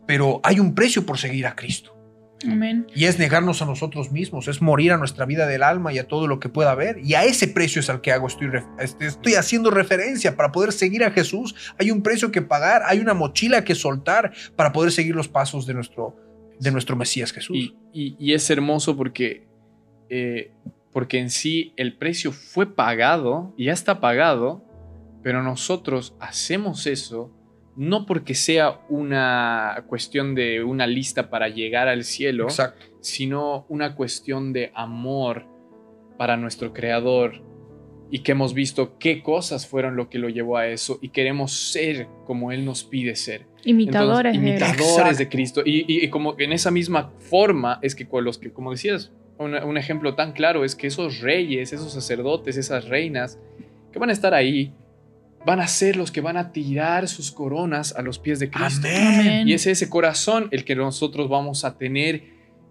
pero 0.05 0.41
hay 0.43 0.59
un 0.59 0.75
precio 0.75 1.05
por 1.05 1.17
seguir 1.17 1.47
a 1.47 1.55
Cristo. 1.55 1.94
Y 2.93 3.05
es 3.05 3.17
negarnos 3.17 3.61
a 3.61 3.65
nosotros 3.65 4.11
mismos, 4.11 4.47
es 4.47 4.61
morir 4.61 4.91
a 4.91 4.97
nuestra 4.97 5.25
vida 5.25 5.47
del 5.47 5.63
alma 5.63 5.93
y 5.93 5.99
a 5.99 6.07
todo 6.07 6.27
lo 6.27 6.39
que 6.39 6.49
pueda 6.49 6.71
haber. 6.71 6.99
Y 7.03 7.15
a 7.15 7.23
ese 7.23 7.47
precio 7.47 7.79
es 7.79 7.89
al 7.89 8.01
que 8.01 8.11
hago, 8.11 8.27
estoy, 8.27 8.49
este, 8.79 9.07
estoy 9.07 9.35
haciendo 9.35 9.71
referencia. 9.71 10.35
Para 10.35 10.51
poder 10.51 10.71
seguir 10.71 11.03
a 11.03 11.11
Jesús 11.11 11.55
hay 11.79 11.91
un 11.91 12.03
precio 12.03 12.31
que 12.31 12.41
pagar, 12.41 12.81
hay 12.85 12.99
una 12.99 13.13
mochila 13.13 13.63
que 13.63 13.75
soltar 13.75 14.33
para 14.55 14.71
poder 14.71 14.91
seguir 14.91 15.15
los 15.15 15.27
pasos 15.27 15.65
de 15.65 15.73
nuestro, 15.73 16.15
de 16.59 16.71
nuestro 16.71 16.95
Mesías 16.95 17.31
Jesús. 17.31 17.73
Y, 17.93 18.33
es 18.33 18.49
hermoso 18.49 18.97
porque, 18.97 19.47
eh, 20.09 20.51
porque 20.91 21.19
en 21.19 21.29
sí 21.29 21.73
el 21.77 21.97
precio 21.97 22.31
fue 22.31 22.75
pagado, 22.75 23.53
y 23.57 23.65
ya 23.65 23.73
está 23.73 23.99
pagado, 24.01 24.63
pero 25.23 25.41
nosotros 25.41 26.15
hacemos 26.19 26.85
eso 26.85 27.31
no 27.75 28.05
porque 28.05 28.35
sea 28.35 28.79
una 28.89 29.83
cuestión 29.87 30.35
de 30.35 30.63
una 30.63 30.87
lista 30.87 31.29
para 31.29 31.49
llegar 31.49 31.87
al 31.87 32.03
cielo, 32.03 32.47
sino 33.01 33.65
una 33.69 33.95
cuestión 33.95 34.53
de 34.53 34.71
amor 34.73 35.45
para 36.17 36.37
nuestro 36.37 36.73
Creador 36.73 37.41
y 38.09 38.19
que 38.19 38.31
hemos 38.31 38.53
visto 38.53 38.97
qué 38.97 39.21
cosas 39.21 39.67
fueron 39.67 39.95
lo 39.95 40.09
que 40.09 40.19
lo 40.19 40.29
llevó 40.29 40.57
a 40.57 40.67
eso 40.67 40.99
y 41.01 41.09
queremos 41.09 41.51
ser 41.71 42.07
como 42.25 42.51
Él 42.51 42.63
nos 42.63 42.83
pide 42.83 43.15
ser. 43.15 43.45
Imitadores, 43.65 44.33
de, 44.33 44.37
imitadores 44.37 45.17
de 45.17 45.27
Cristo. 45.27 45.61
Y, 45.65 46.07
como 46.09 46.35
en 46.37 46.53
esa 46.53 46.71
misma 46.71 47.11
forma 47.19 47.79
es 47.81 47.95
que 47.95 48.07
los 48.21 48.37
que, 48.37 48.53
como 48.53 48.71
decías, 48.71 49.11
un 49.37 49.77
ejemplo 49.77 50.15
tan 50.15 50.31
claro 50.31 50.63
es 50.63 50.75
que 50.75 50.87
esos 50.87 51.19
reyes, 51.19 51.73
esos 51.73 51.91
sacerdotes, 51.91 52.55
esas 52.55 52.87
reinas 52.87 53.37
que 53.91 53.99
van 53.99 54.09
a 54.09 54.13
estar 54.13 54.33
ahí 54.33 54.73
van 55.45 55.59
a 55.59 55.67
ser 55.67 55.95
los 55.95 56.11
que 56.11 56.21
van 56.21 56.37
a 56.37 56.51
tirar 56.51 57.07
sus 57.07 57.31
coronas 57.31 57.95
a 57.95 58.01
los 58.01 58.19
pies 58.19 58.39
de 58.39 58.49
Cristo. 58.49 58.87
Y 59.45 59.53
es 59.53 59.67
ese 59.67 59.89
corazón 59.89 60.47
el 60.51 60.65
que 60.65 60.75
nosotros 60.75 61.29
vamos 61.29 61.65
a 61.65 61.77
tener 61.77 62.23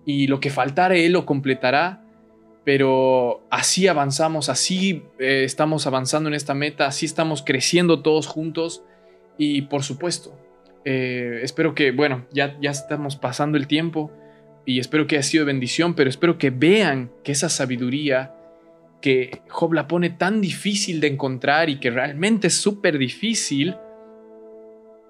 y 0.04 0.26
lo 0.26 0.40
que 0.40 0.50
faltare 0.50 1.06
Él 1.06 1.12
lo 1.12 1.24
completará. 1.24 2.00
Pero 2.64 3.46
así 3.50 3.88
avanzamos, 3.88 4.48
así 4.48 5.02
eh, 5.18 5.42
estamos 5.44 5.86
avanzando 5.86 6.30
en 6.30 6.34
esta 6.34 6.54
meta, 6.54 6.86
así 6.86 7.04
estamos 7.04 7.42
creciendo 7.42 8.00
todos 8.00 8.26
juntos. 8.26 8.82
Y 9.36 9.62
por 9.62 9.82
supuesto, 9.82 10.34
eh, 10.84 11.40
espero 11.42 11.74
que, 11.74 11.90
bueno, 11.90 12.26
ya, 12.32 12.56
ya 12.60 12.70
estamos 12.70 13.16
pasando 13.16 13.58
el 13.58 13.66
tiempo 13.66 14.10
y 14.64 14.80
espero 14.80 15.06
que 15.06 15.16
haya 15.16 15.22
sido 15.22 15.44
bendición, 15.44 15.94
pero 15.94 16.08
espero 16.08 16.38
que 16.38 16.50
vean 16.50 17.10
que 17.22 17.32
esa 17.32 17.50
sabiduría 17.50 18.34
que 19.04 19.42
Job 19.50 19.74
la 19.74 19.86
pone 19.86 20.08
tan 20.08 20.40
difícil 20.40 20.98
de 20.98 21.08
encontrar 21.08 21.68
y 21.68 21.78
que 21.78 21.90
realmente 21.90 22.46
es 22.46 22.56
súper 22.56 22.96
difícil, 22.96 23.76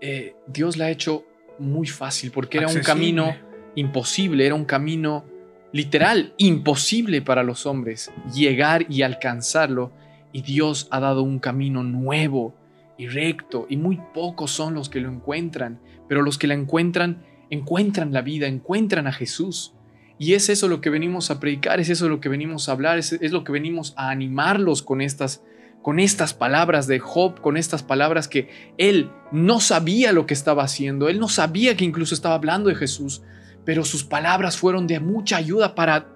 eh, 0.01 0.35
Dios 0.49 0.77
la 0.77 0.87
ha 0.87 0.91
hecho 0.91 1.25
muy 1.61 1.87
fácil 1.87 2.33
porque 2.33 2.59
era 2.59 2.67
un 2.67 2.81
camino 2.81 3.37
imposible, 3.77 4.47
era 4.47 4.57
un 4.57 4.65
camino 4.65 5.25
literal 5.71 6.35
imposible 6.39 7.23
para 7.23 7.45
los 7.45 7.67
hombres 7.67 8.11
llegar 8.35 8.85
y 8.89 9.03
alcanzarlo 9.03 9.93
y 10.33 10.43
Dios 10.43 10.89
ha 10.91 10.99
dado 10.99 11.23
un 11.23 11.39
camino 11.39 11.85
nuevo 11.85 12.53
y 12.99 13.07
recto 13.07 13.69
y 13.71 13.77
muy 13.77 14.01
pocos 14.13 14.51
son 14.51 14.75
los 14.75 14.89
que 14.89 14.99
lo 14.99 15.09
encuentran, 15.09 15.79
pero 16.09 16.23
los 16.23 16.37
que 16.37 16.49
la 16.49 16.55
encuentran 16.55 17.23
encuentran 17.49 18.13
la 18.13 18.23
vida, 18.23 18.49
encuentran 18.49 19.07
a 19.07 19.13
Jesús. 19.13 19.73
Y 20.19 20.35
es 20.35 20.49
eso 20.49 20.69
lo 20.69 20.81
que 20.81 20.91
venimos 20.91 21.31
a 21.31 21.41
predicar, 21.41 21.81
es 21.81 21.89
eso 21.89 22.09
lo 22.09 22.21
que 22.21 22.29
venimos 22.29 22.69
a 22.69 22.73
hablar, 22.73 22.99
es, 22.99 23.33
lo 23.33 23.43
que 23.43 23.53
venimos 23.53 23.95
a 23.97 24.11
animarlos 24.11 24.83
con 24.83 25.01
estas, 25.01 25.43
con 25.83 25.99
estas 25.99 26.35
palabras 26.35 26.87
de 26.87 27.01
Job, 27.01 27.41
con 27.41 27.57
estas 27.57 27.83
palabras 27.83 28.29
que 28.29 28.49
él 28.79 29.11
no 29.33 29.59
sabía 29.59 30.13
lo 30.13 30.27
que 30.27 30.35
estaba 30.35 30.63
haciendo, 30.63 31.09
él 31.09 31.19
no 31.19 31.29
sabía 31.29 31.77
que 31.77 31.85
incluso 31.85 32.15
estaba 32.15 32.37
hablando 32.37 32.69
de 32.69 32.77
Jesús, 32.77 33.23
pero 33.65 33.85
sus 33.85 34.05
palabras 34.05 34.57
fueron 34.57 34.87
de 34.87 35.01
mucha 35.01 35.37
ayuda 35.37 35.75
para 35.75 36.09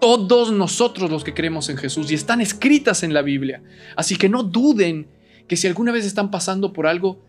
todos 0.00 0.52
nosotros 0.52 1.10
los 1.10 1.24
que 1.24 1.32
creemos 1.32 1.70
en 1.70 1.78
Jesús 1.78 2.10
y 2.10 2.14
están 2.14 2.42
escritas 2.42 3.02
en 3.02 3.14
la 3.14 3.22
Biblia. 3.22 3.62
Así 3.96 4.16
que 4.16 4.28
no 4.28 4.42
duden 4.42 5.08
que 5.48 5.56
si 5.56 5.66
alguna 5.66 5.92
vez 5.92 6.04
están 6.04 6.30
pasando 6.30 6.72
por 6.74 6.86
algo, 6.86 7.24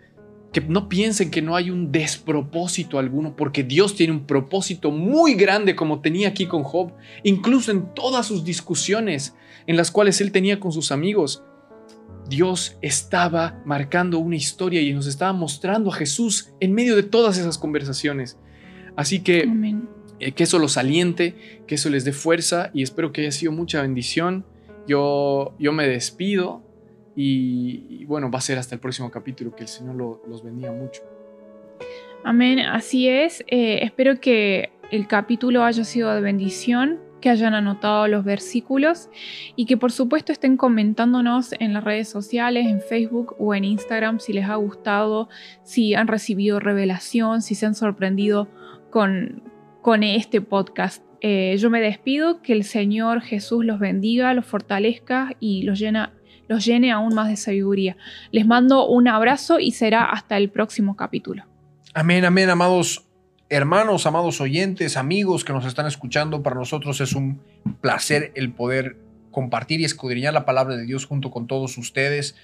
que 0.54 0.62
no 0.62 0.90
piensen 0.90 1.30
que 1.30 1.42
no 1.42 1.56
hay 1.56 1.70
un 1.70 1.92
despropósito 1.92 3.00
alguno, 3.00 3.36
porque 3.36 3.64
Dios 3.64 3.96
tiene 3.96 4.14
un 4.14 4.26
propósito 4.26 4.92
muy 4.92 5.36
grande 5.36 5.76
como 5.76 6.02
tenía 6.02 6.30
aquí 6.30 6.46
con 6.46 6.64
Job, 6.64 6.94
incluso 7.24 7.72
en 7.72 7.94
todas 7.94 8.26
sus 8.26 8.44
discusiones 8.44 9.36
en 9.66 9.76
las 9.76 9.92
cuales 9.92 10.22
él 10.22 10.32
tenía 10.32 10.60
con 10.60 10.72
sus 10.72 10.92
amigos. 10.92 11.44
Dios 12.30 12.78
estaba 12.82 13.62
marcando 13.66 14.20
una 14.20 14.36
historia 14.36 14.82
y 14.82 14.94
nos 14.94 15.08
estaba 15.08 15.34
mostrando 15.34 15.92
a 15.92 15.96
Jesús 15.96 16.50
en 16.60 16.74
medio 16.74 16.96
de 16.96 17.04
todas 17.04 17.38
esas 17.38 17.58
conversaciones. 17.58 18.38
Así 18.96 19.20
que 19.20 19.50
eh, 20.20 20.32
que 20.32 20.44
eso 20.44 20.60
los 20.60 20.78
aliente, 20.78 21.36
que 21.68 21.76
eso 21.76 21.90
les 21.90 22.04
dé 22.04 22.12
fuerza 22.12 22.72
y 22.74 22.82
espero 22.82 23.12
que 23.12 23.22
haya 23.22 23.32
sido 23.32 23.52
mucha 23.52 23.82
bendición. 23.82 24.46
Yo, 24.88 25.56
yo 25.60 25.72
me 25.74 25.88
despido 25.88 26.64
y, 27.20 28.06
bueno, 28.06 28.30
va 28.30 28.38
a 28.38 28.42
ser 28.42 28.60
hasta 28.60 28.76
el 28.76 28.80
próximo 28.80 29.10
capítulo, 29.10 29.56
que 29.56 29.64
el 29.64 29.68
Señor 29.68 29.96
los 29.96 30.44
bendiga 30.44 30.72
mucho. 30.72 31.02
Amén, 32.24 32.60
así 32.60 33.10
es. 33.10 33.44
Eh, 33.48 33.80
espero 33.82 34.20
que 34.20 34.70
el 34.92 35.08
capítulo 35.08 35.64
haya 35.64 35.84
sido 35.84 36.14
de 36.14 36.22
bendición, 36.22 37.00
que 37.20 37.32
hayan 37.32 37.56
anotado 37.56 38.08
los 38.08 38.24
versículos 38.24 39.10
y 39.56 39.66
que 39.66 39.78
por 39.78 39.92
supuesto 39.92 40.32
estén 40.32 40.58
comentándonos 40.58 41.54
en 41.60 41.74
las 41.74 41.84
redes 41.84 42.08
sociales, 42.08 42.68
en 42.68 42.82
Facebook 42.82 43.36
o 43.40 43.56
en 43.56 43.64
Instagram 43.64 44.20
si 44.20 44.34
les 44.34 44.46
ha 44.46 44.56
gustado, 44.56 45.28
si 45.64 45.96
han 45.96 46.08
recibido 46.08 46.60
revelación, 46.60 47.42
si 47.42 47.56
se 47.56 47.66
han 47.66 47.74
sorprendido 47.74 48.48
con, 48.92 49.42
con 49.82 50.04
este 50.04 50.40
podcast. 50.42 51.04
Eh, 51.22 51.56
yo 51.58 51.72
me 51.72 51.82
despido, 51.82 52.44
que 52.44 52.54
el 52.54 52.64
Señor 52.64 53.22
Jesús 53.22 53.66
los 53.66 53.80
bendiga, 53.80 54.36
los 54.36 54.46
fortalezca 54.46 55.36
y 55.40 55.64
los 55.64 55.80
llena 55.80 56.14
los 56.48 56.66
llene 56.66 56.92
aún 56.92 57.14
más 57.14 57.30
de 57.30 57.38
sabiduría. 57.38 57.98
Les 58.32 58.46
mando 58.46 58.88
un 58.88 59.08
abrazo 59.08 59.60
y 59.60 59.72
será 59.72 60.06
hasta 60.06 60.38
el 60.38 60.50
próximo 60.50 60.96
capítulo. 60.96 61.44
Amén, 61.94 62.26
amén, 62.26 62.50
amados 62.50 63.04
hermanos, 63.50 64.06
amados 64.06 64.42
oyentes, 64.42 64.98
amigos 64.98 65.46
que 65.46 65.54
nos 65.54 65.66
están 65.66 65.86
escuchando. 65.86 66.44
Para 66.44 66.56
nosotros 66.56 67.00
es 67.02 67.14
un 67.14 67.42
placer 67.82 68.32
el 68.36 68.52
poder 68.52 68.98
compartir 69.32 69.82
y 69.82 69.86
escudriñar 69.86 70.34
la 70.34 70.46
palabra 70.46 70.76
de 70.76 70.86
Dios 70.86 71.06
junto 71.06 71.32
con 71.32 71.48
todos 71.48 71.78
ustedes. 71.78 72.36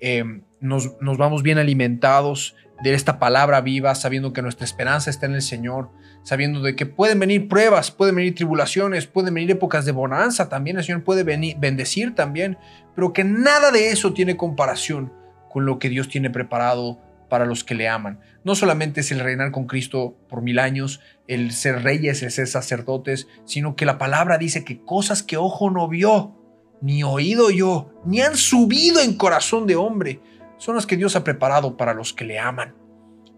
Eh, 0.00 0.24
nos, 0.60 1.00
nos 1.00 1.18
vamos 1.18 1.42
bien 1.42 1.58
alimentados 1.58 2.54
de 2.82 2.94
esta 2.94 3.18
palabra 3.18 3.60
viva, 3.60 3.94
sabiendo 3.94 4.32
que 4.32 4.42
nuestra 4.42 4.64
esperanza 4.64 5.10
está 5.10 5.26
en 5.26 5.34
el 5.34 5.42
Señor, 5.42 5.90
sabiendo 6.22 6.60
de 6.60 6.76
que 6.76 6.86
pueden 6.86 7.18
venir 7.18 7.48
pruebas, 7.48 7.90
pueden 7.90 8.16
venir 8.16 8.34
tribulaciones, 8.34 9.06
pueden 9.06 9.34
venir 9.34 9.50
épocas 9.52 9.84
de 9.84 9.92
bonanza 9.92 10.48
también, 10.48 10.76
el 10.76 10.84
Señor 10.84 11.04
puede 11.04 11.22
venir, 11.22 11.56
bendecir 11.58 12.14
también, 12.14 12.58
pero 12.94 13.12
que 13.12 13.24
nada 13.24 13.70
de 13.70 13.90
eso 13.90 14.12
tiene 14.12 14.36
comparación 14.36 15.12
con 15.50 15.64
lo 15.64 15.78
que 15.78 15.88
Dios 15.88 16.08
tiene 16.08 16.30
preparado 16.30 17.00
para 17.28 17.46
los 17.46 17.64
que 17.64 17.74
le 17.74 17.88
aman. 17.88 18.20
No 18.44 18.54
solamente 18.54 19.00
es 19.00 19.10
el 19.10 19.20
reinar 19.20 19.50
con 19.50 19.66
Cristo 19.66 20.16
por 20.28 20.42
mil 20.42 20.58
años, 20.58 21.00
el 21.26 21.52
ser 21.52 21.82
reyes, 21.82 22.22
el 22.22 22.30
ser 22.30 22.46
sacerdotes, 22.46 23.26
sino 23.44 23.74
que 23.74 23.86
la 23.86 23.98
palabra 23.98 24.38
dice 24.38 24.64
que 24.64 24.80
cosas 24.82 25.22
que 25.22 25.36
ojo 25.36 25.70
no 25.70 25.88
vio, 25.88 26.36
ni 26.80 27.02
oído 27.02 27.50
yo, 27.50 27.90
ni 28.04 28.20
han 28.20 28.36
subido 28.36 29.00
en 29.00 29.16
corazón 29.16 29.66
de 29.66 29.76
hombre, 29.76 30.20
son 30.58 30.76
las 30.76 30.86
que 30.86 30.96
Dios 30.96 31.16
ha 31.16 31.24
preparado 31.24 31.76
para 31.76 31.94
los 31.94 32.12
que 32.12 32.24
le 32.24 32.38
aman. 32.38 32.74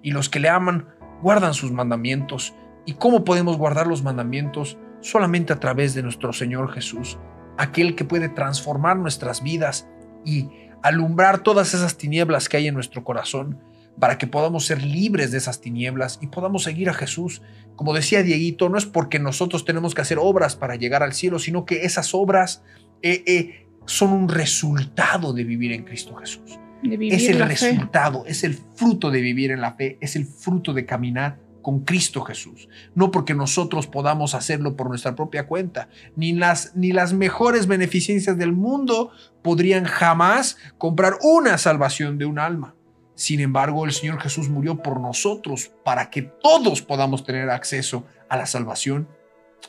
Y 0.02 0.12
los 0.12 0.28
que 0.28 0.40
le 0.40 0.48
aman 0.48 0.88
guardan 1.22 1.54
sus 1.54 1.72
mandamientos. 1.72 2.54
¿Y 2.86 2.94
cómo 2.94 3.24
podemos 3.24 3.56
guardar 3.56 3.86
los 3.86 4.02
mandamientos? 4.02 4.78
Solamente 5.00 5.52
a 5.52 5.60
través 5.60 5.94
de 5.94 6.02
nuestro 6.02 6.32
Señor 6.32 6.72
Jesús. 6.72 7.18
aquel 7.60 7.96
que 7.96 8.04
puede 8.04 8.28
transformar 8.28 8.96
nuestras 8.96 9.42
vidas 9.42 9.88
y 10.24 10.48
alumbrar 10.80 11.40
todas 11.40 11.74
esas 11.74 11.96
tinieblas 11.96 12.48
que 12.48 12.56
hay 12.56 12.68
en 12.68 12.74
nuestro 12.74 13.02
corazón 13.02 13.58
para 13.98 14.16
que 14.16 14.28
podamos 14.28 14.64
ser 14.66 14.80
libres 14.82 15.32
de 15.32 15.38
esas 15.38 15.60
tinieblas 15.60 16.18
y 16.22 16.28
podamos 16.28 16.62
seguir 16.62 16.88
a 16.88 16.94
Jesús. 16.94 17.42
Como 17.74 17.94
decía 17.94 18.22
Dieguito, 18.22 18.68
no 18.68 18.78
es 18.78 18.86
porque 18.86 19.18
nosotros 19.18 19.64
tenemos 19.64 19.94
que 19.94 20.02
hacer 20.02 20.18
obras 20.20 20.54
para 20.54 20.76
llegar 20.76 21.02
al 21.02 21.14
cielo, 21.14 21.38
sino 21.38 21.64
que 21.64 21.84
esas 21.84 22.14
obras 22.14 22.62
eh, 23.02 23.24
eh, 23.26 23.66
son 23.86 24.12
un 24.12 24.28
resultado 24.28 25.32
de 25.32 25.44
vivir 25.44 25.72
en 25.72 25.84
Cristo 25.84 26.14
Jesús. 26.14 26.60
Es 26.82 27.28
el 27.28 27.40
resultado, 27.40 28.24
es 28.26 28.44
el 28.44 28.54
fruto 28.54 29.10
de 29.10 29.20
vivir 29.20 29.50
en 29.50 29.60
la 29.60 29.74
fe, 29.74 29.98
es 30.00 30.16
el 30.16 30.26
fruto 30.26 30.72
de 30.72 30.86
caminar 30.86 31.38
con 31.62 31.80
Cristo 31.80 32.22
Jesús. 32.22 32.68
No 32.94 33.10
porque 33.10 33.34
nosotros 33.34 33.86
podamos 33.86 34.34
hacerlo 34.34 34.76
por 34.76 34.88
nuestra 34.88 35.14
propia 35.14 35.46
cuenta, 35.46 35.88
ni 36.16 36.32
las, 36.32 36.74
ni 36.74 36.92
las 36.92 37.12
mejores 37.12 37.66
beneficencias 37.66 38.38
del 38.38 38.52
mundo 38.52 39.10
podrían 39.42 39.84
jamás 39.84 40.56
comprar 40.78 41.14
una 41.22 41.58
salvación 41.58 42.18
de 42.18 42.24
un 42.24 42.38
alma. 42.38 42.74
Sin 43.14 43.40
embargo, 43.40 43.84
el 43.84 43.92
Señor 43.92 44.20
Jesús 44.20 44.48
murió 44.48 44.80
por 44.80 45.00
nosotros 45.00 45.72
para 45.84 46.08
que 46.08 46.22
todos 46.22 46.82
podamos 46.82 47.24
tener 47.24 47.50
acceso 47.50 48.06
a 48.28 48.36
la 48.36 48.46
salvación 48.46 49.08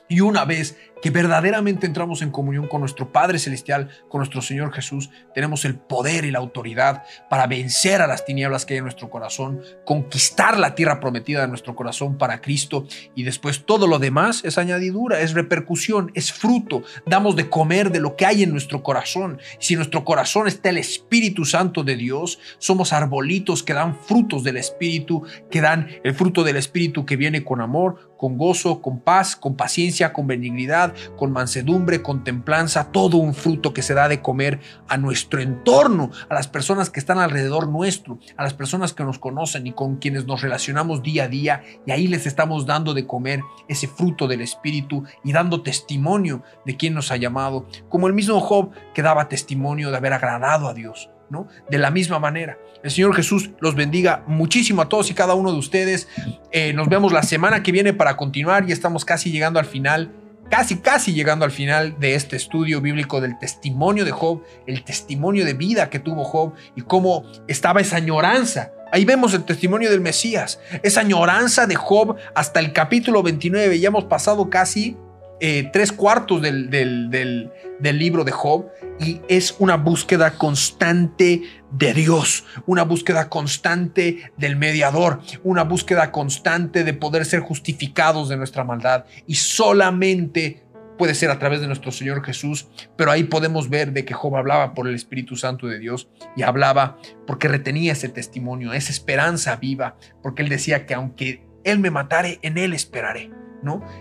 y 0.08 0.22
una 0.22 0.46
vez 0.46 0.78
que 1.02 1.10
verdaderamente 1.10 1.86
entramos 1.86 2.22
en 2.22 2.32
comunión 2.32 2.68
con 2.68 2.82
nuestro 2.82 3.12
Padre 3.12 3.40
Celestial, 3.40 3.90
con 4.10 4.20
nuestro 4.20 4.42
Señor 4.42 4.74
Jesús, 4.74 5.10
tenemos 5.34 5.66
el 5.66 5.76
poder 5.76 6.26
y 6.26 6.32
la 6.32 6.40
autoridad 6.40 7.04
para 7.30 7.48
vencer 7.48 8.02
a 8.02 8.08
las 8.08 8.26
tinieblas 8.26 8.66
que 8.66 8.74
hay 8.74 8.80
en 8.80 8.84
nuestro 8.84 9.10
corazón, 9.10 9.62
conquistar 9.86 10.58
la 10.58 10.76
tierra 10.76 11.00
prometida 11.00 11.42
de 11.42 11.48
nuestro 11.48 11.76
corazón 11.76 12.18
para 12.18 12.42
Cristo 12.42 12.86
y 13.16 13.24
después 13.24 13.66
todo 13.66 13.88
lo 13.88 14.00
demás 14.00 14.44
es 14.44 14.58
añadidura, 14.58 15.22
es 15.22 15.34
repercusión, 15.34 16.12
es 16.16 16.32
fruto. 16.32 16.84
Damos 17.06 17.36
de 17.36 17.50
comer 17.50 17.92
de 17.92 18.00
lo 18.00 18.16
que 18.16 18.26
hay 18.26 18.44
en 18.44 18.52
nuestro 18.52 18.84
corazón. 18.84 19.40
Si 19.60 19.76
nuestro 19.76 20.04
corazón 20.04 20.48
está 20.48 20.70
el 20.70 20.78
Espíritu 20.78 21.46
Santo 21.46 21.84
de 21.84 21.96
Dios, 21.96 22.40
somos 22.58 22.94
arbolitos 22.94 23.64
que 23.64 23.74
dan 23.74 23.96
frutos 23.96 24.44
del 24.44 24.58
Espíritu, 24.58 25.24
que 25.50 25.62
dan 25.62 25.88
el 26.04 26.14
fruto 26.14 26.44
del 26.44 26.58
Espíritu 26.58 27.06
que 27.06 27.16
viene 27.16 27.44
con 27.44 27.62
amor, 27.62 28.10
con 28.18 28.38
gozo, 28.38 28.82
con 28.82 29.00
paz, 29.00 29.36
con 29.36 29.56
paciencia, 29.56 30.12
con 30.12 30.28
benignidad 30.28 30.89
con 31.18 31.32
mansedumbre, 31.32 32.02
con 32.02 32.24
templanza, 32.24 32.92
todo 32.92 33.18
un 33.18 33.34
fruto 33.34 33.74
que 33.74 33.82
se 33.82 33.94
da 33.94 34.08
de 34.08 34.22
comer 34.22 34.60
a 34.88 34.98
nuestro 34.98 35.42
entorno, 35.42 36.12
a 36.30 36.34
las 36.34 36.48
personas 36.48 36.90
que 36.90 37.00
están 37.00 37.20
alrededor 37.20 37.68
nuestro, 37.68 38.20
a 38.38 38.44
las 38.44 38.54
personas 38.54 38.94
que 38.94 39.04
nos 39.04 39.20
conocen 39.20 39.68
y 39.68 39.74
con 39.74 39.98
quienes 39.98 40.26
nos 40.26 40.42
relacionamos 40.42 41.04
día 41.04 41.26
a 41.26 41.28
día, 41.28 41.64
y 41.86 41.92
ahí 41.92 42.08
les 42.08 42.26
estamos 42.26 42.66
dando 42.66 42.94
de 42.94 43.08
comer 43.08 43.42
ese 43.68 43.88
fruto 43.88 44.28
del 44.28 44.42
Espíritu 44.42 45.04
y 45.24 45.32
dando 45.32 45.62
testimonio 45.62 46.44
de 46.66 46.78
quien 46.78 46.94
nos 46.94 47.12
ha 47.12 47.18
llamado, 47.18 47.68
como 47.90 48.08
el 48.08 48.14
mismo 48.14 48.40
Job 48.40 48.72
que 48.94 49.02
daba 49.02 49.30
testimonio 49.30 49.92
de 49.92 49.98
haber 49.98 50.14
agradado 50.14 50.68
a 50.68 50.74
Dios. 50.74 51.10
¿no? 51.30 51.48
De 51.70 51.78
la 51.78 51.92
misma 51.92 52.20
manera. 52.20 52.58
El 52.84 52.92
Señor 52.92 53.16
Jesús 53.16 53.52
los 53.60 53.76
bendiga 53.76 54.24
muchísimo 54.26 54.82
a 54.82 54.90
todos 54.90 55.12
y 55.12 55.14
cada 55.14 55.34
uno 55.34 55.52
de 55.52 55.60
ustedes. 55.60 56.08
Eh, 56.52 56.74
nos 56.74 56.88
vemos 56.88 57.12
la 57.12 57.24
semana 57.24 57.62
que 57.62 57.72
viene 57.72 57.94
para 57.94 58.18
continuar 58.18 58.68
y 58.68 58.72
estamos 58.72 59.06
casi 59.06 59.32
llegando 59.32 59.60
al 59.60 59.66
final 59.66 60.12
casi, 60.50 60.78
casi 60.78 61.14
llegando 61.14 61.46
al 61.46 61.52
final 61.52 62.00
de 62.00 62.16
este 62.16 62.36
estudio 62.36 62.82
bíblico 62.82 63.22
del 63.22 63.38
testimonio 63.40 64.06
de 64.06 64.12
Job, 64.12 64.44
el 64.68 64.84
testimonio 64.84 65.46
de 65.46 65.54
vida 65.54 65.90
que 65.90 66.00
tuvo 66.00 66.24
Job 66.24 66.54
y 66.76 66.82
cómo 66.82 67.24
estaba 67.48 67.82
esa 67.82 67.98
añoranza. 67.98 68.72
Ahí 68.92 69.06
vemos 69.06 69.34
el 69.34 69.44
testimonio 69.44 69.92
del 69.92 70.02
Mesías, 70.02 70.60
esa 70.82 71.02
añoranza 71.02 71.68
de 71.68 71.76
Job 71.76 72.16
hasta 72.34 72.60
el 72.60 72.74
capítulo 72.74 73.22
29. 73.22 73.80
Ya 73.80 73.90
hemos 73.90 74.06
pasado 74.06 74.50
casi 74.50 74.98
eh, 75.40 75.70
tres 75.72 75.92
cuartos 75.92 76.42
del, 76.42 76.70
del, 76.70 77.52
libro 77.98 78.24
de 78.24 78.32
Job 78.32 78.68
y 79.00 79.22
es 79.30 79.56
una 79.60 79.78
búsqueda 79.78 80.32
constante 80.32 81.44
de 81.72 81.94
Dios, 81.94 82.46
una 82.66 82.84
búsqueda 82.84 83.30
constante 83.30 84.32
del 84.38 84.58
mediador, 84.58 85.22
una 85.44 85.64
búsqueda 85.64 86.12
constante 86.12 86.84
de 86.84 86.94
poder 86.94 87.26
ser 87.26 87.40
justificados 87.40 88.30
de 88.30 88.38
nuestra 88.38 88.64
maldad 88.64 89.06
y 89.28 89.36
solamente 89.36 90.64
puede 90.98 91.16
ser 91.16 91.32
a 91.32 91.40
través 91.40 91.62
de 91.62 91.68
nuestro 91.68 91.92
Señor 91.92 92.24
Jesús, 92.26 92.68
pero 92.98 93.10
ahí 93.10 93.24
podemos 93.24 93.70
ver 93.70 93.94
de 93.94 94.04
que 94.04 94.14
Job 94.14 94.36
hablaba 94.36 94.74
por 94.74 94.88
el 94.88 94.96
Espíritu 94.96 95.38
Santo 95.38 95.68
de 95.68 95.80
Dios 95.80 96.10
y 96.36 96.44
hablaba 96.44 96.98
porque 97.26 97.48
retenía 97.48 97.94
ese 97.94 98.10
testimonio, 98.10 98.74
esa 98.74 98.92
esperanza 98.92 99.56
viva, 99.56 99.96
porque 100.22 100.44
él 100.44 100.50
decía 100.50 100.86
que 100.86 100.94
aunque 100.94 101.48
él 101.64 101.80
me 101.80 101.92
matare, 101.92 102.40
en 102.42 102.58
él 102.58 102.74
esperaré. 102.74 103.32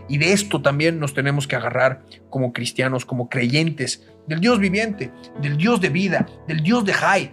Y 0.09 0.18
de 0.18 0.32
esto 0.32 0.62
también 0.62 0.98
nos 0.98 1.14
tenemos 1.14 1.46
que 1.46 1.56
agarrar 1.56 2.02
como 2.30 2.52
cristianos, 2.52 3.04
como 3.04 3.28
creyentes, 3.28 4.06
del 4.26 4.40
Dios 4.40 4.59
viviente, 4.59 5.12
del 5.40 5.56
Dios 5.56 5.80
de 5.80 5.88
vida, 5.88 6.26
del 6.46 6.62
Dios 6.62 6.84
de 6.84 6.92
Jai, 6.92 7.32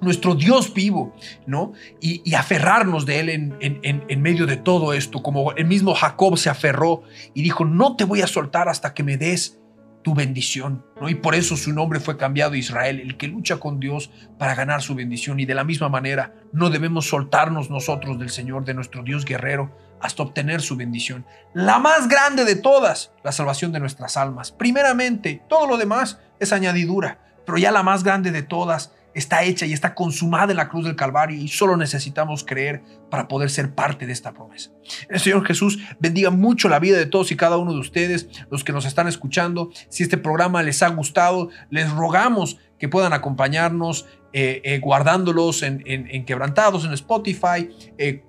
nuestro 0.00 0.34
Dios 0.34 0.72
vivo, 0.74 1.14
¿no? 1.46 1.72
Y, 2.00 2.34
aferrarnos 2.34 3.06
de 3.06 3.20
Él 3.20 3.28
en, 3.30 3.56
en, 3.60 4.22
medio 4.22 4.46
de 4.46 4.56
todo 4.56 4.92
esto, 4.92 5.22
como 5.22 5.52
el 5.52 5.66
mismo 5.66 5.94
Jacob 5.94 6.36
se 6.36 6.50
aferró 6.50 7.02
y 7.34 7.42
dijo, 7.42 7.64
no 7.64 7.96
te 7.96 8.04
voy 8.04 8.22
a 8.22 8.26
soltar 8.26 8.68
hasta 8.68 8.94
que 8.94 9.02
me 9.02 9.16
des 9.16 9.58
tu 10.02 10.14
bendición, 10.14 10.84
¿no? 11.00 11.08
Y 11.08 11.16
por 11.16 11.34
eso 11.34 11.56
su 11.56 11.72
nombre 11.72 11.98
fue 11.98 12.16
cambiado 12.16 12.54
a 12.54 12.56
Israel, 12.56 13.00
el 13.00 13.16
que 13.16 13.28
lucha 13.28 13.56
con 13.56 13.80
Dios 13.80 14.10
para 14.38 14.54
ganar 14.54 14.82
su 14.82 14.94
bendición. 14.94 15.40
Y 15.40 15.46
de 15.46 15.54
la 15.54 15.64
misma 15.64 15.88
manera, 15.88 16.34
no 16.52 16.70
debemos 16.70 17.08
soltarnos 17.08 17.68
nosotros 17.68 18.18
del 18.18 18.30
Señor, 18.30 18.64
de 18.64 18.74
nuestro 18.74 19.02
Dios 19.02 19.24
guerrero, 19.24 19.76
hasta 20.00 20.22
obtener 20.22 20.60
su 20.60 20.76
bendición. 20.76 21.24
La 21.54 21.78
más 21.78 22.08
grande 22.08 22.44
de 22.44 22.56
todas, 22.56 23.12
la 23.22 23.32
salvación 23.32 23.72
de 23.72 23.80
nuestras 23.80 24.16
almas. 24.16 24.52
Primeramente, 24.52 25.42
todo 25.48 25.66
lo 25.66 25.76
demás 25.76 26.18
es 26.40 26.52
añadidura, 26.52 27.18
pero 27.44 27.58
ya 27.58 27.70
la 27.70 27.82
más 27.82 28.04
grande 28.04 28.30
de 28.30 28.42
todas 28.42 28.92
está 29.14 29.42
hecha 29.42 29.66
y 29.66 29.72
está 29.72 29.94
consumada 29.94 30.52
en 30.52 30.58
la 30.58 30.68
cruz 30.68 30.84
del 30.84 30.96
Calvario 30.96 31.36
y 31.36 31.48
solo 31.48 31.76
necesitamos 31.76 32.44
creer 32.44 32.82
para 33.10 33.26
poder 33.26 33.50
ser 33.50 33.74
parte 33.74 34.06
de 34.06 34.12
esta 34.12 34.32
promesa. 34.32 34.70
El 35.08 35.18
Señor 35.18 35.44
Jesús 35.46 35.78
bendiga 35.98 36.30
mucho 36.30 36.68
la 36.68 36.78
vida 36.78 36.98
de 36.98 37.06
todos 37.06 37.32
y 37.32 37.36
cada 37.36 37.56
uno 37.56 37.72
de 37.72 37.80
ustedes, 37.80 38.28
los 38.50 38.64
que 38.64 38.72
nos 38.72 38.84
están 38.84 39.08
escuchando. 39.08 39.70
Si 39.88 40.02
este 40.02 40.18
programa 40.18 40.62
les 40.62 40.82
ha 40.82 40.88
gustado, 40.88 41.48
les 41.70 41.90
rogamos 41.90 42.58
que 42.78 42.88
puedan 42.88 43.12
acompañarnos 43.12 44.06
eh, 44.32 44.60
eh, 44.64 44.78
guardándolos 44.78 45.62
en, 45.62 46.24
quebrantados 46.26 46.84
en 46.84 46.92
Spotify, 46.92 47.70
eh, 47.96 48.22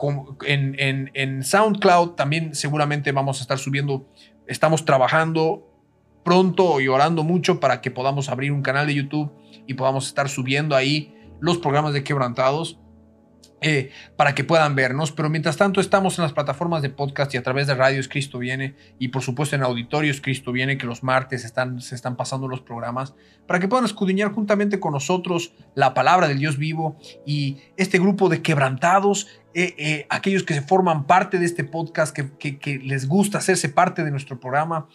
en, 0.45 1.11
en 1.13 1.43
SoundCloud. 1.43 2.11
También 2.11 2.55
seguramente 2.55 3.11
vamos 3.11 3.39
a 3.39 3.41
estar 3.41 3.57
subiendo, 3.57 4.07
estamos 4.47 4.85
trabajando 4.85 5.65
pronto 6.23 6.79
y 6.79 6.87
orando 6.87 7.23
mucho 7.23 7.59
para 7.59 7.81
que 7.81 7.91
podamos 7.91 8.29
abrir 8.29 8.51
un 8.51 8.61
canal 8.61 8.87
de 8.87 8.95
YouTube 8.95 9.31
y 9.67 9.73
podamos 9.73 10.07
estar 10.07 10.29
subiendo 10.29 10.75
ahí 10.75 11.13
los 11.39 11.57
programas 11.57 11.93
de 11.93 12.03
quebrantados. 12.03 12.79
Eh, 13.61 13.91
para 14.15 14.35
que 14.35 14.43
puedan 14.43 14.75
vernos. 14.75 15.11
Pero 15.11 15.29
mientras 15.29 15.57
tanto 15.57 15.81
estamos 15.81 16.17
en 16.17 16.23
las 16.23 16.33
plataformas 16.33 16.81
de 16.81 16.89
podcast 16.89 17.33
y 17.33 17.37
a 17.37 17.43
través 17.43 17.67
de 17.67 17.75
radios 17.75 18.07
Cristo 18.07 18.39
Viene 18.39 18.75
y 18.99 19.09
por 19.09 19.21
supuesto 19.21 19.55
en 19.55 19.63
auditorios 19.63 20.21
Cristo 20.21 20.51
Viene 20.51 20.77
que 20.77 20.85
los 20.85 21.03
martes 21.03 21.41
se 21.41 21.95
están 21.95 22.15
pasando 22.15 22.47
los 22.47 22.61
programas 22.61 23.15
para 23.47 23.59
que 23.59 23.67
puedan 23.67 23.85
escudriñar 23.85 24.31
juntamente 24.31 24.79
con 24.79 24.93
nosotros 24.93 25.53
la 25.75 25.93
palabra 25.93 26.27
del 26.27 26.39
Dios 26.39 26.57
vivo 26.57 26.97
y 27.25 27.57
este 27.77 27.99
grupo 27.99 28.29
de 28.29 28.41
quebrantados, 28.41 29.27
eh, 29.53 29.73
eh, 29.77 30.05
aquellos 30.09 30.43
que 30.43 30.53
se 30.53 30.61
forman 30.61 31.07
parte 31.07 31.39
de 31.39 31.45
este 31.45 31.63
podcast, 31.63 32.15
que, 32.15 32.79
les 32.83 33.07
gusta 33.07 33.39
hacerse 33.39 33.67
parte 33.67 34.03
de 34.03 34.11
nuestro 34.11 34.39
programa, 34.39 34.87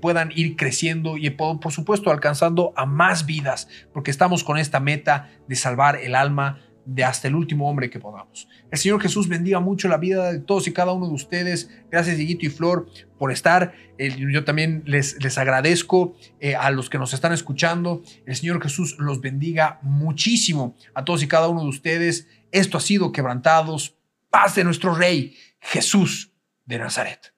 puedan 0.00 0.32
ir 0.34 0.56
creciendo 0.56 1.16
y 1.16 1.28
por 1.30 1.70
supuesto 1.70 2.10
alcanzando 2.10 2.72
a 2.76 2.86
más 2.86 3.26
vidas 3.26 3.68
porque 3.92 4.10
estamos 4.10 4.42
con 4.42 4.58
esta 4.58 4.80
meta 4.80 5.30
de 5.46 5.56
salvar 5.56 5.96
el 5.96 6.14
alma 6.14 6.60
de 6.88 7.04
hasta 7.04 7.28
el 7.28 7.34
último 7.34 7.68
hombre 7.68 7.90
que 7.90 8.00
podamos. 8.00 8.48
El 8.70 8.78
Señor 8.78 9.00
Jesús 9.02 9.28
bendiga 9.28 9.60
mucho 9.60 9.88
la 9.88 9.98
vida 9.98 10.32
de 10.32 10.38
todos 10.38 10.66
y 10.66 10.72
cada 10.72 10.92
uno 10.92 11.06
de 11.06 11.12
ustedes. 11.12 11.70
Gracias, 11.90 12.16
Dieguito 12.16 12.46
y 12.46 12.48
Flor, 12.48 12.88
por 13.18 13.30
estar. 13.30 13.74
yo 13.98 14.44
también 14.44 14.82
les, 14.86 15.22
les 15.22 15.36
agradezco 15.36 16.16
eh, 16.40 16.56
a 16.56 16.70
los 16.70 16.88
que 16.88 16.96
nos 16.96 17.12
están 17.12 17.34
escuchando. 17.34 18.02
El 18.24 18.36
Señor 18.36 18.62
Jesús 18.62 18.96
los 18.98 19.20
bendiga 19.20 19.80
muchísimo 19.82 20.76
a 20.94 21.04
todos 21.04 21.22
y 21.22 21.28
cada 21.28 21.48
uno 21.48 21.62
de 21.62 21.68
ustedes. 21.68 22.26
Esto 22.52 22.78
ha 22.78 22.80
sido 22.80 23.12
Quebrantados. 23.12 23.94
Paz 24.30 24.54
de 24.54 24.64
nuestro 24.64 24.94
Rey, 24.94 25.36
Jesús 25.60 26.32
de 26.64 26.78
Nazaret. 26.78 27.37